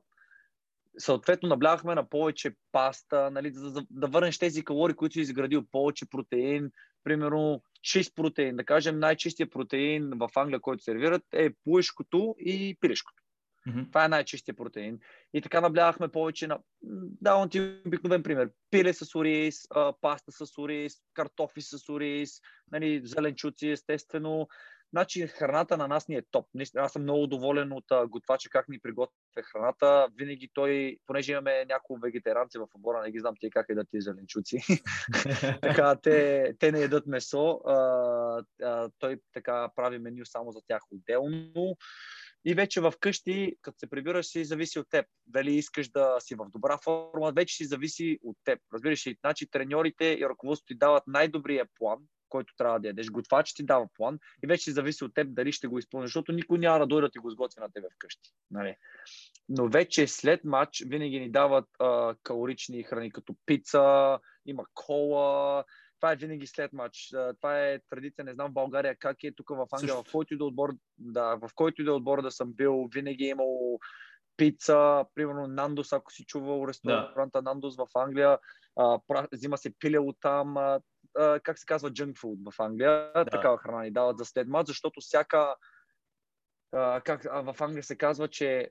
съответно 1.00 1.50
наблягахме 1.50 1.96
на 1.96 2.10
повече 2.10 2.56
паста, 2.72 3.32
нали, 3.32 3.52
да, 3.52 3.72
да, 3.72 3.86
да 3.92 4.08
върнеш 4.08 4.40
тези 4.40 4.64
калории, 4.64 4.96
които 4.96 5.14
си 5.14 5.20
изградил, 5.20 5.66
повече 5.72 6.10
протеин, 6.10 6.72
примерно 7.04 7.62
чист 7.82 8.16
протеин. 8.16 8.56
Да 8.56 8.66
кажем, 8.66 9.00
най-чистия 9.00 9.50
протеин 9.50 10.12
в 10.16 10.30
Англия, 10.36 10.60
който 10.60 10.84
сервират, 10.84 11.24
е 11.34 11.50
пуешкото 11.64 12.36
и 12.40 12.78
пилешкото. 12.82 13.24
Mm-hmm. 13.68 13.88
Това 13.88 14.06
е 14.06 14.08
най-чистия 14.08 14.56
протеин. 14.56 15.00
И 15.34 15.42
така 15.42 15.62
наблягахме 15.62 16.08
повече 16.08 16.48
на... 16.48 16.60
Давам 17.22 17.50
ти 17.50 17.80
обикновен 17.86 18.24
пример. 18.24 18.50
Пиле 18.72 18.94
с 18.94 19.16
ориз, 19.16 19.56
паста 20.02 20.32
с 20.32 20.58
ориз, 20.58 20.94
картофи 21.14 21.62
с 21.62 21.90
ориз, 21.90 22.42
нали, 22.72 23.02
зеленчуци, 23.04 23.68
естествено. 23.68 24.48
Значи 24.92 25.28
храната 25.28 25.78
на 25.78 25.88
нас 25.88 26.08
ни 26.08 26.16
е 26.16 26.24
топ. 26.32 26.46
Аз 26.76 26.92
съм 26.92 27.02
много 27.02 27.28
доволен 27.28 27.72
от 27.72 28.10
готвача 28.10 28.50
как 28.50 28.70
ни 28.70 28.80
приготвя 28.80 29.44
храната. 29.44 30.08
Винаги 30.16 30.50
той, 30.54 30.98
понеже 31.06 31.32
имаме 31.32 31.66
няколко 31.66 32.02
вегетаранци 32.02 32.58
в 32.58 32.68
обора, 32.76 33.02
не 33.02 33.12
ги 33.12 33.20
знам 33.20 33.34
ти 33.40 33.50
как 33.50 33.66
едат 33.70 33.88
ти 33.92 34.02
зеленчуци. 34.02 34.58
така, 35.62 35.96
те, 36.04 36.54
те 36.60 36.72
не 36.72 36.82
едат 36.82 37.08
месо. 37.08 37.62
А, 37.66 37.76
а, 38.64 38.90
той 39.00 39.20
така 39.34 39.70
прави 39.76 40.00
меню 40.00 40.26
само 40.26 40.52
за 40.52 40.60
тях 40.68 40.82
отделно. 40.92 41.78
И 42.46 42.54
вече 42.54 42.82
в 42.82 42.94
къщи, 43.00 43.56
като 43.62 43.80
се 43.80 43.90
прибираш, 43.90 44.26
си 44.26 44.46
зависи 44.46 44.80
от 44.80 44.90
теб. 44.90 45.06
Дали 45.28 45.56
искаш 45.56 45.90
да 45.90 46.16
си 46.20 46.36
в 46.36 46.46
добра 46.50 46.78
форма, 46.84 47.32
вече 47.36 47.56
си 47.56 47.66
зависи 47.66 48.20
от 48.24 48.38
теб. 48.44 48.60
Разбираш 48.74 49.08
ли? 49.08 49.18
Значи 49.20 49.50
треньорите 49.52 50.06
и 50.06 50.26
ръководството 50.30 50.74
ти 50.74 50.78
дават 50.78 51.04
най-добрия 51.08 51.66
план, 51.76 52.00
който 52.30 52.54
трябва 52.58 52.80
да 52.80 52.88
ядеш. 52.88 53.10
Готвач 53.10 53.54
ти 53.54 53.64
дава 53.64 53.88
план 53.96 54.20
и 54.44 54.48
вече 54.48 54.72
зависи 54.72 55.04
от 55.04 55.14
теб 55.14 55.28
дали 55.34 55.52
ще 55.52 55.68
го 55.68 55.80
изпълниш, 55.80 56.08
защото 56.08 56.32
никой 56.32 56.60
няма 56.60 56.80
да 56.80 56.88
дойде 56.88 57.08
да 57.08 57.12
ти 57.12 57.20
го 57.20 57.30
сготви 57.30 57.62
на 57.62 57.72
тебе 57.72 57.88
вкъщи. 57.96 58.30
Нали? 58.52 58.76
Но 59.50 59.70
вече 59.70 60.08
след 60.08 60.44
матч 60.44 60.84
винаги 60.88 61.20
ни 61.20 61.32
дават 61.32 61.66
а, 61.80 62.16
калорични 62.24 62.84
храни, 62.84 63.12
като 63.12 63.36
пица, 63.46 64.20
има 64.46 64.64
кола, 64.74 65.64
това 66.00 66.12
е 66.12 66.16
винаги 66.16 66.48
след 66.48 66.74
матч. 66.74 67.14
Това 67.42 67.68
е 67.68 67.80
традиция, 67.90 68.26
не 68.26 68.34
знам 68.34 68.50
в 68.50 68.54
България 68.54 68.96
как 69.00 69.24
е 69.24 69.32
тук 69.32 69.50
в 69.50 69.68
Англия, 69.72 69.96
в 69.96 70.04
който 70.12 70.34
и 70.34 70.38
да 70.38 70.46
отбор, 70.46 70.70
да, 70.98 71.36
в 71.36 71.50
който 71.56 71.82
и 71.82 71.86
да 71.86 71.94
отбор 71.94 72.22
да 72.22 72.32
съм 72.32 72.54
бил, 72.54 72.90
винаги 72.94 73.26
е 73.26 73.30
имало 73.30 73.80
пица, 74.38 75.06
примерно 75.16 75.48
Нандос, 75.48 75.94
ако 75.94 76.12
си 76.12 76.26
чувал 76.26 76.68
ресторанта 76.68 77.42
да. 77.42 77.42
Нандос 77.42 77.76
в 77.78 77.88
Англия, 77.96 78.38
а, 78.76 79.00
взима 79.34 79.58
се 79.58 79.74
пиле 79.80 80.00
от 80.00 80.18
там, 80.22 80.58
а, 80.58 80.80
а, 81.18 81.40
как 81.40 81.60
се 81.60 81.66
казва, 81.66 81.92
junk 81.92 82.14
food 82.14 82.52
в 82.52 82.60
Англия, 82.60 83.12
да. 83.16 83.26
такава 83.26 83.58
храна 83.58 83.84
ни 83.84 83.92
дават 83.92 84.18
за 84.18 84.26
след 84.26 84.48
мач, 84.48 84.68
защото 84.68 85.02
всяка, 85.02 85.56
а, 86.72 87.02
как 87.02 87.26
а, 87.26 87.54
в 87.54 87.62
Англия 87.62 87.84
се 87.84 87.98
казва, 87.98 88.28
че 88.28 88.70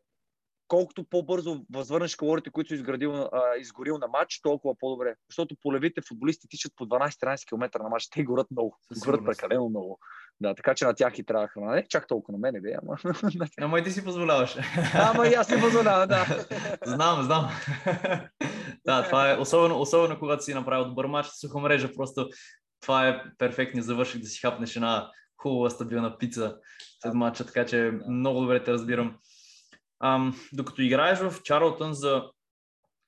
колкото 0.69 1.05
по-бързо 1.05 1.65
възвърнеш 1.73 2.17
калориите, 2.17 2.51
които 2.51 2.69
си 2.69 2.75
изградил, 2.75 3.13
а, 3.13 3.57
изгорил 3.59 3.99
на 3.99 4.09
матч, 4.09 4.41
толкова 4.41 4.75
по-добре. 4.79 5.15
Защото 5.31 5.57
полевите 5.63 6.01
футболисти 6.09 6.49
тичат 6.49 6.73
по 6.77 6.87
12-13 6.87 7.49
км 7.49 7.83
на 7.83 7.89
матч. 7.89 8.09
Те 8.11 8.25
горят 8.25 8.51
много. 8.51 8.79
горят 9.05 9.25
прекалено 9.25 9.69
много. 9.69 9.99
Да, 10.41 10.55
така 10.55 10.75
че 10.75 10.85
на 10.85 10.95
тях 10.95 11.19
и 11.19 11.25
трябва 11.25 11.49
храна. 11.49 11.75
Не 11.75 11.89
чак 11.89 12.07
толкова 12.07 12.33
на 12.33 12.39
мене, 12.39 12.61
бе, 12.61 12.75
ама... 12.83 12.97
Ама 13.61 13.79
и 13.79 13.85
ти 13.85 13.91
си 13.91 14.05
позволяваш. 14.05 14.57
Ама 14.95 15.27
и 15.27 15.35
аз 15.35 15.47
си 15.47 15.61
позволявам, 15.61 16.09
да. 16.09 16.27
знам, 16.87 17.23
знам. 17.23 17.51
Да, 18.89 19.05
това 19.05 19.31
е 19.31 19.37
особено, 19.37 19.81
особено 19.81 20.19
когато 20.19 20.45
си 20.45 20.55
направил 20.55 20.85
добър 20.85 21.07
матч 21.07 21.29
с 21.29 21.41
суха 21.41 21.59
мрежа, 21.59 21.93
просто 21.97 22.29
това 22.81 23.09
е 23.09 23.23
перфектният 23.39 23.87
завършик 23.87 24.23
да 24.23 24.29
си 24.29 24.41
хапнеш 24.41 24.77
една 24.77 25.11
хубава 25.37 25.71
стабилна 25.71 26.19
пица 26.19 26.57
след 27.03 27.15
матча, 27.15 27.47
така 27.47 27.67
че 27.67 27.93
много 28.09 28.41
добре 28.41 28.65
те 28.65 28.73
разбирам. 28.73 29.17
Ам, 30.05 30.41
докато 30.53 30.83
играеш 30.83 31.19
в 31.19 31.43
Чарлтън 31.43 31.95
за 31.95 32.25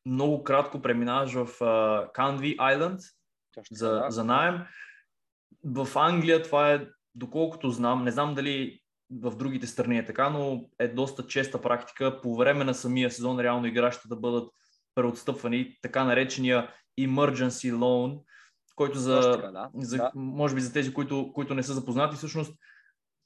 много 0.06 0.44
кратко 0.44 0.82
преминаваш 0.82 1.32
в 1.32 1.48
Канви 2.12 2.56
uh, 2.56 2.60
Айленд 2.62 3.00
за, 3.70 3.90
да. 3.90 4.06
за 4.10 4.24
найем. 4.24 4.60
В 5.64 5.88
Англия 5.96 6.42
това 6.42 6.72
е, 6.72 6.86
доколкото 7.14 7.70
знам, 7.70 8.04
не 8.04 8.10
знам 8.10 8.34
дали 8.34 8.80
в 9.20 9.36
другите 9.36 9.66
страни 9.66 9.98
е 9.98 10.04
така, 10.04 10.30
но 10.30 10.64
е 10.78 10.88
доста 10.88 11.26
честа 11.26 11.62
практика 11.62 12.20
по 12.20 12.36
време 12.36 12.64
на 12.64 12.74
самия 12.74 13.10
сезон 13.10 13.40
реално 13.40 13.66
игращите 13.66 14.08
да 14.08 14.16
бъдат 14.16 14.50
преотстъпвани, 14.94 15.76
така 15.82 16.04
наречения 16.04 16.70
emergency 17.00 17.72
loan, 17.74 18.20
който 18.74 18.98
за, 18.98 19.20
да. 19.20 19.70
за 19.74 19.96
да. 19.96 20.10
може 20.14 20.54
би 20.54 20.60
за 20.60 20.72
тези, 20.72 20.94
които, 20.94 21.32
които 21.32 21.54
не 21.54 21.62
са 21.62 21.74
запознати, 21.74 22.16
всъщност 22.16 22.54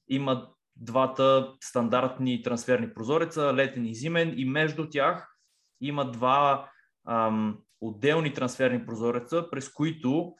има 0.08 0.48
двата 0.76 1.52
стандартни 1.60 2.42
трансферни 2.42 2.94
прозореца, 2.94 3.54
летен 3.54 3.86
и 3.86 3.94
зимен, 3.94 4.34
и 4.36 4.44
между 4.44 4.88
тях 4.88 5.36
има 5.80 6.10
два 6.10 6.70
ам, 7.08 7.58
отделни 7.80 8.32
трансферни 8.32 8.86
прозореца, 8.86 9.50
през 9.50 9.68
които 9.68 10.34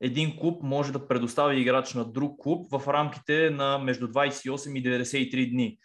един 0.00 0.36
клуб 0.36 0.62
може 0.62 0.92
да 0.92 1.08
предостави 1.08 1.60
играч 1.60 1.94
на 1.94 2.04
друг 2.04 2.40
клуб 2.42 2.66
в 2.70 2.88
рамките 2.88 3.50
на 3.50 3.78
между 3.78 4.08
28 4.08 4.78
и 4.78 4.82
93 4.82 5.50
дни. 5.50 5.78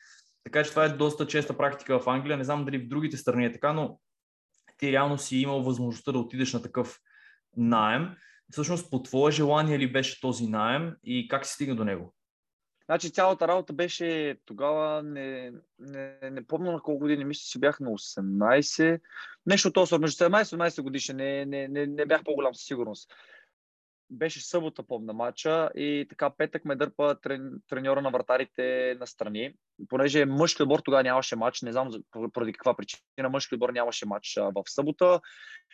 Така 0.43 0.63
че 0.63 0.69
това 0.69 0.85
е 0.85 0.89
доста 0.89 1.27
честа 1.27 1.57
практика 1.57 1.99
в 1.99 2.07
Англия. 2.07 2.37
Не 2.37 2.43
знам 2.43 2.65
дали 2.65 2.77
в 2.77 2.87
другите 2.87 3.17
страни 3.17 3.45
е 3.45 3.51
така, 3.51 3.73
но 3.73 3.99
ти 4.77 4.91
реално 4.91 5.17
си 5.17 5.37
имал 5.37 5.63
възможността 5.63 6.11
да 6.11 6.19
отидеш 6.19 6.53
на 6.53 6.61
такъв 6.61 6.99
найем. 7.57 8.09
Всъщност 8.51 8.91
по 8.91 9.03
твое 9.03 9.31
желание 9.31 9.79
ли 9.79 9.91
беше 9.91 10.21
този 10.21 10.47
найем 10.47 10.93
и 11.03 11.27
как 11.27 11.45
си 11.45 11.53
стигна 11.53 11.75
до 11.75 11.85
него? 11.85 12.13
Значи 12.85 13.11
цялата 13.11 13.47
работа 13.47 13.73
беше 13.73 14.37
тогава, 14.45 15.03
не, 15.03 15.51
не, 15.79 16.17
не 16.31 16.47
помня 16.47 16.71
на 16.71 16.81
колко 16.81 16.99
години, 16.99 17.25
мисля, 17.25 17.43
че 17.51 17.59
бях 17.59 17.79
на 17.79 17.89
18. 17.89 18.99
Нещо 19.45 19.71
толкова, 19.71 19.99
между 19.99 20.23
17 20.23 20.41
и 20.41 20.57
18 20.57 20.81
годишни, 20.81 21.15
не, 21.15 21.45
не, 21.45 21.67
не, 21.67 21.85
не 21.85 22.05
бях 22.05 22.23
по-голям 22.23 22.55
със 22.55 22.65
сигурност. 22.65 23.13
Беше 24.09 24.45
събота, 24.45 24.83
помна 24.83 25.13
матча 25.13 25.69
и 25.75 26.05
така 26.09 26.29
петък 26.29 26.65
ме 26.65 26.75
дърпа 26.75 27.15
трен, 27.21 27.51
треньора 27.69 28.01
на 28.01 28.11
вратарите 28.11 28.95
на 28.99 29.07
страни. 29.07 29.53
Понеже 29.89 30.25
мъжки 30.25 30.63
отбор 30.63 30.79
тогава 30.79 31.03
нямаше 31.03 31.35
матч, 31.35 31.61
не 31.61 31.71
знам 31.71 31.91
поради 32.33 32.53
каква 32.53 32.75
причина, 32.75 33.29
мъжки 33.29 33.55
отбор 33.55 33.69
нямаше 33.69 34.05
матч 34.05 34.37
в 34.55 34.63
събота. 34.65 35.21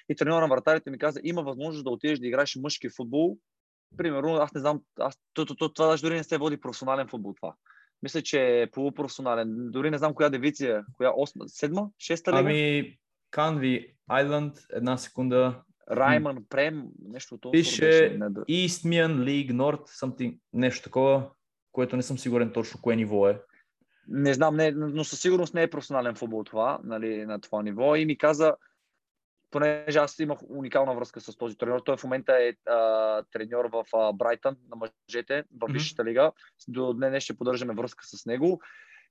И 0.09 0.15
треньора 0.15 0.41
на 0.41 0.55
вратарите 0.55 0.89
ми 0.89 0.97
каза, 0.97 1.19
има 1.23 1.43
възможност 1.43 1.84
да 1.84 1.89
отидеш 1.89 2.19
да 2.19 2.27
играеш 2.27 2.55
мъжки 2.55 2.89
футбол 2.89 3.38
примерно, 3.97 4.36
аз 4.36 4.53
не 4.53 4.61
знам, 4.61 4.81
аз, 4.99 5.19
то, 5.34 5.45
то, 5.45 5.55
то, 5.55 5.73
това 5.73 5.88
даже 5.88 6.03
дори 6.03 6.15
не 6.15 6.23
се 6.23 6.38
води 6.38 6.59
професионален 6.59 7.07
футбол 7.07 7.34
това. 7.34 7.55
Мисля, 8.03 8.21
че 8.21 8.61
е 8.61 8.71
полупрофесионален. 8.71 9.71
Дори 9.71 9.91
не 9.91 9.97
знам 9.97 10.13
коя 10.13 10.29
дивизия, 10.29 10.86
коя 10.97 11.11
осма, 11.15 11.43
седма, 11.47 11.89
шеста 11.99 12.31
лига? 12.31 12.39
Ами, 12.39 12.97
Канви 13.31 13.95
Айленд, 14.07 14.55
една 14.73 14.97
секунда. 14.97 15.63
Райман 15.91 16.45
Прем, 16.49 16.88
нещо 17.09 17.38
това. 17.38 17.51
Пише 17.51 18.17
Eastmian 18.49 19.17
League 19.17 19.51
North, 19.51 19.88
something, 19.88 20.38
нещо 20.53 20.84
такова, 20.84 21.29
което 21.71 21.95
не 21.95 22.03
съм 22.03 22.17
сигурен 22.17 22.51
точно 22.51 22.81
кое 22.81 22.95
ниво 22.95 23.27
е. 23.27 23.41
Не 24.07 24.34
знам, 24.34 24.55
не, 24.55 24.71
но 24.71 25.03
със 25.03 25.21
сигурност 25.21 25.53
не 25.53 25.63
е 25.63 25.69
професионален 25.69 26.15
футбол 26.15 26.43
това, 26.43 26.79
нали, 26.84 27.25
на 27.25 27.41
това 27.41 27.63
ниво. 27.63 27.95
И 27.95 28.05
ми 28.05 28.17
каза, 28.17 28.55
понеже 29.51 29.99
аз 29.99 30.19
имах 30.19 30.39
уникална 30.49 30.95
връзка 30.95 31.21
с 31.21 31.38
този 31.38 31.57
треньор. 31.57 31.79
Той 31.79 31.97
в 31.97 32.03
момента 32.03 32.34
е 32.34 32.71
а, 32.71 33.23
треньор 33.31 33.65
в 33.65 33.86
а, 33.93 34.13
Брайтън 34.13 34.55
на 34.69 34.75
мъжете 34.75 35.43
в 35.61 35.67
Висшата 35.73 36.05
лига. 36.05 36.31
До 36.67 36.93
днес 36.93 37.23
ще 37.23 37.38
поддържаме 37.38 37.73
връзка 37.73 38.05
с 38.05 38.25
него. 38.25 38.61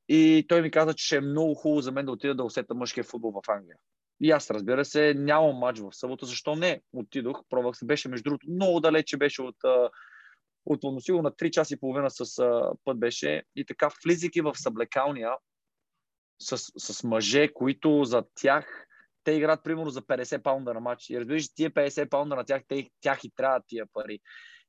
И 0.08 0.46
той 0.48 0.62
ми 0.62 0.70
каза, 0.70 0.94
че 0.94 1.06
ще 1.06 1.16
е 1.16 1.20
много 1.20 1.54
хубаво 1.54 1.80
за 1.80 1.92
мен 1.92 2.06
да 2.06 2.12
отида 2.12 2.34
да 2.34 2.44
усета 2.44 2.74
мъжкия 2.74 3.04
футбол 3.04 3.32
в 3.32 3.48
Англия. 3.48 3.76
И 4.22 4.30
аз, 4.30 4.50
разбира 4.50 4.84
се, 4.84 5.14
нямам 5.14 5.56
матч 5.56 5.78
в 5.78 5.92
събота. 5.92 6.26
Защо 6.26 6.56
не? 6.56 6.82
Отидох, 6.92 7.42
пробвах 7.48 7.76
се. 7.76 7.84
Беше, 7.84 8.08
между 8.08 8.24
другото, 8.24 8.50
много 8.50 8.80
далече 8.80 9.16
беше 9.16 9.42
от, 9.42 9.56
от 10.66 11.04
сигурно 11.04 11.22
на 11.22 11.32
3 11.32 11.50
часа 11.50 11.74
и 11.74 11.80
половина 11.80 12.10
с 12.10 12.36
път 12.84 12.98
беше. 12.98 13.42
И 13.56 13.64
така, 13.64 13.88
влизайки 14.04 14.40
в 14.40 14.54
съблекалния 14.54 15.30
с, 16.38 16.58
с 16.78 17.04
мъже, 17.04 17.52
които 17.52 18.04
за 18.04 18.24
тях 18.34 18.86
те 19.24 19.32
играят 19.32 19.64
примерно 19.64 19.90
за 19.90 20.02
50 20.02 20.42
паунда 20.42 20.74
на 20.74 20.80
матч. 20.80 21.10
И 21.10 21.20
разбираш, 21.20 21.54
тия 21.54 21.70
50 21.70 22.08
паунда 22.08 22.36
на 22.36 22.44
тях, 22.44 22.62
те, 22.68 22.90
тях 23.00 23.24
и 23.24 23.30
трябва 23.36 23.60
тия 23.66 23.86
пари. 23.92 24.20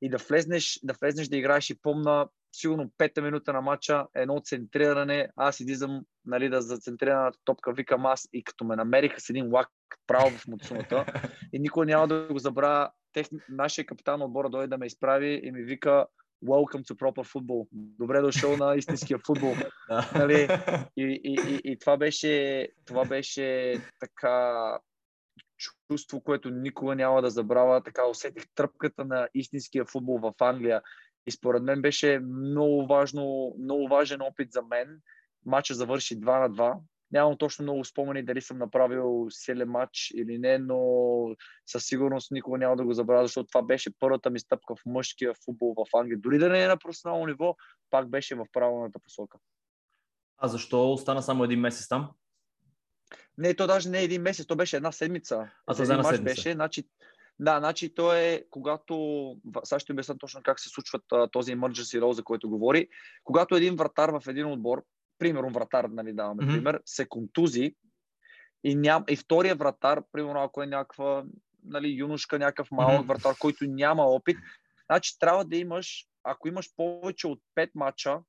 И 0.01 0.09
да 0.09 0.17
влезнеш, 0.17 0.79
да 0.83 0.93
влезнеш 1.01 1.27
да 1.27 1.37
играеш 1.37 1.69
и 1.69 1.81
помна 1.81 2.27
сигурно 2.53 2.91
пета 2.97 3.21
минута 3.21 3.53
на 3.53 3.61
матча, 3.61 4.05
едно 4.15 4.39
центриране, 4.39 5.29
аз 5.35 5.59
идизам 5.59 6.01
нали, 6.25 6.49
да 6.49 6.61
зацентрирана 6.61 7.31
топка, 7.45 7.73
викам 7.73 8.05
аз 8.05 8.29
и 8.33 8.43
като 8.43 8.65
ме 8.65 8.75
намериха 8.75 9.21
с 9.21 9.29
един 9.29 9.53
лак 9.53 9.69
право 10.07 10.29
в 10.29 10.47
муцуната 10.47 11.05
и 11.53 11.59
никой 11.59 11.85
няма 11.85 12.07
да 12.07 12.27
го 12.31 12.39
забравя. 12.39 12.91
Тех, 13.13 13.27
нашия 13.49 13.85
капитан 13.85 14.19
на 14.19 14.25
отбора 14.25 14.49
дойде 14.49 14.67
да 14.67 14.77
ме 14.77 14.85
изправи 14.85 15.41
и 15.43 15.51
ми 15.51 15.63
вика 15.63 16.05
Welcome 16.45 16.83
to 16.83 16.93
proper 16.93 17.23
football. 17.23 17.67
Добре 17.71 18.21
дошъл 18.21 18.57
на 18.57 18.75
истинския 18.75 19.19
футбол. 19.25 19.53
нали? 20.15 20.47
и, 20.97 21.21
и, 21.23 21.35
и, 21.49 21.71
и 21.71 21.79
това, 21.79 21.97
беше, 21.97 22.67
това 22.85 23.05
беше 23.05 23.75
така 23.99 24.77
чувство, 25.91 26.21
което 26.21 26.49
никога 26.49 26.95
няма 26.95 27.21
да 27.21 27.29
забравя. 27.29 27.83
Така 27.83 28.07
усетих 28.07 28.43
тръпката 28.55 29.05
на 29.05 29.27
истинския 29.33 29.85
футбол 29.85 30.19
в 30.19 30.33
Англия. 30.39 30.81
И 31.27 31.31
според 31.31 31.63
мен 31.63 31.81
беше 31.81 32.19
много, 32.19 32.87
важно, 32.87 33.55
много 33.59 33.87
важен 33.87 34.21
опит 34.21 34.51
за 34.51 34.61
мен. 34.61 35.01
Матча 35.45 35.73
завърши 35.73 36.19
2 36.19 36.39
на 36.39 36.49
2 36.49 36.79
Нямам 37.13 37.37
точно 37.37 37.63
много 37.63 37.85
спомени 37.85 38.25
дали 38.25 38.41
съм 38.41 38.57
направил 38.57 39.27
силен 39.29 39.69
матч 39.69 40.11
или 40.15 40.37
не, 40.37 40.57
но 40.57 40.79
със 41.65 41.85
сигурност 41.85 42.31
никога 42.31 42.57
няма 42.57 42.75
да 42.75 42.83
го 42.83 42.93
забравя, 42.93 43.25
защото 43.25 43.47
това 43.47 43.61
беше 43.61 43.99
първата 43.99 44.29
ми 44.29 44.39
стъпка 44.39 44.75
в 44.75 44.85
мъжкия 44.85 45.33
футбол 45.45 45.75
в 45.77 45.97
Англия. 45.97 46.17
Дори 46.17 46.37
да 46.37 46.49
не 46.49 46.63
е 46.63 46.67
на 46.67 46.77
професионално 46.77 47.25
ниво, 47.25 47.55
пак 47.89 48.09
беше 48.09 48.35
в 48.35 48.45
правилната 48.53 48.99
посока. 48.99 49.37
А 50.37 50.47
защо 50.47 50.91
остана 50.91 51.21
само 51.21 51.43
един 51.43 51.59
месец 51.59 51.87
там? 51.87 52.11
Не, 53.37 53.53
то 53.53 53.67
даже 53.67 53.89
не 53.89 53.99
е 53.99 54.03
един 54.03 54.21
месец, 54.21 54.47
то 54.47 54.55
беше 54.55 54.75
една 54.75 54.91
седмица. 54.91 55.49
А 55.67 55.73
това 55.73 55.93
една 55.93 56.03
седмица. 56.03 56.23
беше, 56.23 56.53
значи, 56.53 56.83
да, 57.39 57.59
значи 57.59 57.93
то 57.93 58.13
е, 58.13 58.45
когато, 58.49 58.95
сега 59.63 59.79
ще 59.79 59.91
обясня 59.91 60.17
точно 60.17 60.41
как 60.43 60.59
се 60.59 60.69
случва 60.69 60.99
този 61.31 61.51
emergency 61.51 62.01
role, 62.01 62.11
за 62.11 62.23
който 62.23 62.49
говори. 62.49 62.87
Когато 63.23 63.55
един 63.55 63.75
вратар 63.75 64.09
в 64.09 64.27
един 64.27 64.45
отбор 64.45 64.83
примерно 65.17 65.49
вратар, 65.49 65.85
нали, 65.85 66.13
даваме 66.13 66.43
mm-hmm. 66.43 66.53
пример, 66.53 66.81
се 66.85 67.05
контузи 67.05 67.75
и, 68.63 68.75
ням, 68.75 69.03
и 69.09 69.15
втория 69.15 69.55
вратар, 69.55 70.03
примерно 70.11 70.41
ако 70.41 70.63
е 70.63 70.67
някаква 70.67 71.23
нали, 71.65 71.89
юношка, 71.89 72.39
някакъв 72.39 72.71
малък 72.71 73.01
mm-hmm. 73.01 73.07
вратар, 73.07 73.35
който 73.39 73.65
няма 73.65 74.03
опит, 74.03 74.37
значи 74.85 75.19
трябва 75.19 75.45
да 75.45 75.57
имаш, 75.57 76.05
ако 76.23 76.47
имаш 76.47 76.75
повече 76.75 77.27
от 77.27 77.39
5 77.55 77.69
мача, 77.75 78.19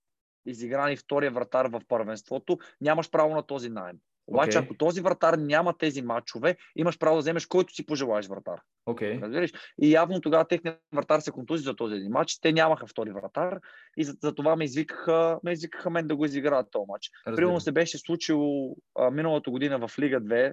изиграни 0.46 0.96
втория 0.96 1.30
вратар 1.30 1.66
в 1.66 1.80
първенството, 1.88 2.58
нямаш 2.80 3.10
право 3.10 3.34
на 3.34 3.42
този 3.42 3.68
найем. 3.68 3.98
Обаче, 4.26 4.58
okay. 4.58 4.64
ако 4.64 4.74
този 4.74 5.00
вратар 5.00 5.34
няма 5.34 5.78
тези 5.78 6.02
матчове, 6.02 6.56
имаш 6.76 6.98
право 6.98 7.16
да 7.16 7.20
вземеш 7.20 7.46
който 7.46 7.74
си 7.74 7.86
пожелаеш 7.86 8.26
вратар. 8.26 8.60
Okay. 8.88 9.22
Разбираш? 9.22 9.52
И 9.82 9.92
явно 9.92 10.20
тогава 10.20 10.48
техният 10.48 10.80
вратар 10.94 11.20
се 11.20 11.30
контузи 11.30 11.62
за 11.62 11.76
този 11.76 11.94
един 11.94 12.10
матч. 12.10 12.40
Те 12.40 12.52
нямаха 12.52 12.86
втори 12.86 13.10
вратар 13.10 13.60
и 13.96 14.04
за, 14.04 14.14
за 14.22 14.34
това 14.34 14.56
ме 14.56 14.64
извикаха, 14.64 15.38
ме 15.42 15.52
извикаха 15.52 15.90
мен 15.90 16.06
да 16.06 16.16
го 16.16 16.24
изиграят 16.24 16.66
този 16.70 16.84
матч. 16.88 17.10
Примерно 17.36 17.60
се 17.60 17.72
беше 17.72 17.98
случило 17.98 18.76
а, 18.98 19.10
миналата 19.10 19.50
година 19.50 19.88
в 19.88 19.98
Лига 19.98 20.20
2, 20.20 20.52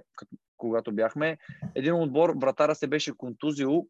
когато 0.56 0.92
бяхме. 0.92 1.38
Един 1.74 1.94
отбор, 1.94 2.34
вратара 2.36 2.74
се 2.74 2.86
беше 2.86 3.16
контузил 3.16 3.86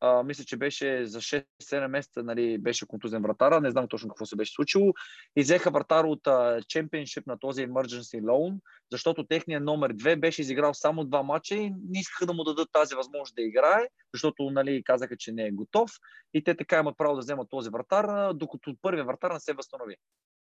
а, 0.00 0.22
мисля, 0.22 0.44
че 0.44 0.56
беше 0.56 1.06
за 1.06 1.20
6-7 1.20 1.86
месеца, 1.86 2.22
нали, 2.22 2.58
беше 2.58 2.86
контузен 2.86 3.22
вратара, 3.22 3.60
не 3.60 3.70
знам 3.70 3.88
точно 3.88 4.08
какво 4.08 4.26
се 4.26 4.36
беше 4.36 4.52
случило. 4.52 4.92
И 5.36 5.42
взеха 5.42 5.70
вратар 5.70 6.04
от 6.04 6.28
Чемпионшип 6.68 7.26
на 7.26 7.38
този 7.38 7.66
Emergency 7.66 8.22
Loan 8.22 8.58
защото 8.92 9.26
техният 9.26 9.64
номер 9.64 9.94
2 9.94 10.20
беше 10.20 10.42
изиграл 10.42 10.74
само 10.74 11.04
два 11.04 11.22
мача 11.22 11.54
и 11.54 11.70
не 11.70 12.00
искаха 12.00 12.26
да 12.26 12.32
му 12.32 12.44
дадат 12.44 12.68
тази 12.72 12.94
възможност 12.94 13.34
да 13.34 13.42
играе, 13.42 13.88
защото 14.14 14.50
нали, 14.50 14.84
казаха, 14.84 15.16
че 15.16 15.32
не 15.32 15.46
е 15.46 15.50
готов 15.50 15.90
и 16.34 16.44
те 16.44 16.56
така 16.56 16.78
имат 16.78 16.98
право 16.98 17.14
да 17.14 17.20
вземат 17.20 17.50
този 17.50 17.70
вратар, 17.70 18.32
докато 18.34 18.76
първият 18.82 19.06
вратар 19.06 19.30
не 19.30 19.40
се 19.40 19.52
възстанови. 19.52 19.96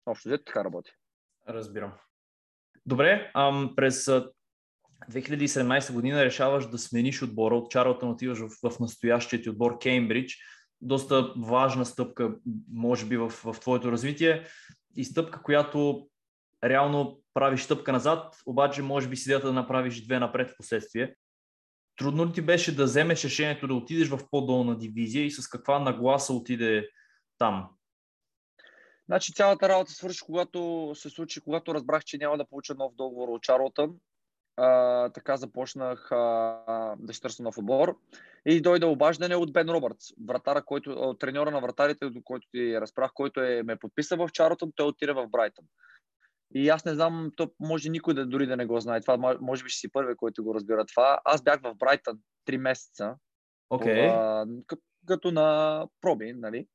Общо 0.07 0.29
взето 0.29 0.45
така 0.45 0.65
работи. 0.65 0.91
Разбирам. 1.49 1.93
Добре, 2.87 3.31
ам, 3.35 3.73
през 3.77 4.11
2017 5.07 5.93
година 5.93 6.25
решаваш 6.25 6.67
да 6.67 6.79
смениш 6.79 7.23
отбора, 7.23 7.55
от 7.55 7.71
Чарлтън 7.71 8.11
отиваш 8.11 8.39
в, 8.39 8.71
в 8.71 8.81
настоящия 8.81 9.43
ти 9.43 9.51
отбор 9.51 9.79
Кеймбридж. 9.79 10.37
Доста 10.81 11.35
важна 11.37 11.85
стъпка, 11.85 12.37
може 12.73 13.07
би, 13.07 13.17
в, 13.17 13.29
в 13.31 13.57
твоето 13.61 13.93
развитие 13.93 14.45
и 14.97 15.05
стъпка, 15.05 15.43
която 15.43 16.09
реално 16.65 17.21
правиш 17.35 17.63
стъпка 17.63 17.93
назад, 17.93 18.37
обаче 18.47 18.83
може 18.83 19.09
би 19.09 19.17
си 19.17 19.29
идеята 19.29 19.47
да 19.47 19.53
направиш 19.53 20.05
две 20.05 20.19
напред 20.19 20.51
в 20.51 20.57
последствие. 20.57 21.15
Трудно 21.97 22.27
ли 22.27 22.33
ти 22.33 22.43
беше 22.43 22.77
да 22.77 22.85
вземеш 22.85 23.25
решението 23.25 23.67
да 23.67 23.75
отидеш 23.75 24.09
в 24.09 24.21
по-долна 24.31 24.79
дивизия 24.79 25.25
и 25.25 25.31
с 25.31 25.49
каква 25.49 25.79
нагласа 25.79 26.33
отиде 26.33 26.89
там? 27.39 27.69
Значи 29.07 29.33
цялата 29.33 29.69
работа 29.69 29.93
свърши, 29.93 30.21
когато 30.27 30.93
се 30.95 31.11
случи, 31.11 31.41
когато 31.41 31.75
разбрах, 31.75 32.05
че 32.05 32.19
няма 32.19 32.37
да 32.37 32.47
получа 32.47 32.75
нов 32.75 32.95
договор 32.95 33.29
от 33.29 33.43
Чарлтън. 33.43 33.95
А, 34.59 35.09
така 35.09 35.37
започнах 35.37 36.13
а, 36.13 36.17
да 36.99 37.13
ще 37.13 37.23
търся 37.23 37.43
нов 37.43 37.59
отбор. 37.59 37.97
И 38.47 38.61
дойде 38.61 38.87
обаждане 38.87 39.37
от 39.37 39.53
Бен 39.53 39.69
Робъртс, 39.69 40.07
вратара, 40.27 40.63
който, 40.63 41.17
треньора 41.21 41.51
на 41.51 41.61
вратарите, 41.61 42.11
до 42.11 42.23
който 42.25 42.49
ти 42.51 42.81
разправях, 42.81 43.13
който 43.15 43.41
е, 43.41 43.63
ме 43.63 43.77
подписа 43.77 44.17
в 44.17 44.29
Чарлтън, 44.33 44.73
той 44.77 44.87
отиде 44.87 45.13
в 45.13 45.29
Брайтън. 45.29 45.65
И 46.55 46.69
аз 46.69 46.85
не 46.85 46.95
знам, 46.95 47.31
то 47.37 47.51
може 47.61 47.89
никой 47.89 48.15
да 48.15 48.27
дори 48.27 48.47
да 48.47 48.57
не 48.57 48.67
го 48.67 48.81
знае. 48.81 49.01
Това 49.01 49.37
може 49.41 49.65
би 49.65 49.71
ще 49.71 49.81
си 49.81 49.93
първи, 49.93 50.17
който 50.17 50.45
го 50.45 50.55
разбира 50.55 50.85
това. 50.85 51.21
Аз 51.25 51.43
бях 51.43 51.61
в 51.61 51.75
Брайтън 51.75 52.19
3 52.49 52.57
месеца. 52.57 53.17
Okay. 53.73 54.09
А, 54.11 54.47
като, 54.67 54.83
като 55.07 55.33
на 55.33 55.87
проби, 56.01 56.33
нали? 56.33 56.67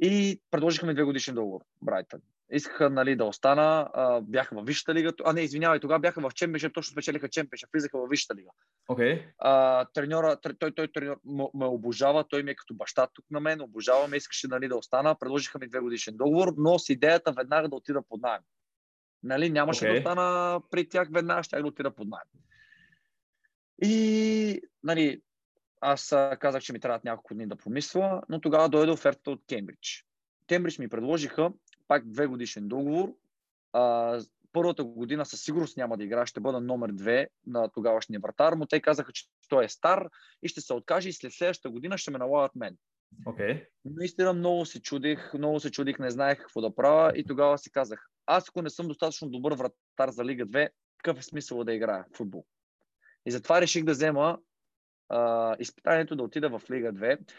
И 0.00 0.40
предложиха 0.50 0.86
ми 0.86 0.94
две 0.94 1.02
годишен 1.02 1.34
договор, 1.34 1.60
Брайтън. 1.82 2.20
Искаха 2.52 2.90
нали, 2.90 3.16
да 3.16 3.24
остана, 3.24 3.90
а, 3.94 4.20
бяха 4.20 4.54
в 4.54 4.64
Висшата 4.66 4.94
лига. 4.94 5.12
А, 5.24 5.32
не, 5.32 5.40
извинявай, 5.40 5.80
тогава 5.80 6.00
бяха 6.00 6.20
в 6.20 6.34
Чемпионшип, 6.34 6.74
точно 6.74 6.92
спечелиха 6.92 7.28
Чемпионшип, 7.28 7.68
влизаха 7.72 7.98
в 7.98 8.08
Висшата 8.10 8.34
лига. 8.34 8.50
Okay. 8.88 9.22
А, 9.38 9.84
треньора, 9.84 10.36
той, 10.36 10.54
той, 10.58 10.74
той 10.74 10.92
треньор 10.92 11.20
ме 11.54 11.64
обожава, 11.64 12.24
той 12.28 12.42
ми 12.42 12.50
е 12.50 12.54
като 12.54 12.74
баща 12.74 13.06
тук 13.14 13.24
на 13.30 13.40
мен, 13.40 13.60
обожава 13.60 14.08
ме, 14.08 14.16
искаше 14.16 14.48
нали, 14.48 14.68
да 14.68 14.76
остана. 14.76 15.18
Предложиха 15.18 15.58
ми 15.58 15.68
две 15.68 15.80
годишен 15.80 16.16
договор, 16.16 16.54
но 16.56 16.78
с 16.78 16.88
идеята 16.88 17.32
веднага 17.32 17.68
да 17.68 17.76
отида 17.76 18.02
под 18.08 18.22
найем. 18.22 18.42
Нали, 19.22 19.50
нямаше 19.50 19.84
okay. 19.84 19.92
да 19.92 19.98
остана 19.98 20.60
при 20.70 20.88
тях 20.88 21.08
веднага, 21.12 21.42
ще 21.42 21.60
да 21.60 21.66
отида 21.66 21.90
под 21.90 22.08
найем. 22.08 22.28
И 23.82 24.62
нали, 24.82 25.20
аз 25.80 26.14
казах, 26.40 26.62
че 26.62 26.72
ми 26.72 26.80
трябват 26.80 27.04
няколко 27.04 27.34
дни 27.34 27.46
да 27.46 27.56
помисля, 27.56 28.22
но 28.28 28.40
тогава 28.40 28.68
дойде 28.68 28.92
офертата 28.92 29.30
от 29.30 29.42
Кембридж. 29.48 30.04
Кембридж 30.48 30.78
ми 30.78 30.88
предложиха 30.88 31.52
пак 31.88 32.10
две 32.10 32.26
годишен 32.26 32.68
договор. 32.68 33.14
А, 33.72 34.20
първата 34.52 34.84
година 34.84 35.26
със 35.26 35.42
сигурност 35.42 35.76
няма 35.76 35.96
да 35.96 36.04
игра, 36.04 36.26
ще 36.26 36.40
бъда 36.40 36.60
номер 36.60 36.92
две 36.92 37.28
на 37.46 37.68
тогавашния 37.68 38.20
вратар, 38.20 38.52
но 38.52 38.66
те 38.66 38.80
казаха, 38.80 39.12
че 39.12 39.24
той 39.48 39.64
е 39.64 39.68
стар 39.68 40.08
и 40.42 40.48
ще 40.48 40.60
се 40.60 40.74
откаже 40.74 41.08
и 41.08 41.12
след 41.12 41.32
следващата 41.32 41.70
година 41.70 41.98
ще 41.98 42.10
ме 42.10 42.18
налагат 42.18 42.54
мен. 42.54 42.76
Okay. 43.26 43.66
Наистина 43.84 44.32
много 44.32 44.66
се 44.66 44.82
чудих, 44.82 45.34
много 45.34 45.60
се 45.60 45.70
чудих, 45.70 45.98
не 45.98 46.10
знаех 46.10 46.38
какво 46.38 46.60
да 46.60 46.74
правя 46.74 47.12
и 47.16 47.24
тогава 47.24 47.58
си 47.58 47.72
казах, 47.72 48.06
аз 48.26 48.48
ако 48.48 48.62
не 48.62 48.70
съм 48.70 48.88
достатъчно 48.88 49.28
добър 49.28 49.54
вратар 49.54 50.10
за 50.10 50.24
Лига 50.24 50.46
2, 50.46 50.68
какъв 50.98 51.18
е 51.18 51.22
смисъл 51.22 51.64
да 51.64 51.74
играя 51.74 52.04
в 52.12 52.16
футбол? 52.16 52.44
И 53.26 53.30
затова 53.30 53.60
реших 53.60 53.84
да 53.84 53.92
взема 53.92 54.38
а, 55.08 55.56
изпитанието 55.58 56.16
да 56.16 56.22
отида 56.22 56.58
в 56.58 56.70
Лига 56.70 56.92
2 56.92 57.32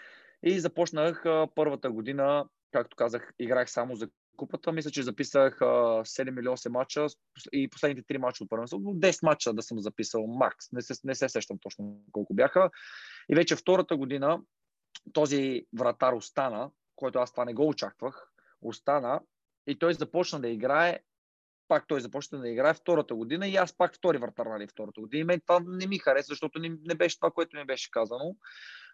и 0.43 0.59
започнах 0.59 1.25
а, 1.25 1.47
първата 1.55 1.91
година, 1.91 2.45
както 2.71 2.95
казах, 2.95 3.33
играх 3.39 3.71
само 3.71 3.95
за 3.95 4.09
купата. 4.37 4.71
Мисля, 4.71 4.91
че 4.91 5.03
записах 5.03 5.61
а, 5.61 5.65
7 5.65 6.39
или 6.39 6.47
8 6.47 6.69
мача 6.69 7.07
и 7.51 7.69
последните 7.69 8.13
3 8.13 8.17
мача 8.17 8.43
от 8.43 8.49
първенството. 8.49 8.83
10 8.83 9.23
мача 9.23 9.53
да 9.53 9.61
съм 9.61 9.79
записал 9.79 10.27
макс. 10.27 10.71
Не 10.71 10.81
се, 10.81 10.93
не 11.03 11.15
се 11.15 11.29
сещам 11.29 11.57
точно 11.61 12.01
колко 12.11 12.33
бяха. 12.33 12.69
И 13.29 13.35
вече 13.35 13.55
втората 13.55 13.97
година 13.97 14.41
този 15.13 15.65
вратар 15.79 16.13
остана, 16.13 16.71
който 16.95 17.19
аз 17.19 17.31
това 17.31 17.45
не 17.45 17.53
го 17.53 17.67
очаквах, 17.67 18.31
остана 18.61 19.21
и 19.67 19.79
той 19.79 19.93
започна 19.93 20.39
да 20.39 20.47
играе 20.47 20.99
пак 21.67 21.87
той 21.87 22.01
започна 22.01 22.39
да 22.39 22.49
играе 22.49 22.73
втората 22.73 23.15
година 23.15 23.47
и 23.47 23.55
аз 23.55 23.77
пак 23.77 23.95
втори 23.95 24.17
вратар 24.17 24.45
нали, 24.45 24.67
втората 24.67 25.01
година. 25.01 25.21
И 25.21 25.23
мен 25.23 25.41
това 25.45 25.59
не 25.67 25.87
ми 25.87 25.99
хареса, 25.99 26.27
защото 26.27 26.59
не, 26.59 26.77
не 26.85 26.95
беше 26.95 27.19
това, 27.19 27.31
което 27.31 27.57
ми 27.57 27.65
беше 27.65 27.91
казано. 27.91 28.35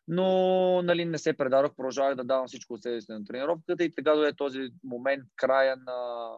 Но 0.08 0.82
нали, 0.82 1.06
не 1.06 1.18
се 1.18 1.38
предадох, 1.38 1.76
продължавах 1.76 2.16
да 2.16 2.24
давам 2.24 2.48
всичко 2.48 2.74
от 2.74 2.82
себе 2.82 3.02
си 3.02 3.12
на 3.12 3.26
тренировката 3.26 3.84
и 3.84 3.92
сега 3.92 4.16
дойде 4.16 4.36
този 4.36 4.70
момент, 4.84 5.24
края 5.36 5.76
на 5.76 6.30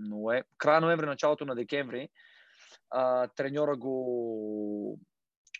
Ноe... 0.00 0.42
края 0.58 0.80
ноември, 0.80 1.06
началото 1.06 1.44
на 1.44 1.54
декември. 1.54 2.08
А, 2.90 3.28
треньора 3.28 3.76
го 3.76 4.98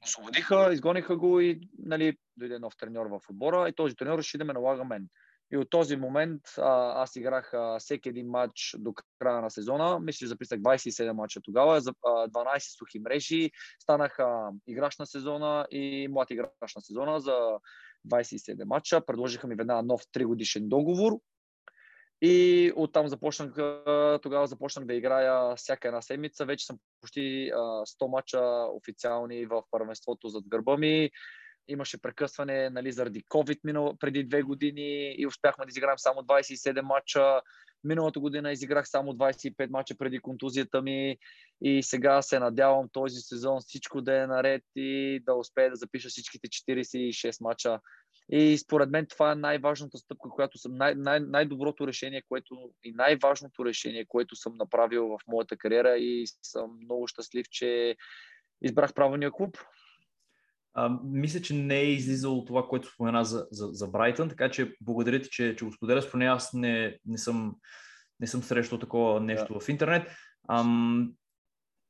освободиха, 0.04 0.72
изгониха 0.72 1.16
го 1.16 1.40
и 1.40 1.60
нали, 1.78 2.16
дойде 2.36 2.58
нов 2.58 2.76
треньор 2.76 3.06
в 3.06 3.20
отбора 3.30 3.68
и 3.68 3.74
този 3.74 3.96
треньор 3.96 4.18
реши 4.18 4.38
да 4.38 4.44
ме 4.44 4.52
налага 4.52 4.84
мен. 4.84 5.08
И 5.54 5.56
от 5.56 5.70
този 5.70 5.96
момент 5.96 6.42
а, 6.58 7.02
аз 7.02 7.16
играх 7.16 7.54
а, 7.54 7.78
всеки 7.78 8.08
един 8.08 8.26
матч 8.26 8.76
до 8.78 8.94
края 9.18 9.40
на 9.40 9.50
сезона. 9.50 10.00
Мисля, 10.00 10.26
записах 10.26 10.60
27 10.60 11.12
матча 11.12 11.40
тогава, 11.40 11.80
за, 11.80 11.94
а, 12.06 12.28
12 12.28 12.58
сухи 12.78 12.98
мрежи. 12.98 13.50
Станах 13.78 14.18
а, 14.18 14.50
играч 14.66 14.98
на 14.98 15.06
сезона 15.06 15.66
и 15.70 16.08
млад 16.10 16.30
играч 16.30 16.74
на 16.76 16.82
сезона 16.82 17.20
за 17.20 17.58
27 18.08 18.64
матча. 18.64 19.06
Предложиха 19.06 19.46
ми 19.46 19.54
веднага 19.54 19.82
нов 19.82 20.02
3 20.02 20.24
годишен 20.24 20.68
договор. 20.68 21.12
И 22.22 22.72
оттам 22.76 23.08
започнах, 23.08 23.54
тогава 24.22 24.46
започнах 24.46 24.86
да 24.86 24.94
играя 24.94 25.56
всяка 25.56 25.88
една 25.88 26.02
седмица. 26.02 26.44
Вече 26.44 26.66
съм 26.66 26.78
почти 27.00 27.50
100 27.52 28.06
мача 28.06 28.66
официални 28.76 29.46
в 29.46 29.62
първенството 29.70 30.28
зад 30.28 30.44
гърба 30.48 30.76
ми 30.76 31.10
имаше 31.68 32.02
прекъсване 32.02 32.70
нали, 32.70 32.92
заради 32.92 33.22
COVID 33.22 33.58
минало, 33.64 33.96
преди 33.96 34.24
две 34.24 34.42
години 34.42 35.14
и 35.18 35.26
успяхме 35.26 35.64
да 35.64 35.68
изиграем 35.68 35.98
само 35.98 36.20
27 36.20 36.80
мача. 36.80 37.40
Миналата 37.84 38.20
година 38.20 38.52
изиграх 38.52 38.88
само 38.88 39.12
25 39.12 39.70
мача 39.70 39.94
преди 39.98 40.18
контузията 40.18 40.82
ми 40.82 41.18
и 41.62 41.82
сега 41.82 42.22
се 42.22 42.38
надявам 42.38 42.88
този 42.92 43.20
сезон 43.20 43.60
всичко 43.60 44.02
да 44.02 44.22
е 44.22 44.26
наред 44.26 44.62
и 44.76 45.20
да 45.26 45.34
успея 45.34 45.70
да 45.70 45.76
запиша 45.76 46.08
всичките 46.08 46.48
46 46.48 47.40
мача. 47.40 47.80
И 48.28 48.58
според 48.58 48.90
мен 48.90 49.06
това 49.06 49.32
е 49.32 49.34
най-важната 49.34 49.98
стъпка, 49.98 50.28
която 50.28 50.58
съм, 50.58 50.76
най- 50.76 50.94
най- 50.94 51.20
най-доброто 51.20 51.86
решение, 51.86 52.22
което 52.28 52.70
и 52.84 52.92
най-важното 52.92 53.64
решение, 53.64 54.06
което 54.08 54.36
съм 54.36 54.56
направил 54.56 55.08
в 55.08 55.18
моята 55.28 55.56
кариера 55.56 55.96
и 55.96 56.24
съм 56.42 56.78
много 56.82 57.06
щастлив, 57.06 57.46
че 57.50 57.96
избрах 58.62 58.94
правилния 58.94 59.30
клуб. 59.30 59.58
А, 60.74 60.98
мисля, 61.04 61.40
че 61.40 61.54
не 61.54 61.76
е 61.76 61.92
излизало 61.92 62.44
това, 62.44 62.68
което 62.68 62.88
спомена 62.88 63.24
за, 63.24 63.46
за, 63.50 63.66
за 63.66 63.88
Брайтън, 63.88 64.28
така 64.28 64.50
че 64.50 64.74
благодаря 64.80 65.20
ти, 65.20 65.28
че, 65.30 65.56
че 65.56 65.64
го 65.64 65.72
споделяш. 65.72 66.10
Поне 66.10 66.26
аз 66.26 66.52
не, 66.52 66.98
не, 67.06 67.18
съм, 67.18 67.54
не 68.20 68.26
съм 68.26 68.42
срещал 68.42 68.78
такова 68.78 69.20
нещо 69.20 69.52
да. 69.52 69.60
в 69.60 69.68
интернет. 69.68 70.10
Ам, 70.48 71.12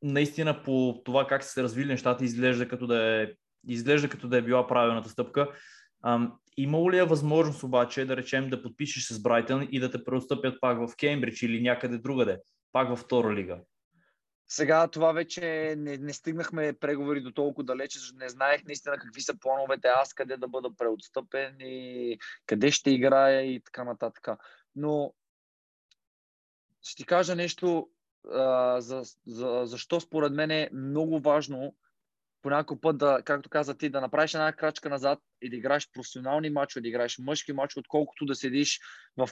наистина 0.03 0.63
по 0.63 1.03
това 1.05 1.27
как 1.27 1.45
се 1.45 1.63
развили 1.63 1.89
нещата 1.89 2.25
изглежда 2.25 2.69
като 2.69 2.87
да 2.87 3.23
е, 3.23 3.29
изглежда 3.69 4.09
като 4.09 4.29
да 4.29 4.37
е 4.37 4.43
била 4.43 4.67
правилната 4.67 5.09
стъпка. 5.09 5.49
Ам, 6.05 6.33
имало 6.57 6.93
ли 6.93 6.99
е 6.99 7.05
възможност 7.05 7.63
обаче 7.63 8.05
да 8.05 8.17
речем 8.17 8.51
да 8.51 8.63
подпишеш 8.63 9.05
с 9.05 9.23
Брайтън 9.23 9.69
и 9.71 9.81
да 9.81 9.91
те 9.91 10.05
преотстъпят 10.05 10.61
пак 10.61 10.79
в 10.79 10.97
Кембридж 10.97 11.43
или 11.43 11.63
някъде 11.63 11.99
другаде, 11.99 12.39
пак 12.73 12.89
във 12.89 12.99
втора 12.99 13.35
лига? 13.35 13.61
Сега 14.55 14.89
това 14.89 15.13
вече 15.13 15.75
не, 15.79 15.97
не 15.97 16.13
стигнахме 16.13 16.73
преговори 16.73 17.21
до 17.21 17.33
толкова 17.33 17.65
далече, 17.65 17.99
защото 17.99 18.19
не 18.19 18.29
знаех 18.29 18.65
наистина 18.65 18.99
какви 18.99 19.21
са 19.21 19.39
плановете 19.39 19.89
аз, 19.89 20.15
къде 20.15 20.37
да 20.37 20.49
бъда 20.49 20.77
преотстъпен 20.77 21.57
и 21.61 22.19
къде 22.47 22.71
ще 22.71 22.91
играя 22.91 23.43
и 23.43 23.61
така 23.61 23.85
нататък. 23.85 24.29
Но 24.77 25.15
ще 26.83 26.97
ти 26.97 27.07
кажа 27.07 27.37
нещо, 27.37 27.91
а, 28.33 28.81
за, 28.81 29.03
за, 29.27 29.63
защо 29.65 30.01
според 30.01 30.33
мен 30.33 30.51
е 30.51 30.71
много 30.73 31.21
важно 31.21 31.77
по 32.43 32.51
някой 32.51 32.81
път, 32.81 32.99
да, 32.99 33.23
както 33.25 33.49
каза 33.49 33.79
ти, 33.79 33.89
да 33.89 34.01
направиш 34.01 34.35
една 34.35 34.53
крачка 34.53 34.89
назад 34.89 35.19
и 35.43 35.51
да 35.51 35.57
играеш 35.57 35.91
професионални 35.93 36.51
мачове, 36.51 36.83
да 36.83 36.89
играеш 36.89 37.19
мъжки 37.19 37.53
мачове, 37.53 37.81
отколкото 37.81 38.27
да 38.27 38.35
седиш 38.35 38.81
в 39.17 39.29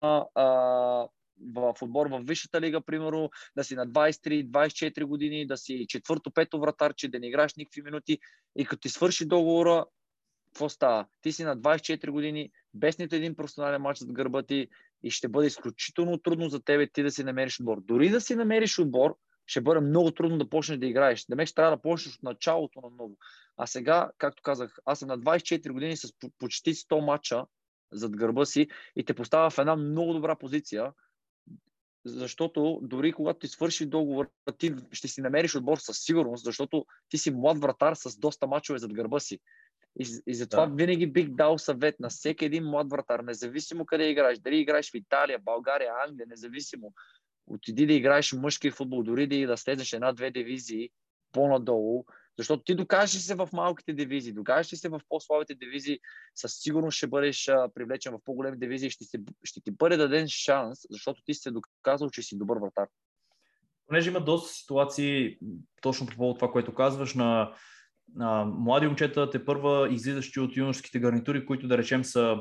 а, 0.00 1.08
в 1.54 1.74
отбор 1.82 2.06
в 2.06 2.20
Висшата 2.24 2.60
лига, 2.60 2.80
примерно, 2.80 3.30
да 3.56 3.64
си 3.64 3.74
на 3.74 3.86
23-24 3.86 5.04
години, 5.04 5.46
да 5.46 5.56
си 5.56 5.86
четвърто-пето 5.88 6.60
вратарче, 6.60 7.08
да 7.08 7.18
не 7.18 7.26
играеш 7.26 7.54
никакви 7.54 7.82
минути 7.82 8.18
и 8.56 8.64
като 8.64 8.80
ти 8.80 8.88
свърши 8.88 9.26
договора, 9.26 9.84
какво 10.46 10.68
става? 10.68 11.06
Ти 11.22 11.32
си 11.32 11.44
на 11.44 11.56
24 11.56 12.10
години, 12.10 12.50
без 12.74 12.98
нито 12.98 13.14
един 13.14 13.36
професионален 13.36 13.82
матч 13.82 13.98
зад 13.98 14.12
гърба 14.12 14.42
ти 14.42 14.68
и 15.02 15.10
ще 15.10 15.28
бъде 15.28 15.46
изключително 15.46 16.18
трудно 16.18 16.48
за 16.48 16.60
тебе 16.60 16.86
ти 16.86 17.02
да 17.02 17.10
си 17.10 17.24
намериш 17.24 17.60
отбор. 17.60 17.80
Дори 17.80 18.08
да 18.08 18.20
си 18.20 18.34
намериш 18.34 18.78
отбор, 18.78 19.16
ще 19.46 19.60
бъде 19.60 19.80
много 19.80 20.10
трудно 20.10 20.38
да 20.38 20.48
почнеш 20.48 20.78
да 20.78 20.86
играеш. 20.86 21.26
Да 21.28 21.46
ще 21.46 21.54
трябва 21.54 21.76
да 21.76 21.82
почнеш 21.82 22.14
от 22.14 22.22
началото 22.22 22.80
на 22.80 22.90
ново. 22.90 23.16
А 23.56 23.66
сега, 23.66 24.10
както 24.18 24.42
казах, 24.42 24.78
аз 24.84 24.98
съм 24.98 25.08
на 25.08 25.18
24 25.18 25.72
години 25.72 25.96
с 25.96 26.12
почти 26.38 26.74
100 26.74 27.04
мача 27.06 27.44
зад 27.92 28.16
гърба 28.16 28.44
си 28.44 28.68
и 28.96 29.04
те 29.04 29.14
поставя 29.14 29.50
в 29.50 29.58
една 29.58 29.76
много 29.76 30.12
добра 30.12 30.36
позиция, 30.36 30.92
защото 32.04 32.80
дори 32.82 33.12
когато 33.12 33.38
ти 33.38 33.48
свърши 33.48 33.86
договор, 33.86 34.30
ти 34.58 34.74
ще 34.92 35.08
си 35.08 35.20
намериш 35.20 35.56
отбор 35.56 35.78
със 35.78 35.98
сигурност, 35.98 36.44
защото 36.44 36.84
ти 37.08 37.18
си 37.18 37.30
млад 37.30 37.58
вратар 37.58 37.94
с 37.94 38.18
доста 38.18 38.46
мачове 38.46 38.78
зад 38.78 38.94
гърба 38.94 39.20
си. 39.20 39.38
И, 40.00 40.06
и 40.26 40.34
затова 40.34 40.66
да. 40.66 40.74
винаги 40.74 41.06
бих 41.06 41.28
дал 41.28 41.58
съвет 41.58 42.00
на 42.00 42.08
всеки 42.08 42.44
един 42.44 42.64
млад 42.64 42.90
вратар, 42.90 43.20
независимо 43.20 43.86
къде 43.86 44.10
играеш, 44.10 44.38
дали 44.38 44.58
играеш 44.58 44.90
в 44.90 44.94
Италия, 44.94 45.38
България, 45.38 45.92
Англия, 46.08 46.26
независимо. 46.28 46.92
Отиди 47.46 47.86
да 47.86 47.92
играеш 47.92 48.32
мъжки 48.32 48.70
футбол, 48.70 49.02
дори 49.02 49.26
да, 49.26 49.34
и 49.34 49.46
да 49.46 49.56
слезеш 49.56 49.92
една-две 49.92 50.30
дивизии 50.30 50.90
по-надолу, 51.32 52.04
защото 52.38 52.62
ти 52.62 52.74
докажеш 52.74 53.22
се 53.22 53.34
в 53.34 53.48
малките 53.52 53.92
дивизии, 53.92 54.32
докажеш 54.32 54.78
се 54.78 54.88
в 54.88 55.00
по-слабите 55.08 55.54
дивизии, 55.54 55.98
със 56.34 56.52
сигурност 56.54 56.96
ще 56.96 57.06
бъдеш 57.06 57.50
привлечен 57.74 58.12
в 58.12 58.18
по-големи 58.24 58.58
дивизии 58.58 58.86
и 58.86 58.90
ще, 58.90 59.04
ще 59.44 59.60
ти 59.60 59.70
бъде 59.70 59.96
даден 59.96 60.28
шанс, 60.28 60.78
защото 60.90 61.22
ти 61.24 61.34
се 61.34 61.50
доказал, 61.50 62.10
че 62.10 62.22
си 62.22 62.38
добър 62.38 62.58
вратар. 62.58 62.86
Понеже 63.86 64.10
има 64.10 64.20
доста 64.20 64.54
ситуации, 64.54 65.38
точно 65.82 66.06
по 66.06 66.16
повод 66.16 66.38
това, 66.38 66.52
което 66.52 66.74
казваш, 66.74 67.14
на 67.14 67.54
а, 68.20 68.44
млади 68.44 68.86
момчета, 68.86 69.30
те 69.30 69.44
първа 69.44 69.88
излизащи 69.92 70.40
от 70.40 70.56
юношеските 70.56 70.98
гарнитури, 70.98 71.46
които 71.46 71.68
да 71.68 71.78
речем 71.78 72.04
са 72.04 72.36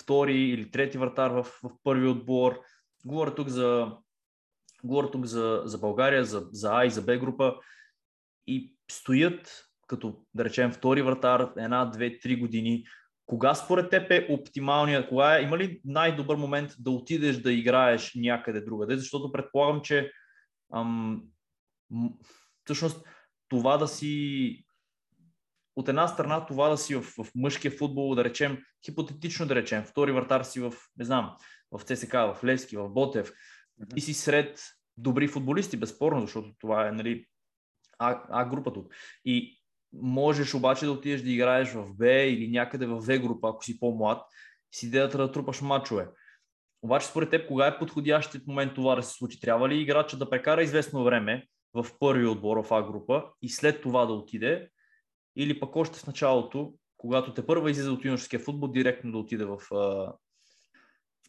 втори 0.00 0.40
или 0.40 0.70
трети 0.70 0.98
вратар 0.98 1.30
в, 1.30 1.44
в 1.44 1.70
първи 1.82 2.08
отбор. 2.08 2.60
Говоря 3.04 3.34
тук 3.34 3.48
за, 3.48 3.92
говоря 4.84 5.10
тук 5.10 5.24
за, 5.24 5.62
за 5.64 5.78
България, 5.78 6.24
за, 6.24 6.48
за 6.52 6.70
А 6.72 6.84
и 6.84 6.90
за 6.90 7.02
Б 7.02 7.18
група 7.18 7.54
и 8.46 8.76
стоят 8.90 9.64
като, 9.86 10.24
да 10.34 10.44
речем, 10.44 10.72
втори 10.72 11.02
вратар 11.02 11.52
една, 11.56 11.84
две, 11.84 12.18
три 12.18 12.36
години. 12.36 12.84
Кога 13.26 13.54
според 13.54 13.90
теб 13.90 14.10
е 14.10 14.26
оптималният, 14.30 15.08
кога 15.08 15.38
е, 15.38 15.42
има 15.42 15.58
ли 15.58 15.80
най-добър 15.84 16.36
момент 16.36 16.70
да 16.78 16.90
отидеш 16.90 17.36
да 17.36 17.52
играеш 17.52 18.12
някъде 18.14 18.60
другаде? 18.60 18.96
Защото 18.96 19.32
предполагам, 19.32 19.80
че 19.80 20.12
ам, 20.74 21.22
всъщност 22.64 23.06
това 23.48 23.76
да 23.76 23.88
си 23.88 24.64
от 25.76 25.88
една 25.88 26.08
страна 26.08 26.46
това 26.46 26.68
да 26.68 26.78
си 26.78 26.94
в, 26.94 27.02
в 27.02 27.26
мъжкия 27.34 27.70
футбол, 27.70 28.14
да 28.14 28.24
речем, 28.24 28.58
хипотетично 28.84 29.46
да 29.46 29.54
речем, 29.54 29.84
втори 29.84 30.12
вратар 30.12 30.42
си 30.42 30.60
в, 30.60 30.72
не 30.96 31.04
знам, 31.04 31.36
в 31.72 31.84
ЦСК, 31.84 32.12
в 32.12 32.38
Левски, 32.44 32.76
в 32.76 32.88
Ботев, 32.88 33.30
mm-hmm. 33.30 33.96
и 33.96 34.00
си 34.00 34.14
сред 34.14 34.60
добри 34.96 35.28
футболисти, 35.28 35.76
безспорно, 35.76 36.20
защото 36.20 36.52
това 36.58 36.88
е 36.88 36.92
нали, 36.92 37.26
а, 38.02 38.22
а 38.30 38.44
група. 38.44 38.72
И 39.24 39.62
можеш 39.92 40.54
обаче 40.54 40.84
да 40.84 40.92
отидеш 40.92 41.22
да 41.22 41.30
играеш 41.30 41.72
в 41.72 41.94
Б 41.96 42.06
или 42.06 42.48
някъде 42.48 42.86
в 42.86 43.00
В 43.00 43.18
група, 43.18 43.48
ако 43.48 43.64
си 43.64 43.80
по-млад, 43.80 44.22
с 44.74 44.82
идеята 44.82 45.18
да 45.18 45.32
трупаш 45.32 45.60
мачове. 45.60 46.08
Обаче 46.82 47.06
според 47.06 47.30
теб, 47.30 47.48
кога 47.48 47.66
е 47.66 47.78
подходящият 47.78 48.46
момент 48.46 48.74
това 48.74 48.94
да 48.94 49.02
се 49.02 49.14
случи? 49.14 49.40
Трябва 49.40 49.68
ли 49.68 49.80
играча 49.80 50.16
да 50.16 50.30
прекара 50.30 50.62
известно 50.62 51.04
време 51.04 51.46
в 51.74 51.86
първи 51.98 52.26
отбор 52.26 52.64
в 52.64 52.72
А 52.72 52.82
група 52.82 53.24
и 53.42 53.48
след 53.48 53.82
това 53.82 54.06
да 54.06 54.12
отиде 54.12 54.68
или 55.36 55.60
пък 55.60 55.76
още 55.76 55.98
в 55.98 56.06
началото, 56.06 56.74
когато 56.96 57.34
те 57.34 57.46
първа 57.46 57.70
излиза 57.70 57.92
от 57.92 58.04
юношеския 58.04 58.40
футбол, 58.40 58.68
директно 58.68 59.12
да 59.12 59.18
отиде 59.18 59.44
в, 59.44 59.58
в 59.70 60.12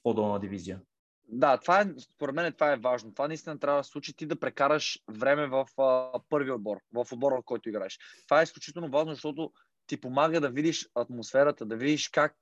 по-долна 0.04 0.40
дивизия. 0.40 0.82
Да, 1.28 1.58
това 1.58 1.82
е, 1.82 1.86
според 2.00 2.36
мен 2.36 2.54
това 2.54 2.74
е 2.74 2.78
важно. 2.78 3.14
Това 3.14 3.28
наистина 3.28 3.60
трябва 3.60 3.80
да 3.80 3.84
случи 3.84 4.16
ти 4.16 4.26
да 4.26 4.40
прекараш 4.40 5.00
време 5.08 5.48
в 5.48 5.68
а, 5.78 6.20
първи 6.30 6.52
отбор, 6.52 6.78
в 6.94 7.08
отбора, 7.12 7.36
в 7.36 7.46
който 7.46 7.70
играеш. 7.70 8.00
Това 8.24 8.40
е 8.40 8.44
изключително 8.44 8.90
важно, 8.90 9.14
защото 9.14 9.52
ти 9.88 10.02
помага 10.02 10.42
да 10.42 10.50
видиш 10.50 10.90
атмосферата, 10.96 11.66
да 11.66 11.76
видиш 11.76 12.10
как, 12.10 12.36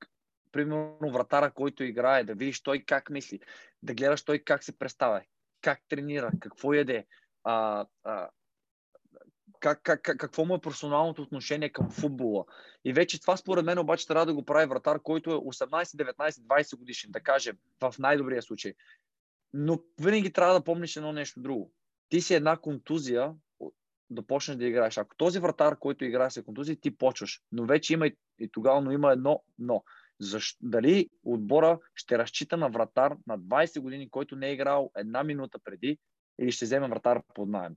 примерно, 0.52 1.12
вратара, 1.12 1.52
който 1.52 1.84
играе, 1.84 2.24
да 2.24 2.36
видиш 2.36 2.62
той 2.62 2.84
как 2.88 3.10
мисли, 3.10 3.40
да 3.84 3.94
гледаш 3.94 4.24
той 4.24 4.40
как 4.40 4.64
се 4.64 4.78
представя, 4.78 5.22
как 5.62 5.80
тренира, 5.90 6.32
какво 6.40 6.74
яде, 6.74 7.06
а, 7.44 7.86
а, 8.04 8.30
как, 9.62 9.82
как, 9.84 10.02
как, 10.02 10.18
какво 10.18 10.46
му 10.46 10.56
е 10.56 10.62
професионалното 10.62 11.22
отношение 11.22 11.70
към 11.70 11.90
футбола. 11.90 12.46
И 12.86 12.94
вече 12.94 13.22
това 13.22 13.38
според 13.38 13.66
мен 13.66 13.80
обаче 13.80 14.08
трябва 14.08 14.26
да 14.26 14.34
го 14.34 14.46
прави 14.46 14.66
вратар, 14.66 15.00
който 15.02 15.32
е 15.32 15.34
18, 15.34 15.84
19, 15.84 16.30
20 16.30 16.78
годишен, 16.78 17.12
да 17.12 17.20
кажем, 17.20 17.58
в 17.82 17.96
най-добрия 18.00 18.42
случай. 18.42 18.74
Но 19.54 19.80
винаги 20.02 20.34
трябва 20.34 20.54
да 20.54 20.64
помниш 20.64 20.96
едно 20.96 21.14
нещо 21.14 21.40
друго. 21.40 21.72
Ти 22.10 22.22
си 22.22 22.34
една 22.34 22.58
контузия 22.58 23.34
да 24.10 24.22
почнеш 24.22 24.58
да 24.58 24.66
играеш. 24.66 24.98
Ако 24.98 25.16
този 25.16 25.40
вратар, 25.40 25.80
който 25.80 26.06
играе 26.06 26.30
с 26.30 26.44
контузия, 26.44 26.76
ти 26.76 26.98
почваш. 26.98 27.42
Но 27.52 27.66
вече 27.66 27.94
има 27.94 28.08
и 28.40 28.50
тогава, 28.52 28.82
но 28.82 28.92
има 28.92 29.12
едно 29.12 29.44
но. 29.60 29.84
Защо, 30.20 30.58
дали 30.62 31.10
отбора 31.24 31.80
ще 31.96 32.18
разчита 32.18 32.58
на 32.58 32.70
вратар 32.70 33.16
на 33.28 33.40
20 33.40 33.80
години, 33.80 34.10
който 34.10 34.36
не 34.36 34.48
е 34.48 34.54
играл 34.54 34.92
една 34.96 35.24
минута 35.24 35.60
преди, 35.64 35.98
или 36.40 36.52
ще 36.52 36.66
вземе 36.66 36.88
вратар 36.88 37.22
под 37.34 37.50
найем. 37.50 37.76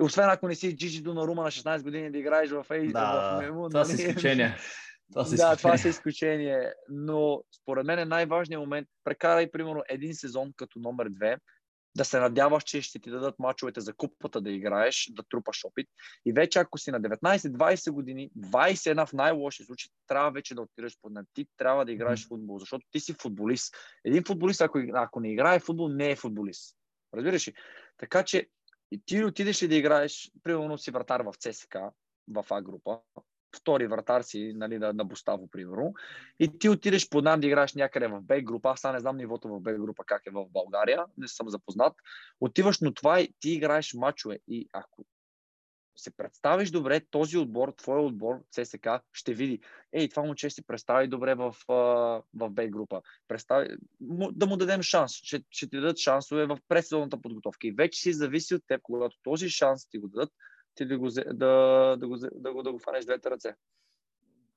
Освен 0.00 0.30
ако 0.30 0.48
не 0.48 0.54
си 0.54 0.76
Джиджи 0.76 1.04
Рума 1.04 1.42
на 1.42 1.50
16 1.50 1.82
години 1.82 2.10
да 2.10 2.18
играеш 2.18 2.50
в 2.50 2.66
Ей, 2.70 2.86
да, 2.86 3.38
в 3.38 3.42
Мему. 3.42 3.68
Това 3.68 3.84
нали? 3.84 3.96
са 3.96 4.02
изключения. 4.02 4.56
Това 5.12 5.24
са 5.24 5.36
да, 5.36 5.56
това 5.56 5.78
са 5.78 5.88
изключения. 5.88 6.74
Но 6.88 7.42
според 7.62 7.86
мен 7.86 7.98
е 7.98 8.04
най-важният 8.04 8.60
момент. 8.60 8.88
Прекарай, 9.04 9.50
примерно, 9.50 9.82
един 9.88 10.14
сезон 10.14 10.52
като 10.56 10.78
номер 10.78 11.08
две, 11.08 11.36
да 11.96 12.04
се 12.04 12.20
надяваш, 12.20 12.64
че 12.64 12.82
ще 12.82 12.98
ти 12.98 13.10
дадат 13.10 13.38
мачовете 13.38 13.80
за 13.80 13.94
купата 13.94 14.40
да 14.40 14.50
играеш, 14.50 15.08
да 15.10 15.22
трупаш 15.30 15.64
опит. 15.64 15.86
И 16.26 16.32
вече 16.32 16.58
ако 16.58 16.78
си 16.78 16.90
на 16.90 17.00
19-20 17.00 17.90
години, 17.90 18.30
21 18.38 19.06
в 19.06 19.12
най-лоши 19.12 19.64
случаи, 19.64 19.90
трябва 20.06 20.30
вече 20.30 20.54
да 20.54 20.62
отидеш 20.62 20.98
под 21.02 21.12
мен. 21.12 21.24
Ти 21.34 21.46
трябва 21.56 21.84
да 21.84 21.92
играеш 21.92 22.28
футбол, 22.28 22.58
защото 22.58 22.86
ти 22.90 23.00
си 23.00 23.14
футболист. 23.22 23.74
Един 24.04 24.24
футболист, 24.24 24.60
ако, 24.60 24.82
ако 24.94 25.20
не 25.20 25.32
играе 25.32 25.60
футбол, 25.60 25.88
не 25.88 26.10
е 26.10 26.16
футболист. 26.16 26.76
Разбираш 27.14 27.48
ли? 27.48 27.54
Така 27.98 28.22
че 28.22 28.46
и 28.90 29.00
ти 29.06 29.24
отидеш 29.24 29.62
ли 29.62 29.68
да 29.68 29.74
играеш, 29.74 30.32
примерно 30.42 30.78
си 30.78 30.90
вратар 30.90 31.20
в 31.20 31.34
ЦСК, 31.38 31.76
в 32.28 32.44
А 32.50 32.62
група, 32.62 32.98
втори 33.56 33.86
вратар 33.86 34.22
си 34.22 34.52
нали, 34.56 34.78
на, 34.78 34.92
на 34.92 35.04
Буставо, 35.04 35.48
примерно, 35.48 35.94
и 36.38 36.58
ти 36.58 36.68
отидеш 36.68 37.08
по 37.08 37.22
да 37.40 37.46
играеш 37.46 37.74
някъде 37.74 38.06
в 38.06 38.20
Б 38.20 38.40
група, 38.40 38.70
аз 38.70 38.84
не 38.84 39.00
знам 39.00 39.16
нивото 39.16 39.48
в 39.48 39.60
Б 39.60 39.72
група 39.72 40.04
как 40.04 40.26
е 40.26 40.30
в 40.30 40.46
България, 40.50 41.04
не 41.18 41.28
съм 41.28 41.48
запознат, 41.48 41.92
отиваш, 42.40 42.80
но 42.80 42.94
това 42.94 43.20
и 43.20 43.34
ти 43.40 43.50
играеш 43.50 43.94
мачове. 43.94 44.38
И 44.48 44.68
ако 44.72 45.04
се 46.00 46.16
представиш 46.16 46.70
добре, 46.70 47.00
този 47.10 47.38
отбор, 47.38 47.72
твой 47.76 48.00
отбор, 48.00 48.34
ЦСК, 48.50 48.88
ще 49.12 49.34
види, 49.34 49.60
ей, 49.92 50.08
това 50.08 50.22
момче 50.22 50.50
си 50.50 50.66
представи 50.66 51.08
добре 51.08 51.34
в, 51.34 51.54
в 51.68 52.50
Б 52.50 52.68
група. 52.68 53.00
Представи, 53.28 53.68
да 54.32 54.46
му 54.46 54.56
дадем 54.56 54.82
шанс. 54.82 55.12
Ще, 55.12 55.42
ще 55.50 55.68
ти 55.68 55.76
дадат 55.76 55.98
шансове 55.98 56.46
в 56.46 56.58
предсезонната 56.68 57.22
подготовка. 57.22 57.66
И 57.66 57.72
вече 57.72 58.00
си 58.00 58.12
зависи 58.12 58.54
от 58.54 58.62
теб, 58.66 58.80
когато 58.82 59.16
този 59.22 59.48
шанс 59.48 59.88
ти 59.88 59.98
го 59.98 60.08
дадат, 60.08 60.32
ти 60.74 60.86
да 60.86 60.98
го, 60.98 61.08
да, 61.10 61.96
да 61.98 62.08
го, 62.08 62.16
да 62.34 62.52
го, 62.52 62.62
да 62.62 62.72
го 62.72 62.78
фанеш 62.78 63.04
двете 63.04 63.30
ръце. 63.30 63.54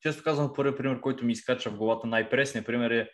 Често 0.01 0.23
казвам, 0.23 0.53
първият 0.55 0.77
пример, 0.77 1.01
който 1.01 1.25
ми 1.25 1.31
изкача 1.31 1.71
в 1.71 1.77
главата 1.77 2.07
най-пресният 2.07 2.65
пример 2.65 2.91
е 2.91 3.09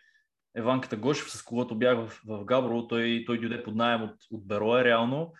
Еванката 0.55 0.97
Гошев, 0.97 1.31
с 1.31 1.43
когото 1.43 1.77
бях 1.77 1.97
в, 1.97 2.21
в 2.25 2.45
Габрово. 2.45 2.87
Той, 2.87 3.23
той 3.27 3.39
дойде 3.39 3.63
под 3.63 3.75
найем 3.75 4.03
от, 4.03 4.15
от 4.31 4.47
Бероя 4.47 4.83
реално 4.83 5.33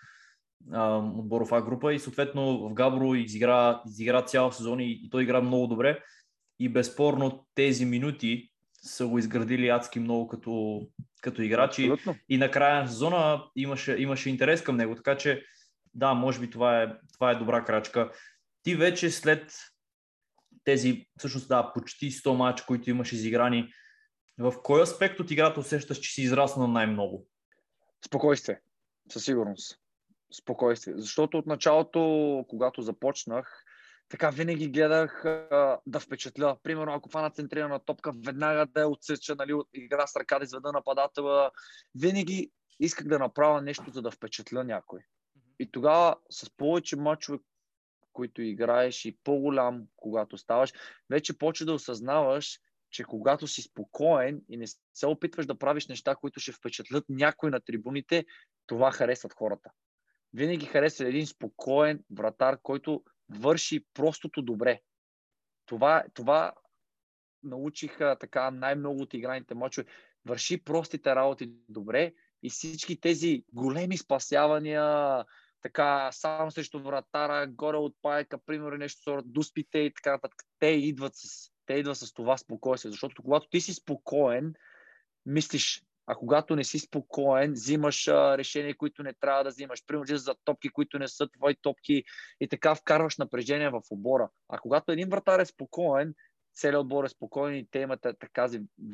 отборов 1.18 1.52
А 1.52 1.62
група 1.62 1.94
и 1.94 2.00
съответно 2.00 2.70
в 2.70 2.74
Габро 2.74 3.16
изигра, 3.16 3.82
изигра 3.88 4.22
цял 4.22 4.52
сезон 4.52 4.80
и, 4.80 4.92
и 4.92 5.10
той 5.10 5.24
игра 5.24 5.42
много 5.42 5.68
добре 5.68 6.00
и 6.60 6.70
безспорно 6.70 7.48
тези 7.56 7.86
минути 7.86 8.52
са 8.82 9.08
го 9.08 9.20
изградили 9.20 9.70
адски 9.70 10.00
много 10.00 10.28
като, 10.28 10.82
като 11.22 11.42
играчи 11.42 11.84
Абсолютно. 11.84 12.16
и 12.30 12.38
на 12.38 12.52
края 12.52 12.82
на 12.82 12.88
сезона 12.88 13.44
имаше, 13.56 13.96
имаше 14.00 14.30
интерес 14.30 14.64
към 14.64 14.78
него, 14.78 14.96
така 14.96 15.18
че 15.18 15.46
да, 15.94 16.14
може 16.14 16.40
би 16.40 16.50
това 16.50 16.84
е, 16.84 16.88
това 17.14 17.32
е 17.32 17.36
добра 17.36 17.66
крачка. 17.66 18.12
Ти 18.64 18.76
вече 18.76 19.12
след 19.12 19.54
тези, 20.64 21.08
всъщност 21.18 21.48
да, 21.48 21.72
почти 21.74 22.12
100 22.12 22.36
мача, 22.36 22.66
които 22.68 22.90
имаш 22.90 23.14
изиграни, 23.14 23.74
в 24.38 24.54
кой 24.64 24.82
аспект 24.82 25.20
от 25.20 25.32
играта 25.32 25.60
усещаш, 25.60 26.00
че 26.00 26.12
си 26.12 26.22
израснал 26.22 26.68
най-много? 26.68 27.28
Спокойствие, 28.06 28.60
със 29.12 29.26
сигурност 29.26 29.80
спокойствие. 30.34 30.94
Защото 30.98 31.38
от 31.38 31.46
началото, 31.46 32.46
когато 32.50 32.82
започнах, 32.82 33.66
така 34.10 34.30
винаги 34.30 34.72
гледах 34.72 35.26
а, 35.26 35.80
да 35.86 36.00
впечатля. 36.00 36.58
Примерно, 36.64 36.94
ако 36.94 37.10
фана 37.10 37.30
центрирана 37.30 37.80
топка, 37.80 38.12
веднага 38.26 38.66
да 38.66 38.80
я 38.80 38.88
отсеча, 38.88 39.36
нали, 39.36 39.54
игра 39.74 40.08
с 40.08 40.16
ръка 40.16 40.40
да 40.40 40.44
изведа 40.44 40.72
нападателя. 40.72 41.52
Винаги 41.96 42.52
исках 42.80 43.08
да 43.08 43.20
направя 43.20 43.62
нещо, 43.62 43.92
за 43.92 44.02
да 44.02 44.12
впечатля 44.12 44.64
някой. 44.64 45.00
И 45.60 45.72
тогава 45.72 46.16
с 46.30 46.58
повече 46.58 46.96
мачове, 46.96 47.40
които 48.14 48.42
играеш 48.42 49.06
и 49.06 49.18
по-голям, 49.24 49.84
когато 49.96 50.38
ставаш, 50.38 50.74
вече 51.10 51.38
почва 51.38 51.66
да 51.66 51.74
осъзнаваш, 51.74 52.60
че 52.92 53.04
когато 53.04 53.48
си 53.48 53.62
спокоен 53.62 54.42
и 54.50 54.58
не 54.58 54.66
се 54.94 55.08
опитваш 55.08 55.46
да 55.46 55.60
правиш 55.60 55.88
неща, 55.88 56.16
които 56.16 56.40
ще 56.40 56.52
впечатлят 56.52 57.06
някой 57.10 57.50
на 57.50 57.60
трибуните, 57.60 58.26
това 58.68 58.92
харесват 58.92 59.34
хората. 59.34 59.72
Винаги 60.34 60.66
харесва 60.66 61.08
един 61.08 61.28
спокоен 61.28 62.04
вратар, 62.12 62.60
който 62.64 63.04
върши 63.30 63.86
простото 63.94 64.42
добре. 64.42 64.82
Това, 65.66 66.04
това 66.14 66.54
научиха 67.44 68.18
така 68.20 68.52
най-много 68.52 69.02
от 69.02 69.14
играните 69.14 69.56
мачове. 69.56 69.88
Върши 70.26 70.64
простите 70.64 71.16
работи 71.16 71.52
добре 71.70 72.14
и 72.44 72.50
всички 72.50 73.00
тези 73.00 73.44
големи 73.54 73.98
спасявания, 73.98 75.26
така 75.62 76.12
само 76.12 76.52
срещу 76.52 76.80
вратара, 76.80 77.48
горе 77.48 77.78
от 77.78 77.96
пайка, 78.02 78.38
примерно 78.46 78.78
нещо 78.78 79.22
дуспите 79.26 79.80
и 79.80 79.94
така 79.94 80.12
нататък. 80.12 80.44
Те 80.60 80.68
идват 80.68 81.16
с, 81.16 81.52
те 81.66 81.74
идват 81.74 81.98
с 81.98 82.14
това 82.14 82.38
спокойствие, 82.38 82.92
защото 82.92 83.24
когато 83.24 83.50
ти 83.50 83.62
си 83.62 83.74
спокоен, 83.74 84.54
мислиш, 85.26 85.84
а 86.12 86.16
когато 86.16 86.56
не 86.56 86.64
си 86.64 86.80
спокоен, 86.80 87.52
взимаш 87.52 88.08
а, 88.08 88.38
решения, 88.38 88.78
които 88.78 89.04
не 89.04 89.14
трябва 89.14 89.44
да 89.44 89.50
взимаш. 89.50 89.86
Примерно 89.88 90.18
за 90.18 90.36
топки, 90.46 90.70
които 90.70 91.00
не 91.00 91.08
са 91.08 91.28
твои 91.28 91.56
топки 91.62 92.04
и 92.42 92.48
така 92.48 92.76
вкарваш 92.76 93.18
напрежение 93.18 93.70
в 93.70 93.82
обора. 93.92 94.30
А 94.50 94.60
когато 94.60 94.92
един 94.92 95.10
вратар 95.10 95.40
е 95.40 95.46
спокоен, 95.46 96.14
целият 96.54 96.82
отбор 96.82 97.04
е 97.04 97.10
спокоен 97.10 97.56
и 97.56 97.68
те 97.72 97.80
имат 97.80 98.00
така 98.02 98.50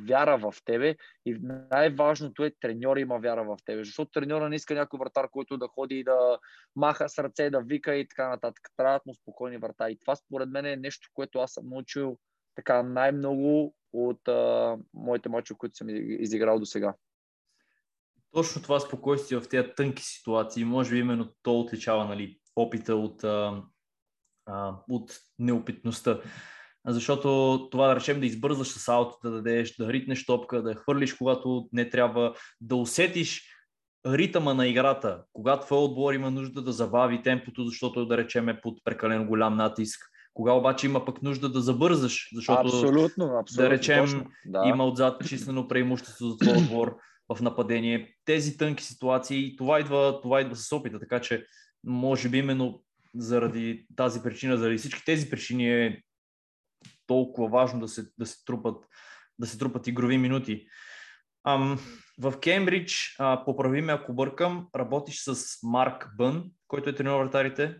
вяра 0.08 0.38
в 0.38 0.54
тебе. 0.66 0.96
И 1.26 1.38
най-важното 1.72 2.44
е 2.44 2.52
треньора 2.62 3.00
има 3.00 3.20
вяра 3.20 3.44
в 3.44 3.58
тебе. 3.66 3.84
Защото 3.84 4.12
треньора 4.12 4.50
не 4.50 4.56
иска 4.56 4.74
някой 4.74 4.98
вратар, 4.98 5.30
който 5.30 5.58
да 5.58 5.68
ходи 5.68 6.00
и 6.00 6.04
да 6.04 6.40
маха 6.76 7.10
с 7.10 7.20
ръце, 7.20 7.50
да 7.50 7.62
вика 7.62 7.96
и 7.96 8.08
така 8.08 8.30
нататък. 8.30 8.70
Трябват 8.78 9.06
му 9.06 9.14
спокойни 9.14 9.58
врата. 9.58 9.90
И 9.90 10.00
това 10.00 10.16
според 10.16 10.50
мен 10.50 10.66
е 10.66 10.76
нещо, 10.76 11.10
което 11.14 11.40
аз 11.40 11.52
съм 11.52 11.70
научил 11.70 12.18
така 12.56 12.84
най-много 12.84 13.76
от 13.96 14.28
а, 14.28 14.78
моите 14.94 15.30
мачове, 15.30 15.58
които 15.58 15.78
съм 15.78 15.88
изиграл 15.90 16.60
до 16.60 16.66
сега. 16.66 16.96
Точно 18.32 18.62
това 18.62 18.80
спокойствие 18.80 19.40
в 19.40 19.50
тези 19.50 19.68
тънки 19.78 20.04
ситуации, 20.04 20.64
може 20.64 20.92
би 20.92 21.00
именно 21.00 21.34
то 21.44 21.60
отличава 21.60 22.06
нали, 22.06 22.40
опита 22.56 22.96
от, 22.96 23.24
а, 23.24 23.64
а, 24.46 24.76
от 24.90 25.20
неопитността. 25.40 26.22
Защото 26.88 27.28
това 27.72 27.88
да 27.88 27.96
речем 27.96 28.20
да 28.20 28.26
избързаш 28.26 28.68
с 28.68 28.88
ауто, 28.88 29.18
да 29.24 29.32
дадеш, 29.32 29.76
да 29.76 29.94
ритнеш 29.94 30.26
топка, 30.26 30.64
да 30.64 30.76
хвърлиш 30.76 31.14
когато 31.14 31.70
не 31.72 31.90
трябва, 31.90 32.36
да 32.62 32.76
усетиш 32.76 33.56
ритъма 34.06 34.54
на 34.54 34.68
играта, 34.68 35.24
когато 35.34 35.66
твой 35.66 35.80
отбор 35.80 36.14
има 36.14 36.32
нужда 36.32 36.62
да 36.62 36.72
забави 36.72 37.22
темпото, 37.22 37.66
защото 37.66 38.06
да 38.06 38.18
речем 38.18 38.50
е 38.50 38.62
под 38.62 38.84
прекалено 38.84 39.28
голям 39.28 39.56
натиск. 39.56 40.02
Кога 40.36 40.54
обаче 40.54 40.88
има 40.88 41.06
пък 41.06 41.22
нужда 41.22 41.50
да 41.50 41.62
забързаш, 41.62 42.30
защото 42.34 42.62
абсолютно, 42.62 43.26
абсолютно, 43.26 43.64
да 43.64 43.70
речем 43.70 44.26
да. 44.46 44.64
има 44.66 44.86
отзад 44.86 45.28
числено 45.28 45.68
преимущество 45.68 46.30
за 46.30 46.38
твой 46.38 46.58
отбор 46.58 46.98
в 47.34 47.42
нападение. 47.42 48.16
Тези 48.26 48.58
тънки 48.58 48.84
ситуации, 48.84 49.56
това 49.56 49.80
идва, 49.80 50.20
това 50.22 50.42
идва 50.42 50.56
с 50.56 50.72
опита, 50.72 51.00
така 51.00 51.22
че 51.22 51.46
може 51.84 52.30
би 52.30 52.38
именно 52.38 52.84
заради 53.16 53.86
тази 53.96 54.24
причина, 54.24 54.58
заради 54.58 54.78
всички 54.78 55.06
тези 55.06 55.30
причини 55.30 55.86
е 55.86 56.02
толкова 57.08 57.50
важно 57.50 57.80
да 57.80 57.88
се, 57.88 58.06
да 58.18 58.26
се, 58.26 58.46
трупат, 58.46 58.86
да 59.40 59.48
се 59.48 59.58
трупат 59.58 59.88
игрови 59.88 60.18
минути. 60.18 60.68
Ам, 61.48 61.80
в 62.20 62.40
Кембридж, 62.40 63.16
а, 63.20 63.46
поправи 63.46 63.82
ме 63.82 63.94
ако 63.94 64.14
бъркам, 64.14 64.68
работиш 64.76 65.24
с 65.24 65.60
Марк 65.64 66.10
Бън, 66.18 66.52
който 66.68 66.90
е 66.90 66.96
тренер 66.96 67.18
вратарите, 67.18 67.80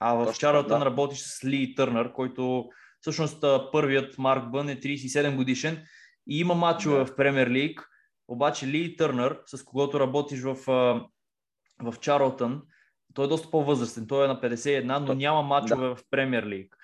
а 0.00 0.14
в 0.14 0.34
Чарлтън 0.38 0.78
да. 0.78 0.86
работиш 0.86 1.18
с 1.18 1.44
Ли 1.44 1.74
Търнър, 1.74 2.12
който 2.12 2.68
всъщност 3.00 3.44
първият 3.72 4.18
Марк 4.18 4.50
Бън 4.50 4.68
е 4.68 4.80
37 4.80 5.36
годишен 5.36 5.84
и 6.26 6.38
има 6.40 6.54
матчове 6.54 6.98
да. 6.98 7.06
в 7.06 7.16
Премьер 7.16 7.50
Лиг, 7.50 7.88
обаче 8.28 8.66
Ли 8.66 8.96
Търнър, 8.96 9.40
с 9.46 9.64
когото 9.64 10.00
работиш 10.00 10.40
в, 10.42 10.56
в 11.82 11.94
Чарлтън, 12.00 12.62
той 13.14 13.24
е 13.24 13.28
доста 13.28 13.50
по-възрастен, 13.50 14.06
той 14.06 14.24
е 14.24 14.28
на 14.28 14.40
51, 14.40 14.98
но 14.98 15.14
няма 15.14 15.42
матчове 15.42 15.88
да. 15.88 15.94
в 15.94 16.04
Премьер 16.10 16.46
Лиг. 16.46 16.76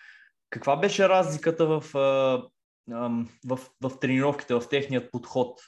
Каква 0.50 0.76
беше 0.76 1.08
разликата 1.08 1.66
в, 1.66 1.84
в, 1.94 3.26
в, 3.46 3.58
в 3.82 4.00
тренировките, 4.00 4.54
в 4.54 4.62
техният 4.70 5.10
подход? 5.10 5.60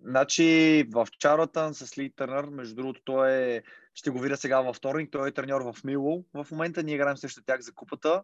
Значи 0.00 0.84
в 0.92 1.08
Чарлтън 1.18 1.74
с 1.74 1.98
Ли 1.98 2.12
Търнър, 2.16 2.44
между 2.44 2.74
другото, 2.74 3.00
той 3.04 3.32
е, 3.32 3.62
ще 3.94 4.10
го 4.10 4.20
видя 4.20 4.36
сега 4.36 4.60
във 4.60 4.76
вторник, 4.76 5.10
той 5.12 5.28
е 5.28 5.32
треньор 5.32 5.60
в 5.60 5.84
Мило. 5.84 6.24
В 6.34 6.46
момента 6.50 6.82
ние 6.82 6.94
играем 6.94 7.16
срещу 7.16 7.42
тях 7.46 7.60
за 7.60 7.72
купата. 7.72 8.22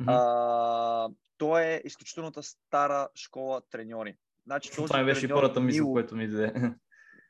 Mm-hmm. 0.00 0.04
А, 0.08 1.08
той 1.38 1.62
е 1.62 1.82
изключителната 1.84 2.42
стара 2.42 3.08
школа 3.14 3.60
треньори. 3.70 4.16
Значи, 4.46 4.70
Това 4.70 4.98
ми 4.98 5.04
беше 5.04 5.28
първата 5.28 5.60
мисъл, 5.60 5.92
което 5.92 6.16
ми 6.16 6.28
даде. 6.28 6.52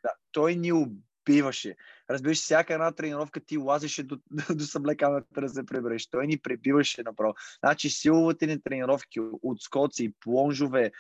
Да, 0.03 0.11
той 0.33 0.57
ни 0.57 0.73
убиваше. 0.73 1.77
Разбираш, 2.11 2.39
всяка 2.39 2.75
една 2.75 2.93
тренировка 2.93 3.41
ти 3.41 3.57
лазеше 3.57 4.03
до, 4.03 4.19
до 4.55 4.65
съблеканата 4.65 5.41
да 5.41 5.49
се 5.49 5.67
пребереш. 5.67 6.07
Той 6.07 6.27
ни 6.27 6.39
пребиваше 6.39 7.03
направо. 7.03 7.35
Значи 7.65 7.91
силовите 7.91 8.47
ни 8.47 8.63
тренировки 8.63 9.21
от 9.43 9.63
скоци, 9.63 10.15
плонжове, 10.21 10.93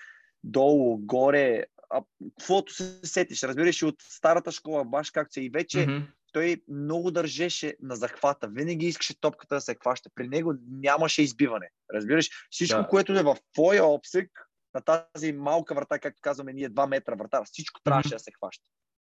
долу, 0.44 0.98
горе, 0.98 1.64
а, 1.94 2.02
каквото 2.38 2.74
се 2.74 3.00
сетиш, 3.02 3.42
разбираш, 3.42 3.82
от 3.82 3.94
старата 4.00 4.52
школа, 4.52 4.84
баш 4.84 5.10
както 5.10 5.40
и 5.40 5.50
вече 5.50 5.78
mm-hmm. 5.78 6.06
той 6.32 6.62
много 6.68 7.10
държеше 7.10 7.76
на 7.82 7.96
захвата. 7.96 8.48
Винаги 8.48 8.86
искаше 8.86 9.20
топката 9.20 9.54
да 9.54 9.60
се 9.60 9.76
хваща. 9.82 10.10
При 10.14 10.28
него 10.28 10.54
нямаше 10.70 11.22
избиване. 11.22 11.70
Разбираш, 11.94 12.30
всичко, 12.50 12.80
да. 12.80 12.88
което 12.88 13.12
е 13.12 13.22
в 13.22 13.36
твоя 13.52 13.84
обсек, 13.84 14.30
на 14.74 14.80
тази 14.80 15.32
малка 15.32 15.74
врата, 15.74 15.98
както 15.98 16.20
казваме 16.22 16.52
ние, 16.52 16.70
2 16.70 16.88
метра 16.88 17.14
врата, 17.14 17.44
всичко 17.44 17.80
трябваше 17.84 18.08
mm-hmm. 18.08 18.12
да 18.12 18.18
се 18.18 18.32
хваща. 18.32 18.64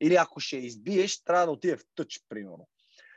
Или 0.01 0.15
ако 0.15 0.41
ще 0.41 0.57
избиеш, 0.57 1.25
трябва 1.25 1.47
да 1.47 1.53
отиде 1.53 1.77
в 1.77 1.85
тъч, 1.95 2.21
примерно. 2.29 2.69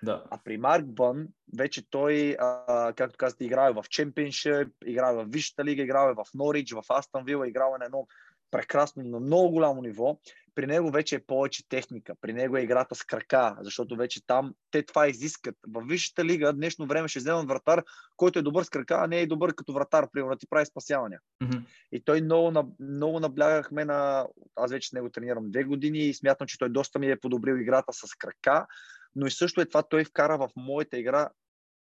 Да. 0.04 0.24
А 0.32 0.40
при 0.44 0.58
Марк 0.58 0.86
Бън, 0.86 1.28
вече 1.58 1.90
той, 1.90 2.36
а, 2.40 2.94
както 2.96 3.18
казахте, 3.18 3.46
играе 3.46 3.72
в 3.72 3.86
Чемпионшип, 3.90 4.68
играе 4.86 5.14
в 5.14 5.26
Висшата 5.30 5.66
лига, 5.66 5.84
играе 5.84 6.14
в 6.14 6.26
Норич, 6.34 6.72
в 6.72 6.84
Астон 6.90 7.26
Вила, 7.26 7.48
играе 7.48 7.78
на 7.80 7.86
едно 7.86 8.08
прекрасно, 8.52 9.04
на 9.04 9.20
много 9.20 9.50
голямо 9.52 9.82
ниво. 9.82 10.20
При 10.56 10.68
него 10.68 10.92
вече 10.92 11.16
е 11.16 11.26
повече 11.26 11.70
техника. 11.70 12.14
При 12.22 12.34
него 12.34 12.58
е 12.58 12.62
играта 12.62 12.96
с 12.96 13.04
крака, 13.04 13.58
защото 13.62 13.96
вече 13.96 14.26
там 14.28 14.54
те 14.72 14.84
това 14.84 15.08
изискат. 15.08 15.56
В 15.68 15.84
Висшата 15.88 16.26
лига 16.26 16.54
днешно 16.54 16.88
време 16.88 17.08
ще 17.08 17.20
вземат 17.20 17.48
вратар, 17.48 17.84
който 18.18 18.40
е 18.40 18.42
добър 18.42 18.64
с 18.64 18.70
крака, 18.70 18.98
а 19.00 19.08
не 19.08 19.20
е 19.20 19.28
добър 19.28 19.56
като 19.56 19.74
вратар, 19.74 20.08
примерно, 20.12 20.38
ти 20.38 20.48
прави 20.50 20.66
спасявания. 20.66 21.20
Mm-hmm. 21.44 21.64
И 21.92 22.04
той 22.04 22.22
много, 22.22 22.76
много 22.80 23.20
наблягахме 23.20 23.86
на... 23.86 24.28
Аз 24.56 24.72
вече 24.72 24.90
с 24.90 24.94
него 24.94 25.10
тренирам 25.10 25.52
две 25.52 25.64
години 25.64 26.00
и 26.00 26.14
смятам, 26.14 26.48
че 26.48 26.58
той 26.58 26.70
доста 26.70 27.00
ми 27.00 27.12
е 27.12 27.20
подобрил 27.20 27.56
играта 27.56 27.94
с 27.94 28.16
крака, 28.16 28.68
но 29.16 29.26
и 29.26 29.32
също 29.32 29.62
е 29.62 29.66
това, 29.66 29.84
той 29.84 30.06
вкара 30.06 30.38
в 30.38 30.50
моята 30.56 30.98
игра 30.98 31.30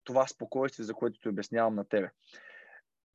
това 0.04 0.26
спокойствие, 0.26 0.84
за 0.84 0.94
което 0.94 1.20
ти 1.20 1.28
обяснявам 1.28 1.74
на 1.74 1.84
тебе. 1.84 2.10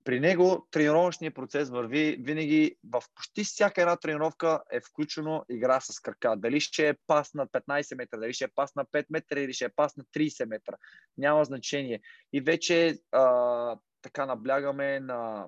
При 0.07 0.19
него 0.19 0.67
тренировъчният 0.71 1.35
процес 1.35 1.69
върви 1.69 2.17
винаги 2.19 2.75
в 2.83 3.03
почти 3.15 3.43
всяка 3.43 3.81
една 3.81 3.95
тренировка 3.95 4.61
е 4.71 4.79
включено 4.79 5.45
игра 5.49 5.81
с 5.81 5.99
крака. 5.99 6.35
Дали 6.37 6.59
ще 6.59 6.89
е 6.89 6.93
пас 7.07 7.33
на 7.33 7.47
15 7.47 7.95
метра, 7.97 8.17
дали 8.19 8.33
ще 8.33 8.45
е 8.45 8.47
пас 8.55 8.75
на 8.75 8.85
5 8.85 9.05
метра 9.09 9.39
или 9.39 9.53
ще 9.53 9.65
е 9.65 9.69
пас 9.69 9.97
на 9.97 10.03
30 10.03 10.45
метра. 10.45 10.73
Няма 11.17 11.45
значение. 11.45 12.01
И 12.33 12.41
вече 12.41 12.97
а, 13.11 13.77
така 14.01 14.25
наблягаме 14.25 14.99
на 14.99 15.45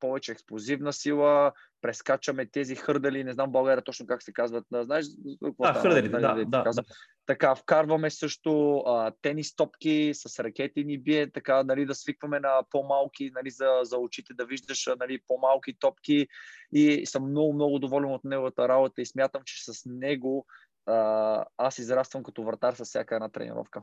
повече 0.00 0.32
експлозивна 0.32 0.92
сила, 0.92 1.52
прескачаме 1.80 2.46
тези 2.46 2.76
хърдали, 2.76 3.24
не 3.24 3.32
знам 3.32 3.52
България 3.52 3.84
точно 3.84 4.06
как 4.06 4.22
се 4.22 4.32
казват. 4.32 4.64
Знаеш 4.72 5.06
какво 5.44 5.64
а, 5.64 5.74
хърдали, 5.74 6.08
да, 6.08 6.20
да, 6.20 6.44
да, 6.44 6.62
да. 6.62 6.82
Така, 7.26 7.54
вкарваме 7.54 8.10
също 8.10 8.78
а, 8.78 9.12
тенис 9.22 9.56
топки 9.56 10.10
с 10.14 10.44
ракети 10.44 10.84
ни 10.84 10.98
бие, 10.98 11.32
така 11.32 11.64
нали, 11.64 11.86
да 11.86 11.94
свикваме 11.94 12.40
на 12.40 12.62
по-малки, 12.70 13.30
нали, 13.34 13.50
за, 13.50 13.80
за 13.82 13.98
очите 13.98 14.34
да 14.34 14.46
виждаш 14.46 14.88
нали, 15.00 15.20
по-малки 15.26 15.74
топки 15.78 16.28
и 16.72 17.06
съм 17.06 17.30
много, 17.30 17.52
много 17.52 17.78
доволен 17.78 18.10
от 18.10 18.24
неговата 18.24 18.68
работа 18.68 19.02
и 19.02 19.06
смятам, 19.06 19.42
че 19.44 19.72
с 19.72 19.82
него 19.86 20.46
а, 20.86 21.44
аз 21.56 21.78
израствам 21.78 22.22
като 22.22 22.44
вратар 22.44 22.74
с 22.74 22.84
всяка 22.84 23.14
една 23.14 23.28
тренировка. 23.28 23.82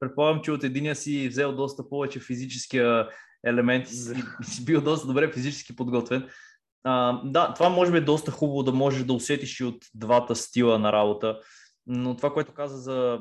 Предполагам, 0.00 0.42
че 0.42 0.52
от 0.52 0.64
единия 0.64 0.96
си 0.96 1.28
взел 1.28 1.56
доста 1.56 1.88
повече 1.88 2.20
физическия 2.20 3.08
елемент 3.46 3.90
и 3.90 3.94
си, 4.44 4.64
бил 4.64 4.80
доста 4.80 5.06
добре 5.06 5.32
физически 5.32 5.76
подготвен. 5.76 6.28
А, 6.84 7.20
да, 7.24 7.54
това 7.54 7.68
може 7.68 7.92
би 7.92 7.98
е 7.98 8.00
доста 8.00 8.30
хубаво 8.30 8.62
да 8.62 8.72
можеш 8.72 9.04
да 9.04 9.12
усетиш 9.12 9.60
и 9.60 9.64
от 9.64 9.84
двата 9.94 10.36
стила 10.36 10.78
на 10.78 10.92
работа, 10.92 11.40
но 11.86 12.16
това, 12.16 12.32
което 12.32 12.54
каза 12.54 12.76
за, 12.76 13.20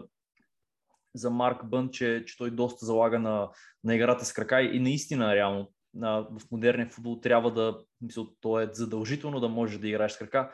за 1.16 1.30
Марк 1.30 1.66
Бън, 1.66 1.90
че, 1.92 2.24
че 2.28 2.38
той 2.38 2.52
доста 2.52 2.86
залага 2.86 3.20
на, 3.20 3.50
на 3.84 3.96
играта 3.96 4.26
с 4.26 4.34
крака 4.34 4.62
и 4.62 4.80
наистина 4.80 5.36
реално 5.36 5.72
на, 5.94 6.22
в 6.22 6.52
модерния 6.52 6.90
футбол 6.90 7.20
трябва 7.20 7.54
да, 7.54 7.80
мисля, 8.02 8.26
то 8.42 8.60
е 8.60 8.70
задължително 8.74 9.40
да 9.40 9.50
можеш 9.50 9.80
да 9.80 9.88
играеш 9.88 10.12
с 10.12 10.18
крака. 10.18 10.52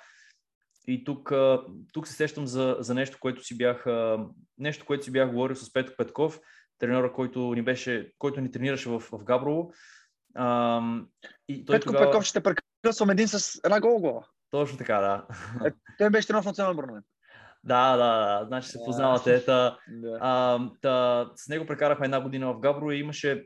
И 0.88 1.04
тук, 1.04 1.34
тук 1.94 2.08
се 2.08 2.14
сещам 2.14 2.48
за, 2.48 2.78
за 2.80 2.94
нещо, 2.94 3.18
което 3.22 3.44
си 3.44 3.58
бях, 3.58 3.86
нещо, 4.58 4.86
което 4.86 5.06
си 5.06 5.12
бях 5.12 5.32
говорил 5.32 5.56
с 5.56 5.74
Петко 5.74 5.96
Петков, 5.98 6.40
тренера, 6.80 7.14
който 7.14 7.40
ни, 7.54 7.62
беше, 7.62 8.12
който 8.18 8.42
ни 8.42 8.52
тренираше 8.52 8.90
в, 8.90 9.00
в 9.00 9.24
Габрово. 9.24 9.74
Ам, 10.36 11.08
и 11.48 11.66
той 11.66 11.76
Петко 11.76 11.92
тогава... 11.92 12.12
Пеков 12.12 12.24
ще 12.24 12.44
прекъсвам 12.44 13.10
един 13.10 13.28
с 13.28 13.60
една 13.64 13.80
гол 13.80 14.00
гола. 14.00 14.24
Точно 14.52 14.78
така, 14.78 15.00
да. 15.00 15.26
Е, 15.68 15.72
той 15.98 16.10
беше 16.10 16.28
тренер 16.28 16.42
в 16.42 16.46
национален 16.46 16.86
нали? 16.88 17.02
да, 17.64 17.98
да, 17.98 18.40
да. 18.40 18.46
Значи 18.48 18.70
се 18.70 18.78
Да. 18.78 18.86
познавате. 18.86 19.46
Та, 19.46 19.78
а, 20.20 20.60
та, 20.82 21.26
с 21.36 21.48
него 21.48 21.66
прекарахме 21.66 22.06
една 22.06 22.22
година 22.22 22.54
в 22.54 22.60
Габро 22.60 22.92
и 22.92 23.00
имаше 23.00 23.46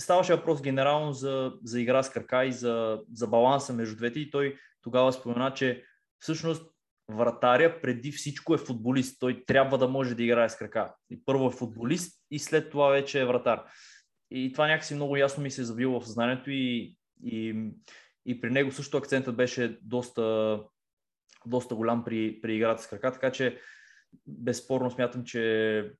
ставаше 0.00 0.34
въпрос 0.34 0.62
генерално 0.62 1.12
за, 1.12 1.52
за 1.64 1.80
игра 1.80 2.02
с 2.02 2.10
крака 2.10 2.44
и 2.44 2.52
за, 2.52 3.00
за 3.12 3.26
баланса 3.26 3.72
между 3.72 3.96
двете 3.96 4.20
и 4.20 4.30
той 4.30 4.56
тогава 4.82 5.12
спомена, 5.12 5.54
че 5.54 5.84
всъщност 6.22 6.72
вратаря 7.08 7.80
преди 7.80 8.12
всичко 8.12 8.54
е 8.54 8.58
футболист. 8.58 9.20
Той 9.20 9.44
трябва 9.46 9.78
да 9.78 9.88
може 9.88 10.14
да 10.14 10.22
играе 10.22 10.48
с 10.48 10.56
крака. 10.56 10.94
И 11.10 11.24
първо 11.24 11.46
е 11.46 11.56
футболист 11.56 12.20
и 12.30 12.38
след 12.38 12.70
това 12.70 12.88
вече 12.88 13.20
е 13.20 13.26
вратар. 13.26 13.62
И 14.30 14.52
това 14.52 14.66
някакси 14.66 14.94
много 14.94 15.16
ясно 15.16 15.42
ми 15.42 15.50
се 15.50 15.60
е 15.60 15.64
завило 15.64 16.00
в 16.00 16.06
съзнанието 16.06 16.50
и, 16.50 16.96
и, 17.24 17.70
и 18.26 18.40
при 18.40 18.50
него 18.50 18.72
също 18.72 18.96
акцентът 18.96 19.36
беше 19.36 19.78
доста, 19.82 20.58
доста 21.46 21.74
голям 21.74 22.04
при, 22.04 22.40
при 22.40 22.56
играта 22.56 22.82
с 22.82 22.86
крака, 22.86 23.12
така 23.12 23.32
че 23.32 23.60
безспорно 24.26 24.90
смятам, 24.90 25.24
че 25.24 25.92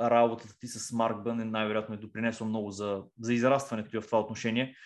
работата 0.00 0.58
ти 0.58 0.66
с 0.66 0.92
Марк 0.92 1.22
Бън 1.22 1.40
е 1.40 1.44
най-вероятно 1.44 1.94
е 1.94 1.98
допринесло 1.98 2.46
много 2.46 2.70
за, 2.70 3.02
за 3.20 3.34
израстването 3.34 3.90
ти 3.90 3.98
в 3.98 4.06
това 4.06 4.20
отношение. 4.20 4.76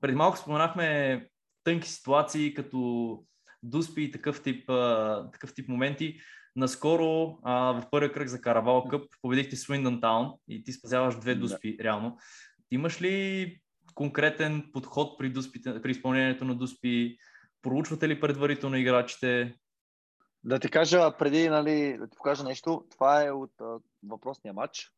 Преди 0.00 0.14
малко 0.14 0.38
споменахме 0.38 1.28
тънки 1.64 1.88
ситуации, 1.88 2.54
като 2.54 3.24
дуспи 3.62 4.02
и 4.02 4.10
такъв 4.10 4.42
тип, 4.42 4.70
а, 4.70 5.30
такъв 5.32 5.54
тип 5.54 5.68
моменти. 5.68 6.20
Наскоро 6.56 7.38
а, 7.42 7.54
в 7.72 7.82
първия 7.90 8.12
кръг 8.12 8.28
за 8.28 8.40
Каравал 8.40 8.84
Къп 8.84 9.02
победихте 9.22 9.56
Свиндън 9.56 10.00
Таун 10.00 10.32
и 10.48 10.64
ти 10.64 10.72
спазяваш 10.72 11.18
две 11.18 11.34
Да. 11.34 11.40
дуспи, 11.40 11.76
реално. 11.80 12.18
Имаш 12.70 13.02
ли 13.02 13.56
конкретен 13.94 14.70
подход 14.72 15.18
при, 15.18 15.30
дуспите, 15.30 15.82
при 15.82 15.90
изпълнението 15.90 16.44
на 16.44 16.54
дуспи? 16.54 17.16
Проучвате 17.62 18.08
ли 18.08 18.20
предварително 18.20 18.76
играчите? 18.76 19.54
Да 20.44 20.58
ти 20.58 20.70
кажа, 20.70 21.16
преди 21.18 21.48
нали, 21.48 21.96
да 21.98 22.08
ти 22.08 22.16
покажа 22.16 22.44
нещо, 22.44 22.84
това 22.90 23.24
е 23.26 23.30
от 23.30 23.52
а, 23.60 23.78
въпросния 24.08 24.54
матч. 24.54 24.90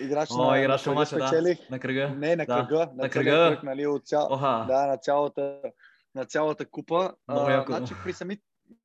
Играч 0.00 0.28
О, 0.32 0.50
на, 0.50 0.58
играч 0.58 0.86
на 0.86 0.92
матча, 0.94 1.16
да. 1.16 1.56
На 1.70 1.78
кръга? 1.78 2.08
Не, 2.08 2.36
на 2.36 2.44
Да. 2.46 2.66
кръга. 2.68 2.78
На, 2.78 3.02
На 3.02 3.10
кръга. 3.10 3.30
кръг, 3.30 3.62
нали, 3.62 3.86
от 3.86 4.06
цял... 4.06 4.26
Оха. 4.30 4.64
Да, 4.68 4.86
на 4.86 4.96
цялата, 4.96 5.60
на 6.14 6.24
цялата 6.24 6.66
купа. 6.66 7.14
Много 7.28 7.48
А, 7.48 7.64
значи, 7.66 7.94
при, 8.04 8.12
сами, 8.12 8.38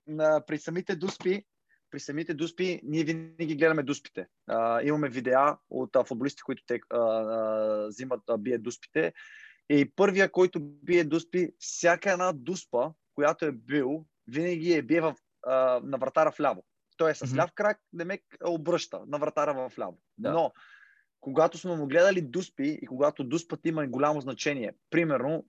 на, 0.07 0.45
при 0.47 0.57
самите 0.57 0.95
дуспи, 0.95 1.45
при 1.91 1.99
самите 1.99 2.33
дуспи, 2.33 2.81
ние 2.83 3.03
винаги 3.03 3.55
гледаме 3.55 3.83
дуспите. 3.83 4.27
А, 4.47 4.81
имаме 4.81 5.09
видеа 5.09 5.57
от 5.69 5.95
а, 5.95 6.03
футболисти, 6.03 6.41
които 6.41 6.63
те 6.67 6.79
а, 6.89 6.97
а, 6.97 7.87
взимат, 7.87 8.21
а, 8.29 8.37
бият 8.37 8.63
дуспите. 8.63 9.13
И 9.69 9.91
първия, 9.95 10.31
който 10.31 10.59
бие 10.61 11.03
дуспи, 11.03 11.51
всяка 11.59 12.11
една 12.11 12.33
дуспа, 12.33 12.91
която 13.15 13.45
е 13.45 13.51
бил, 13.51 14.05
винаги 14.27 14.73
е 14.73 14.81
бие 14.81 15.01
в, 15.01 15.15
а, 15.47 15.81
на 15.83 15.97
вратара 15.97 16.31
вляво. 16.37 16.63
Той 16.97 17.11
е 17.11 17.15
с 17.15 17.37
ляв 17.37 17.51
крак, 17.55 17.79
демек 17.93 18.21
обръща 18.45 19.01
на 19.07 19.17
вратара 19.17 19.53
в 19.53 19.79
ляво. 19.79 19.99
Да. 20.17 20.31
Но, 20.31 20.53
когато 21.21 21.57
сме 21.57 21.75
му 21.75 21.87
гледали 21.87 22.21
дуспи 22.21 22.79
и 22.81 22.87
когато 22.87 23.23
дуспът 23.23 23.65
има 23.65 23.87
голямо 23.87 24.21
значение, 24.21 24.73
примерно, 24.89 25.45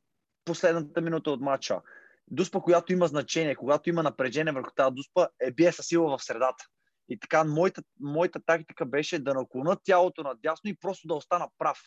последната 0.51 1.01
минута 1.01 1.31
от 1.31 1.41
матча, 1.41 1.81
дуспа, 2.29 2.61
която 2.61 2.93
има 2.93 3.07
значение, 3.07 3.57
когато 3.57 3.89
има 3.89 4.03
напрежение 4.03 4.53
върху 4.53 4.71
тази 4.77 4.95
дуспа, 4.95 5.29
е 5.41 5.51
бие 5.51 5.73
със 5.73 5.87
сила 5.87 6.19
в 6.19 6.25
средата. 6.25 6.65
И 7.09 7.19
така, 7.19 7.45
моята, 7.45 7.83
моята 8.01 8.41
тактика 8.47 8.87
беше 8.87 9.19
да 9.19 9.35
наклона 9.35 9.77
тялото 9.85 10.23
надясно 10.23 10.71
и 10.71 10.77
просто 10.81 11.09
да 11.09 11.15
остана 11.15 11.49
прав. 11.59 11.79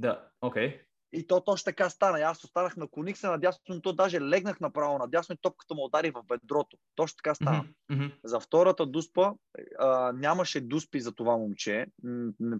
Да, 0.00 0.28
окей. 0.40 0.80
И 1.12 1.26
то 1.26 1.40
точно 1.40 1.64
така 1.64 1.90
стана. 1.90 2.20
И 2.20 2.22
Аз 2.22 2.44
останах, 2.44 2.76
наклоних 2.76 3.16
се 3.16 3.26
надясно, 3.26 3.74
но 3.74 3.80
то 3.80 3.92
даже 3.92 4.20
легнах 4.20 4.60
направо 4.60 4.98
надясно 4.98 5.34
и 5.34 5.38
топката 5.42 5.74
му 5.74 5.84
удари 5.84 6.10
в 6.10 6.22
бедрото. 6.22 6.76
Точно 6.94 7.16
така 7.16 7.34
стана. 7.34 7.64
Мгм. 7.90 8.06
За 8.24 8.40
втората 8.40 8.86
дуспа 8.86 9.32
а, 9.78 10.12
нямаше 10.12 10.60
дуспи 10.60 11.00
за 11.00 11.14
това 11.14 11.36
момче, 11.36 11.86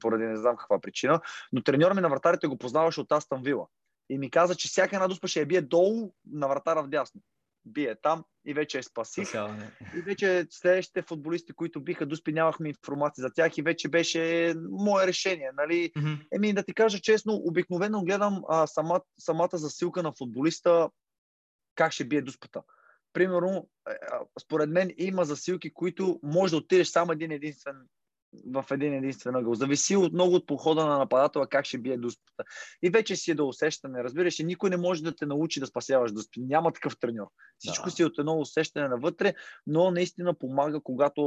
поради 0.00 0.24
не 0.24 0.36
знам 0.36 0.56
каква 0.56 0.80
причина, 0.80 1.20
но 1.52 1.62
треньор 1.62 1.92
ми 1.92 2.00
на 2.00 2.08
вратарите 2.08 2.46
го 2.46 2.58
познаваше 2.58 3.00
от 3.00 3.12
Астан 3.12 3.42
Вила. 3.42 3.66
И 4.10 4.18
ми 4.18 4.30
каза, 4.30 4.54
че 4.54 4.68
всяка 4.68 4.96
една 4.96 5.08
дуспа 5.08 5.28
ще 5.28 5.40
я 5.40 5.46
бие 5.46 5.60
долу 5.60 6.12
на 6.30 6.48
вратара 6.48 6.82
вдясно. 6.82 7.20
Бие 7.64 7.94
там 8.02 8.24
и 8.46 8.54
вече 8.54 8.78
я 8.78 8.82
спасих. 8.82 9.28
Спасяване. 9.28 9.70
И 9.96 10.00
вече 10.00 10.46
следващите 10.50 11.02
футболисти, 11.02 11.52
които 11.52 11.80
биха 11.80 12.06
дуспи, 12.06 12.32
нямахме 12.32 12.68
информация 12.68 13.22
за 13.22 13.30
тях 13.30 13.58
и 13.58 13.62
вече 13.62 13.88
беше 13.88 14.54
мое 14.70 15.06
решение. 15.06 15.50
Нали? 15.56 15.92
Мгм. 15.96 16.14
Еми, 16.34 16.52
да 16.52 16.62
ти 16.62 16.74
кажа 16.74 16.98
честно, 16.98 17.34
обикновено 17.34 18.04
гледам 18.04 18.42
а, 18.48 18.66
сама, 18.66 19.00
самата 19.18 19.48
засилка 19.52 20.02
на 20.02 20.12
футболиста 20.12 20.90
как 21.74 21.92
ще 21.92 22.04
бие 22.04 22.22
дуспата. 22.22 22.62
Примерно, 23.12 23.68
а, 23.84 23.94
според 24.40 24.70
мен 24.70 24.90
има 24.98 25.24
засилки, 25.24 25.74
които 25.74 26.20
може 26.22 26.50
да 26.50 26.56
отидеш 26.56 26.88
само 26.88 27.12
един 27.12 27.30
единствен 27.30 27.76
в 28.52 28.64
един 28.70 28.94
единствен 28.94 29.34
ъгъл. 29.34 29.54
Зависи 29.54 29.96
от 29.96 30.12
много 30.12 30.34
от 30.34 30.46
похода 30.46 30.86
на 30.86 30.98
нападателя 30.98 31.48
как 31.48 31.64
ще 31.64 31.78
бие 31.78 31.96
дуспата. 31.96 32.44
И 32.82 32.90
вече 32.90 33.16
си 33.16 33.30
е 33.30 33.34
до 33.34 33.48
усещане. 33.48 34.04
Разбираш, 34.04 34.38
и 34.38 34.44
никой 34.44 34.70
не 34.70 34.76
може 34.76 35.02
да 35.02 35.16
те 35.16 35.26
научи 35.26 35.60
да 35.60 35.66
спасяваш 35.66 36.12
дуспи. 36.12 36.40
Няма 36.40 36.72
такъв 36.72 36.98
треньор. 36.98 37.26
Всичко 37.58 37.84
Да. 37.84 37.90
си 37.90 38.02
е 38.02 38.06
от 38.06 38.18
едно 38.18 38.38
усещане 38.38 38.88
навътре, 38.88 39.34
но 39.66 39.90
наистина 39.90 40.34
помага, 40.34 40.80
когато 40.80 41.22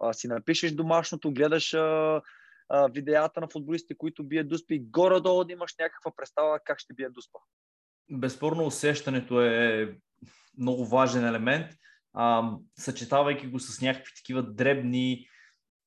а, 0.00 0.12
си 0.12 0.28
напишеш 0.28 0.72
домашното, 0.72 1.32
гледаш 1.32 1.74
а, 1.74 2.20
а, 2.68 2.88
видеята 2.88 3.40
на 3.40 3.48
футболистите, 3.48 3.94
които 3.98 4.24
бият 4.24 4.48
дуспи, 4.48 4.80
горе-долу 4.80 5.44
да 5.44 5.52
имаш 5.52 5.74
някаква 5.80 6.12
представа 6.16 6.58
как 6.64 6.78
ще 6.78 6.94
бият 6.94 7.12
дуспа. 7.12 7.38
Безспорно 8.10 8.66
усещането 8.66 9.40
е 9.40 9.94
много 10.58 10.86
важен 10.86 11.24
елемент, 11.24 11.66
а, 12.12 12.50
съчетавайки 12.78 13.46
го 13.46 13.58
с 13.60 13.80
някакви 13.80 14.12
такива 14.16 14.42
дребни 14.42 15.26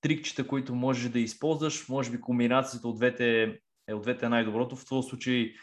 трикчета, 0.06 0.48
които 0.48 0.76
можеш 0.76 1.10
да 1.10 1.20
използваш. 1.20 1.90
Може 1.90 2.12
би 2.12 2.22
комбинацията 2.22 2.88
от 2.88 2.96
двете 2.96 3.60
е 3.88 3.94
от 3.94 4.02
двете 4.02 4.30
най-доброто. 4.30 4.76
В 4.76 4.86
този 4.86 5.10
случай 5.10 5.54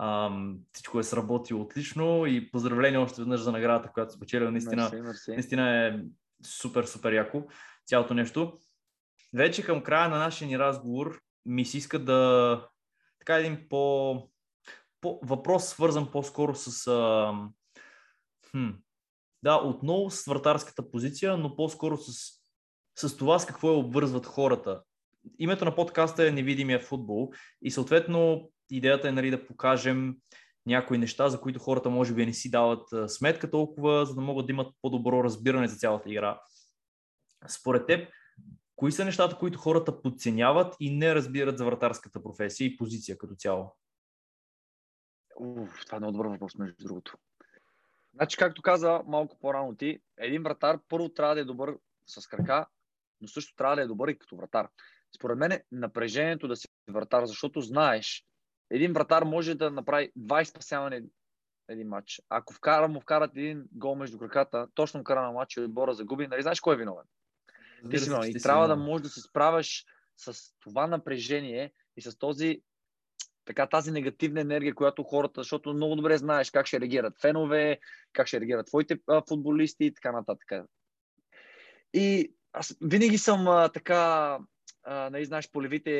ам, 0.00 0.58
всичко 0.72 0.98
е 0.98 1.02
сработило 1.02 1.60
отлично 1.60 2.26
и 2.26 2.50
поздравление 2.50 2.98
още 2.98 3.20
веднъж 3.20 3.40
за 3.40 3.52
наградата, 3.52 3.92
която 3.92 4.12
спечелил. 4.12 4.50
Наистина, 4.50 4.82
Мерси, 4.82 5.00
мерси. 5.00 5.30
наистина 5.30 5.86
е 5.86 6.00
супер, 6.46 6.84
супер 6.84 7.12
яко 7.12 7.42
цялото 7.86 8.14
нещо. 8.14 8.58
Вече 9.34 9.62
към 9.64 9.82
края 9.82 10.08
на 10.08 10.18
нашия 10.18 10.48
ни 10.48 10.58
разговор 10.58 11.20
ми 11.46 11.64
се 11.64 11.78
иска 11.78 11.98
да 11.98 12.68
така 13.18 13.36
един 13.36 13.68
по, 13.68 14.14
по 15.00 15.20
въпрос 15.22 15.64
свързан 15.64 16.10
по-скоро 16.10 16.54
с 16.54 16.86
а, 16.86 17.32
хм, 18.50 18.68
да, 19.42 19.56
отново 19.56 20.10
с 20.10 20.24
вратарската 20.24 20.90
позиция, 20.90 21.36
но 21.36 21.56
по-скоро 21.56 21.96
с, 21.96 22.35
с 22.98 23.16
това 23.16 23.38
с 23.38 23.46
какво 23.46 23.70
я 23.70 23.78
обвързват 23.78 24.26
хората. 24.26 24.82
Името 25.38 25.64
на 25.64 25.74
подкаста 25.74 26.28
е 26.28 26.30
Невидимия 26.30 26.80
футбол 26.80 27.30
и 27.62 27.70
съответно 27.70 28.50
идеята 28.70 29.08
е 29.08 29.12
нали, 29.12 29.30
да 29.30 29.46
покажем 29.46 30.16
някои 30.66 30.98
неща, 30.98 31.28
за 31.28 31.40
които 31.40 31.58
хората 31.58 31.90
може 31.90 32.14
би 32.14 32.26
не 32.26 32.32
си 32.32 32.50
дават 32.50 33.10
сметка 33.10 33.50
толкова, 33.50 34.06
за 34.06 34.14
да 34.14 34.20
могат 34.20 34.46
да 34.46 34.52
имат 34.52 34.74
по-добро 34.82 35.24
разбиране 35.24 35.68
за 35.68 35.76
цялата 35.76 36.10
игра. 36.10 36.40
Според 37.48 37.86
теб, 37.86 38.08
кои 38.76 38.92
са 38.92 39.04
нещата, 39.04 39.38
които 39.38 39.58
хората 39.58 40.02
подценяват 40.02 40.76
и 40.80 40.96
не 40.96 41.14
разбират 41.14 41.58
за 41.58 41.64
вратарската 41.64 42.22
професия 42.22 42.66
и 42.66 42.76
позиция 42.76 43.18
като 43.18 43.34
цяло? 43.34 43.76
Уф, 45.36 45.84
това 45.86 45.96
е 45.96 46.00
много 46.00 46.12
добър 46.12 46.26
въпрос, 46.26 46.54
между 46.54 46.84
другото. 46.84 47.16
Значи, 48.14 48.36
както 48.36 48.62
каза 48.62 49.02
малко 49.06 49.38
по-рано 49.38 49.76
ти, 49.76 50.00
един 50.18 50.42
вратар 50.42 50.78
първо 50.88 51.08
трябва 51.08 51.34
да 51.34 51.40
е 51.40 51.44
добър 51.44 51.78
с 52.06 52.26
крака, 52.26 52.66
но 53.20 53.28
също 53.28 53.54
трябва 53.56 53.76
да 53.76 53.82
е 53.82 53.86
добър 53.86 54.08
и 54.08 54.18
като 54.18 54.36
вратар. 54.36 54.68
Според 55.16 55.38
мен 55.38 55.52
е 55.52 55.64
напрежението 55.72 56.48
да 56.48 56.56
си 56.56 56.68
вратар, 56.90 57.26
защото 57.26 57.60
знаеш, 57.60 58.24
един 58.70 58.92
вратар 58.92 59.22
може 59.22 59.54
да 59.54 59.70
направи 59.70 60.12
20 60.18 60.44
спасяване 60.44 61.02
един 61.68 61.88
матч. 61.88 62.22
Ако 62.28 62.54
вкара, 62.54 62.88
му 62.88 63.00
вкарат 63.00 63.30
един 63.36 63.64
гол 63.72 63.94
между 63.94 64.18
краката, 64.18 64.68
точно 64.74 65.00
вкара 65.00 65.22
на 65.22 65.32
матч 65.32 65.56
и 65.56 65.60
отбора 65.60 65.94
загуби, 65.94 66.26
нали 66.26 66.42
знаеш 66.42 66.60
кой 66.60 66.74
е 66.74 66.78
виновен? 66.78 67.04
Ти 67.90 67.98
си 67.98 68.04
виновен. 68.04 68.30
И 68.30 68.42
трябва 68.42 68.68
да 68.68 68.76
можеш 68.76 69.02
да 69.02 69.08
се 69.08 69.20
справяш 69.20 69.84
с 70.16 70.54
това 70.60 70.86
напрежение 70.86 71.72
и 71.96 72.02
с 72.02 72.18
този 72.18 72.62
така 73.44 73.66
тази 73.66 73.90
негативна 73.90 74.40
енергия, 74.40 74.74
която 74.74 75.02
хората, 75.02 75.40
защото 75.40 75.74
много 75.74 75.96
добре 75.96 76.18
знаеш 76.18 76.50
как 76.50 76.66
ще 76.66 76.80
реагират 76.80 77.20
фенове, 77.20 77.78
как 78.12 78.26
ще 78.26 78.40
реагират 78.40 78.66
твоите 78.66 78.98
а, 79.06 79.22
футболисти 79.28 79.84
и 79.84 79.94
така 79.94 80.12
нататък. 80.12 80.52
И 81.92 82.34
аз 82.56 82.76
винаги 82.80 83.18
съм 83.18 83.48
а, 83.48 83.68
така, 83.68 84.38
а, 84.84 85.10
нали, 85.10 85.24
знаеш, 85.24 85.50
полевите 85.50 85.90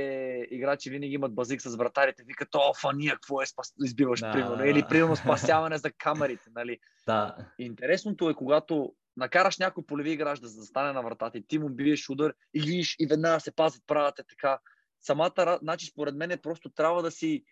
играчи 0.50 0.90
винаги 0.90 1.14
имат 1.14 1.34
базик 1.34 1.62
с 1.62 1.76
вратарите, 1.76 2.24
викат, 2.26 2.48
о, 2.54 2.74
фания, 2.80 3.14
какво 3.14 3.42
е 3.42 3.46
спас... 3.46 3.74
избиваш, 3.84 4.20
Да, 4.20 4.32
примерно, 4.32 4.64
или 4.64 4.84
примерно 4.88 5.16
спасяване 5.24 5.78
за 5.78 5.92
камерите, 5.92 6.50
нали. 6.54 6.78
Да. 7.06 7.36
Интересното 7.58 8.30
е, 8.30 8.34
когато 8.34 8.94
накараш 9.16 9.58
някой 9.58 9.86
полеви 9.86 10.10
играч 10.10 10.40
да 10.40 10.48
застане 10.48 10.92
на 10.92 11.02
вратата 11.02 11.38
и 11.38 11.46
ти 11.46 11.58
му 11.58 11.68
биеш 11.68 12.10
удар 12.10 12.34
и 12.54 12.60
видиш 12.60 12.96
и 12.98 13.06
веднага 13.06 13.40
се 13.40 13.52
пазят, 13.52 13.82
правят 13.86 14.18
е 14.18 14.24
така. 14.28 14.58
Самата, 15.00 15.58
значи 15.62 15.86
според 15.86 16.14
мен 16.14 16.30
е 16.30 16.36
просто 16.36 16.68
трябва 16.68 17.02
да 17.02 17.10
си 17.10 17.44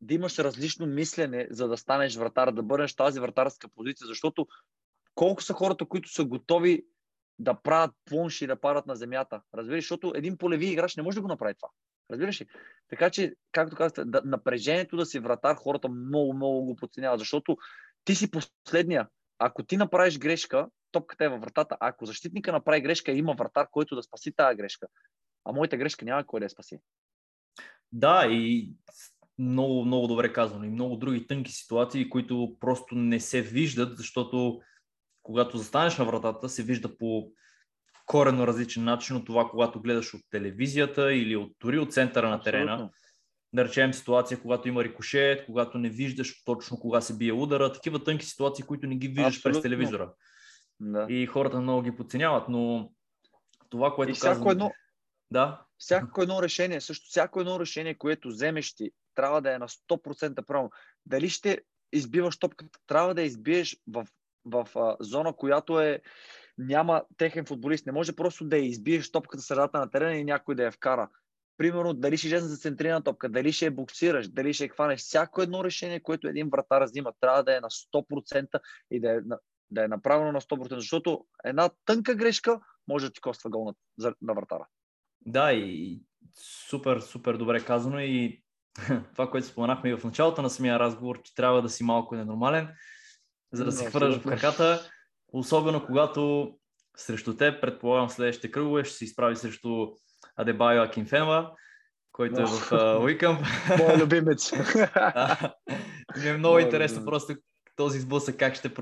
да 0.00 0.14
имаш 0.14 0.38
различно 0.38 0.86
мислене, 0.86 1.46
за 1.50 1.68
да 1.68 1.76
станеш 1.76 2.16
вратар, 2.16 2.52
да 2.52 2.62
бъдеш 2.62 2.94
тази 2.94 3.20
вратарска 3.20 3.68
позиция, 3.68 4.06
защото 4.06 4.46
колко 5.14 5.42
са 5.42 5.52
хората, 5.52 5.84
които 5.84 6.08
са 6.08 6.24
готови 6.24 6.84
да 7.38 7.54
правят 7.54 7.90
плонш 8.04 8.42
и 8.42 8.46
да 8.46 8.60
падат 8.60 8.86
на 8.86 8.96
земята. 8.96 9.40
Разбираш, 9.54 9.84
защото 9.84 10.12
един 10.16 10.38
полеви 10.38 10.66
играч 10.66 10.96
не 10.96 11.02
може 11.02 11.14
да 11.14 11.22
го 11.22 11.28
направи 11.28 11.54
това. 11.54 11.68
Разбираш 12.10 12.40
ли? 12.40 12.46
Така 12.88 13.10
че, 13.10 13.34
както 13.52 13.76
казахте, 13.76 14.04
да, 14.04 14.22
напрежението 14.24 14.96
да 14.96 15.06
си 15.06 15.18
вратар, 15.18 15.56
хората 15.56 15.88
много, 15.88 16.34
много 16.34 16.64
го 16.64 16.76
подценяват, 16.76 17.18
защото 17.18 17.56
ти 18.04 18.14
си 18.14 18.30
последния. 18.30 19.08
Ако 19.38 19.62
ти 19.62 19.76
направиш 19.76 20.18
грешка, 20.18 20.68
топката 20.92 21.24
е 21.24 21.28
във 21.28 21.40
вратата. 21.40 21.76
Ако 21.80 22.06
защитника 22.06 22.52
направи 22.52 22.80
грешка, 22.80 23.12
има 23.12 23.34
вратар, 23.34 23.68
който 23.70 23.96
да 23.96 24.02
спаси 24.02 24.32
тази 24.32 24.56
грешка. 24.56 24.86
А 25.44 25.52
моята 25.52 25.76
грешка 25.76 26.04
няма 26.04 26.26
кой 26.26 26.40
да 26.40 26.44
я 26.44 26.50
спаси. 26.50 26.80
Да, 27.92 28.26
и 28.26 28.72
много, 29.38 29.84
много 29.84 30.06
добре 30.06 30.32
казано. 30.32 30.64
И 30.64 30.68
много 30.68 30.96
други 30.96 31.26
тънки 31.26 31.52
ситуации, 31.52 32.10
които 32.10 32.56
просто 32.60 32.94
не 32.94 33.20
се 33.20 33.42
виждат, 33.42 33.96
защото 33.96 34.60
когато 35.24 35.58
застанеш 35.58 35.98
на 35.98 36.04
вратата, 36.04 36.48
се 36.48 36.62
вижда 36.62 36.98
по 36.98 37.32
коренно 38.06 38.46
различен 38.46 38.84
начин 38.84 39.16
от 39.16 39.26
това, 39.26 39.48
когато 39.48 39.80
гледаш 39.80 40.14
от 40.14 40.20
телевизията 40.30 41.14
или 41.14 41.36
от, 41.36 41.52
дори 41.60 41.78
от 41.78 41.92
центъра 41.92 42.30
на 42.30 42.40
терена. 42.40 42.72
Абсолютно. 42.72 42.90
Да 43.52 43.64
речем 43.64 43.94
ситуация, 43.94 44.40
когато 44.40 44.68
има 44.68 44.84
рикошет, 44.84 45.46
когато 45.46 45.78
не 45.78 45.88
виждаш 45.88 46.44
точно 46.44 46.78
кога 46.78 47.00
се 47.00 47.16
бие 47.16 47.32
удара, 47.32 47.72
такива 47.72 48.04
тънки 48.04 48.26
ситуации, 48.26 48.64
които 48.64 48.86
не 48.86 48.96
ги 48.96 49.08
виждаш 49.08 49.36
Абсолютно. 49.36 49.60
през 49.60 49.62
телевизора. 49.62 50.12
Да. 50.80 51.06
И 51.08 51.26
хората 51.26 51.60
много 51.60 51.82
ги 51.82 51.96
подценяват, 51.96 52.48
но 52.48 52.92
това, 53.70 53.94
което 53.94 54.12
и 54.12 54.14
всяко 54.14 54.34
казвам... 54.34 54.50
едно, 54.50 54.72
да. 55.30 55.62
Всяко 55.78 56.22
едно 56.22 56.42
решение, 56.42 56.80
също 56.80 57.06
всяко 57.08 57.40
едно 57.40 57.60
решение, 57.60 57.94
което 57.94 58.28
вземеш 58.28 58.74
ти, 58.74 58.90
трябва 59.14 59.42
да 59.42 59.54
е 59.54 59.58
на 59.58 59.68
100% 59.68 60.46
право. 60.46 60.70
Дали 61.06 61.28
ще 61.28 61.60
избиваш 61.92 62.38
топката, 62.38 62.78
трябва 62.86 63.14
да 63.14 63.22
избиеш 63.22 63.76
в, 63.86 64.06
в, 64.44 64.68
в 64.74 64.96
зона, 65.00 65.32
която 65.32 65.80
е 65.80 66.00
няма 66.58 67.02
техен 67.16 67.46
футболист. 67.46 67.86
Не 67.86 67.92
може 67.92 68.16
просто 68.16 68.44
да 68.44 68.56
избиеш 68.56 69.12
топката 69.12 69.42
средата 69.42 69.78
на 69.78 69.90
терена 69.90 70.16
и 70.16 70.24
някой 70.24 70.54
да 70.54 70.62
я 70.62 70.72
вкара. 70.72 71.08
Примерно, 71.56 71.94
дали 71.94 72.16
ще 72.16 72.26
излезе 72.26 72.46
за 72.46 72.56
центрина 72.56 73.02
топка, 73.02 73.28
дали 73.28 73.52
ще 73.52 73.64
я 73.64 73.70
буксираш, 73.70 74.28
дали 74.28 74.54
ще 74.54 74.64
я 74.64 74.70
хванеш. 74.70 75.00
Всяко 75.00 75.42
едно 75.42 75.64
решение, 75.64 76.00
което 76.00 76.28
един 76.28 76.48
вратар 76.50 76.82
взима, 76.82 77.12
трябва 77.20 77.44
да 77.44 77.56
е 77.56 77.60
на 77.60 77.68
100% 77.70 78.60
и 78.90 79.00
да 79.00 79.10
е, 79.10 79.20
да 79.70 79.84
е 79.84 79.88
направено 79.88 80.32
на 80.32 80.40
100%, 80.40 80.74
защото 80.74 81.26
една 81.44 81.70
тънка 81.84 82.14
грешка 82.14 82.60
може 82.88 83.06
да 83.06 83.12
ти 83.12 83.20
коства 83.20 83.50
гол 83.50 83.64
на, 83.98 84.14
на 84.22 84.34
вратара. 84.34 84.66
Да, 85.26 85.52
и 85.52 86.00
супер, 86.68 87.00
супер 87.00 87.36
добре 87.36 87.64
казано 87.64 88.00
и 88.00 88.42
това, 89.12 89.30
което 89.30 89.46
споменахме 89.46 89.90
и 89.90 89.96
в 89.96 90.04
началото 90.04 90.42
на 90.42 90.50
самия 90.50 90.78
разговор, 90.78 91.22
че 91.22 91.34
трябва 91.34 91.62
да 91.62 91.68
си 91.68 91.84
малко 91.84 92.14
ненормален, 92.14 92.68
за 93.54 93.64
да 93.64 93.72
се 93.72 93.86
хвърляш 93.86 94.18
в 94.18 94.22
краката, 94.22 94.90
особено 95.32 95.86
когато 95.86 96.52
срещу 96.96 97.36
теб, 97.36 97.60
предполагам 97.60 98.10
следващите 98.10 98.50
кръгове, 98.50 98.84
ще 98.84 98.96
се 98.96 99.04
изправи 99.04 99.36
срещу 99.36 99.86
Адебайо 100.36 100.82
Акинфенва, 100.82 101.50
който 102.12 102.40
е 102.40 102.44
в 102.46 103.00
Уикъм. 103.02 103.38
Моя 103.78 103.98
любимец. 103.98 104.52
Ми 106.16 106.28
е 106.28 106.36
много 106.38 106.58
интересно 106.58 107.04
просто 107.04 107.34
този 107.76 108.00
сблъсък 108.00 108.38
как 108.38 108.54
ще, 108.54 108.72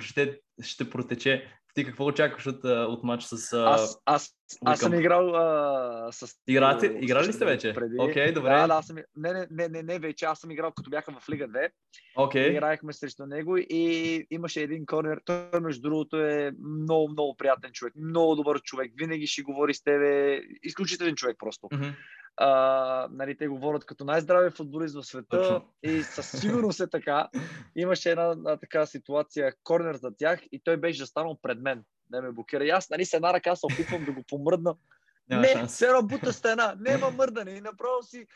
ще 0.63 0.91
протече. 0.91 1.49
Ти 1.75 1.85
какво 1.85 2.05
очакваш 2.05 2.47
от, 2.47 2.65
от 2.65 3.05
матч 3.05 3.23
с... 3.23 3.53
Аз, 3.53 3.99
аз, 4.07 4.31
аз 4.65 4.81
съм 4.81 4.95
играл 4.95 5.35
а, 5.35 6.13
с... 6.13 6.35
Играте? 6.47 6.99
Играли 7.01 7.27
ли 7.27 7.33
сте 7.33 7.45
вече? 7.45 7.71
Окей, 7.99 8.29
okay, 8.29 8.33
добре. 8.33 8.49
Да, 8.49 8.67
да, 8.67 8.75
аз 8.75 8.87
съм... 8.87 8.97
Не, 9.17 9.33
не, 9.33 9.47
не, 9.51 9.69
не, 9.69 9.83
не, 9.83 9.99
вече. 9.99 10.25
Аз 10.25 10.39
съм 10.39 10.51
играл 10.51 10.73
като 10.73 10.91
бяха 10.91 11.13
в 11.21 11.29
Лига 11.29 11.49
2. 11.49 11.69
Okay. 12.19 12.51
Играехме 12.51 12.93
срещу 12.93 13.27
него 13.27 13.57
и 13.57 14.27
имаше 14.31 14.61
един 14.61 14.87
корнер. 14.87 15.21
Той, 15.25 15.61
между 15.61 15.83
другото, 15.83 16.17
е 16.17 16.53
много, 16.83 17.09
много 17.09 17.37
приятен 17.37 17.71
човек. 17.73 17.95
Много 17.97 18.35
добър 18.35 18.61
човек. 18.63 18.93
Винаги 18.99 19.27
ще 19.27 19.43
говори 19.43 19.75
с 19.75 19.83
тебе. 19.83 20.41
Изключителен 20.63 21.15
човек 21.15 21.37
просто. 21.39 21.67
Mm-hmm 21.67 21.95
а, 22.37 23.09
нали, 23.13 23.37
те 23.37 23.49
говорят 23.49 23.85
като 23.85 24.05
най-здравия 24.05 24.51
футболист 24.51 24.95
в 24.95 25.05
света 25.05 25.27
Точно. 25.29 25.69
и 25.83 26.03
със 26.03 26.31
сигурност 26.41 26.81
е 26.81 26.91
така. 26.91 27.29
Имаше 27.77 28.11
една, 28.11 28.25
една 28.25 28.57
така 28.57 28.87
ситуация, 28.87 29.55
корнер 29.65 29.95
за 29.95 30.17
тях 30.17 30.41
и 30.53 30.61
той 30.65 30.77
беше 30.77 30.99
застанал 30.99 31.39
пред 31.43 31.59
мен. 31.61 31.85
Не 32.11 32.21
ме 32.21 32.33
блокира. 32.33 32.65
И 32.65 32.71
аз 32.71 32.91
нали, 32.91 33.05
с 33.05 33.13
една 33.13 33.33
ръка 33.33 33.57
се 33.57 33.67
опитвам 33.67 34.05
да 34.05 34.13
го 34.13 34.23
помръдна. 34.29 34.75
Няма 35.29 35.43
не, 35.43 35.69
се 35.69 35.93
работа 35.93 36.33
стена, 36.33 36.77
няма 36.81 37.11
мърдане. 37.11 37.51
И 37.51 37.61
направо 37.61 38.03
си 38.03 38.27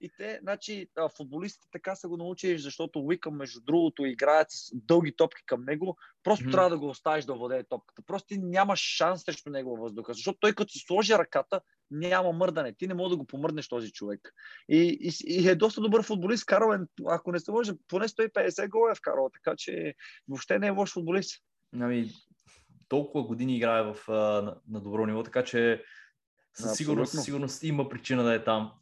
и 0.00 0.10
те, 0.16 0.38
значи, 0.42 0.88
футболистите 1.16 1.68
така 1.72 1.94
са 1.94 2.08
го 2.08 2.16
научили, 2.16 2.58
защото 2.58 3.00
Уикъм, 3.00 3.36
между 3.36 3.60
другото, 3.60 4.06
играят 4.06 4.50
с 4.50 4.70
дълги 4.74 5.16
топки 5.16 5.42
към 5.46 5.64
него. 5.64 5.96
Просто 6.22 6.44
mm-hmm. 6.44 6.52
трябва 6.52 6.70
да 6.70 6.78
го 6.78 6.88
оставиш 6.88 7.24
да 7.24 7.34
владее 7.34 7.64
топката. 7.64 8.02
Просто 8.06 8.26
ти 8.26 8.38
нямаш 8.38 8.80
шанс 8.80 9.22
срещу 9.22 9.50
него 9.50 9.76
въздуха. 9.76 10.14
Защото 10.14 10.38
той 10.40 10.52
като 10.52 10.72
си 10.72 10.78
сложи 10.86 11.14
ръката, 11.14 11.60
няма 11.90 12.32
мърдане. 12.32 12.74
Ти 12.74 12.86
не 12.86 12.94
може 12.94 13.10
да 13.10 13.16
го 13.16 13.26
помръднеш 13.26 13.68
този 13.68 13.92
човек. 13.92 14.34
И, 14.68 14.98
и, 15.00 15.12
и 15.26 15.48
е 15.48 15.54
доста 15.54 15.80
добър 15.80 16.02
футболист. 16.02 16.46
Карл 16.46 16.72
е, 16.72 16.78
ако 17.06 17.32
не 17.32 17.38
се 17.38 17.52
може, 17.52 17.72
поне 17.88 18.08
150 18.08 18.68
гола 18.68 18.90
е 18.90 18.94
вкарал. 18.94 19.30
Така 19.32 19.56
че 19.56 19.94
въобще 20.28 20.58
не 20.58 20.66
е 20.66 20.70
лош 20.70 20.92
футболист. 20.92 21.42
Ами, 21.80 22.10
толкова 22.88 23.26
години 23.26 23.56
играе 23.56 23.82
в, 23.82 23.96
на, 24.08 24.56
на 24.68 24.80
добро 24.80 25.06
ниво, 25.06 25.22
така 25.22 25.44
че 25.44 25.82
със 26.54 26.76
сигурност, 26.76 27.22
сигурност 27.24 27.62
има 27.62 27.88
причина 27.88 28.22
да 28.22 28.34
е 28.34 28.44
там. 28.44 28.72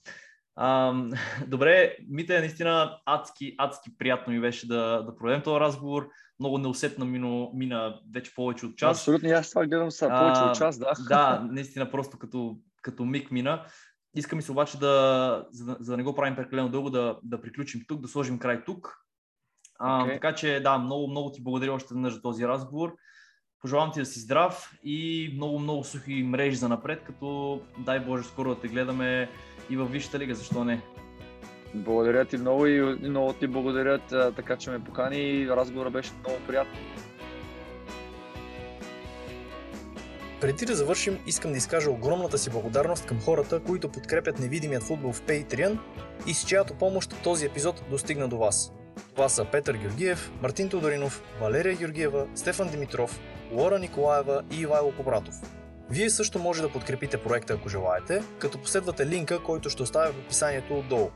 Добре, 1.46 1.96
Мите, 2.08 2.38
наистина 2.38 2.98
адски, 3.06 3.54
адски 3.58 3.98
приятно 3.98 4.32
ми 4.32 4.40
беше 4.40 4.68
да, 4.68 5.02
да 5.02 5.16
проведем 5.16 5.42
този 5.42 5.60
разговор. 5.60 6.08
Много 6.40 6.58
неусетно 6.58 7.04
мина, 7.04 7.48
мина 7.54 8.00
вече 8.14 8.34
повече 8.34 8.66
от 8.66 8.76
час. 8.76 8.98
Абсолютно, 8.98 9.30
аз 9.30 9.50
това 9.50 9.66
гледам 9.66 9.90
са 9.90 10.08
повече 10.08 10.40
а, 10.40 10.50
от 10.50 10.56
час, 10.56 10.78
да. 10.78 10.92
Да, 11.08 11.46
наистина 11.50 11.90
просто 11.90 12.18
като, 12.18 12.56
като 12.82 13.04
миг 13.04 13.30
мина. 13.30 13.64
Искам 14.16 14.42
се 14.42 14.52
обаче 14.52 14.78
да, 14.78 15.46
за, 15.50 15.76
за 15.80 15.92
да 15.92 15.96
не 15.96 16.02
го 16.02 16.14
правим 16.14 16.36
прекалено 16.36 16.68
дълго, 16.68 16.90
да, 16.90 17.18
да 17.22 17.40
приключим 17.40 17.80
тук, 17.88 18.00
да 18.00 18.08
сложим 18.08 18.38
край 18.38 18.64
тук. 18.64 18.96
А, 19.78 20.04
okay. 20.04 20.12
Така 20.12 20.34
че 20.34 20.60
да, 20.60 20.78
много, 20.78 21.08
много 21.08 21.32
ти 21.32 21.42
благодаря 21.42 21.72
още 21.72 21.94
веднъж 21.94 22.14
за 22.14 22.22
този 22.22 22.48
разговор. 22.48 22.94
Пожелавам 23.64 23.92
ти 23.92 24.00
да 24.00 24.06
си 24.06 24.20
здрав 24.20 24.78
и 24.84 25.30
много, 25.34 25.58
много 25.58 25.84
сухи 25.84 26.22
мрежи 26.22 26.56
за 26.56 26.68
напред, 26.68 27.02
като 27.06 27.60
дай 27.78 28.00
Боже 28.00 28.24
скоро 28.24 28.54
да 28.54 28.60
те 28.60 28.68
гледаме 28.68 29.28
и 29.70 29.76
във 29.76 29.92
Висшата 29.92 30.18
лига, 30.18 30.34
защо 30.34 30.64
не? 30.64 30.80
Благодаря 31.74 32.24
ти 32.24 32.36
много 32.36 32.66
и 32.66 32.80
много 33.08 33.32
ти 33.32 33.46
благодаря, 33.46 33.98
така 34.36 34.56
че 34.56 34.70
ме 34.70 34.84
покани 34.84 35.16
и 35.16 35.48
разговора 35.48 35.90
беше 35.90 36.12
много 36.20 36.38
приятен. 36.46 36.78
Преди 40.40 40.66
да 40.66 40.74
завършим, 40.74 41.18
искам 41.26 41.50
да 41.50 41.58
изкажа 41.58 41.90
огромната 41.90 42.38
си 42.38 42.50
благодарност 42.50 43.06
към 43.06 43.20
хората, 43.20 43.60
които 43.60 43.88
подкрепят 43.88 44.38
невидимият 44.38 44.82
футбол 44.82 45.12
в 45.12 45.22
Patreon 45.22 45.78
и 46.26 46.34
с 46.34 46.46
чиято 46.46 46.74
помощ 46.74 47.22
този 47.22 47.46
епизод 47.46 47.82
достигна 47.90 48.28
до 48.28 48.38
вас. 48.38 48.72
Това 49.14 49.28
са 49.28 49.44
Петър 49.44 49.74
Георгиев, 49.74 50.32
Мартин 50.42 50.68
Тодоринов, 50.68 51.22
Валерия 51.40 51.76
Георгиева, 51.76 52.26
Стефан 52.34 52.68
Димитров, 52.68 53.20
Лора 53.52 53.78
Николаева 53.78 54.42
и 54.50 54.60
Ивайло 54.60 54.92
Кобратов. 54.92 55.34
Вие 55.90 56.10
също 56.10 56.38
може 56.38 56.62
да 56.62 56.72
подкрепите 56.72 57.16
проекта, 57.16 57.52
ако 57.52 57.68
желаете, 57.68 58.22
като 58.38 58.58
последвате 58.58 59.06
линка, 59.06 59.42
който 59.42 59.70
ще 59.70 59.82
оставя 59.82 60.12
в 60.12 60.18
описанието 60.18 60.78
отдолу. 60.78 61.10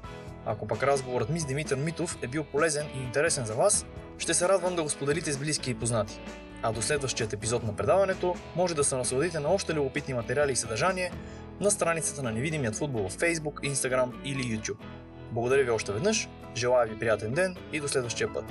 Ако 0.46 0.66
пък 0.66 0.82
разговорът 0.82 1.30
ми 1.30 1.40
с 1.40 1.44
Димитър 1.44 1.76
Митов 1.76 2.18
е 2.22 2.26
бил 2.26 2.44
полезен 2.44 2.86
и 2.96 3.02
интересен 3.02 3.44
за 3.44 3.54
вас, 3.54 3.86
ще 4.18 4.34
се 4.34 4.48
радвам 4.48 4.76
да 4.76 4.82
го 4.82 4.88
споделите 4.88 5.32
с 5.32 5.38
близки 5.38 5.70
и 5.70 5.74
познати. 5.74 6.20
А 6.62 6.72
до 6.72 6.82
следващият 6.82 7.32
епизод 7.32 7.62
на 7.62 7.76
предаването 7.76 8.34
може 8.56 8.74
да 8.74 8.84
се 8.84 8.96
насладите 8.96 9.40
на 9.40 9.48
още 9.48 9.74
любопитни 9.74 10.14
материали 10.14 10.52
и 10.52 10.56
съдържание 10.56 11.10
на 11.60 11.70
страницата 11.70 12.22
на 12.22 12.32
Невидимият 12.32 12.76
футбол 12.76 13.09
в 13.09 13.16
Facebook, 13.16 13.72
Instagram 13.72 14.10
или 14.24 14.59
YouTube. 14.59 14.78
Благодаря 15.32 15.64
ви 15.64 15.70
още 15.70 15.92
веднъж, 15.92 16.28
желая 16.56 16.86
ви 16.86 16.98
приятен 16.98 17.32
ден 17.32 17.56
и 17.72 17.80
до 17.80 17.88
следващия 17.88 18.32
път. 18.32 18.44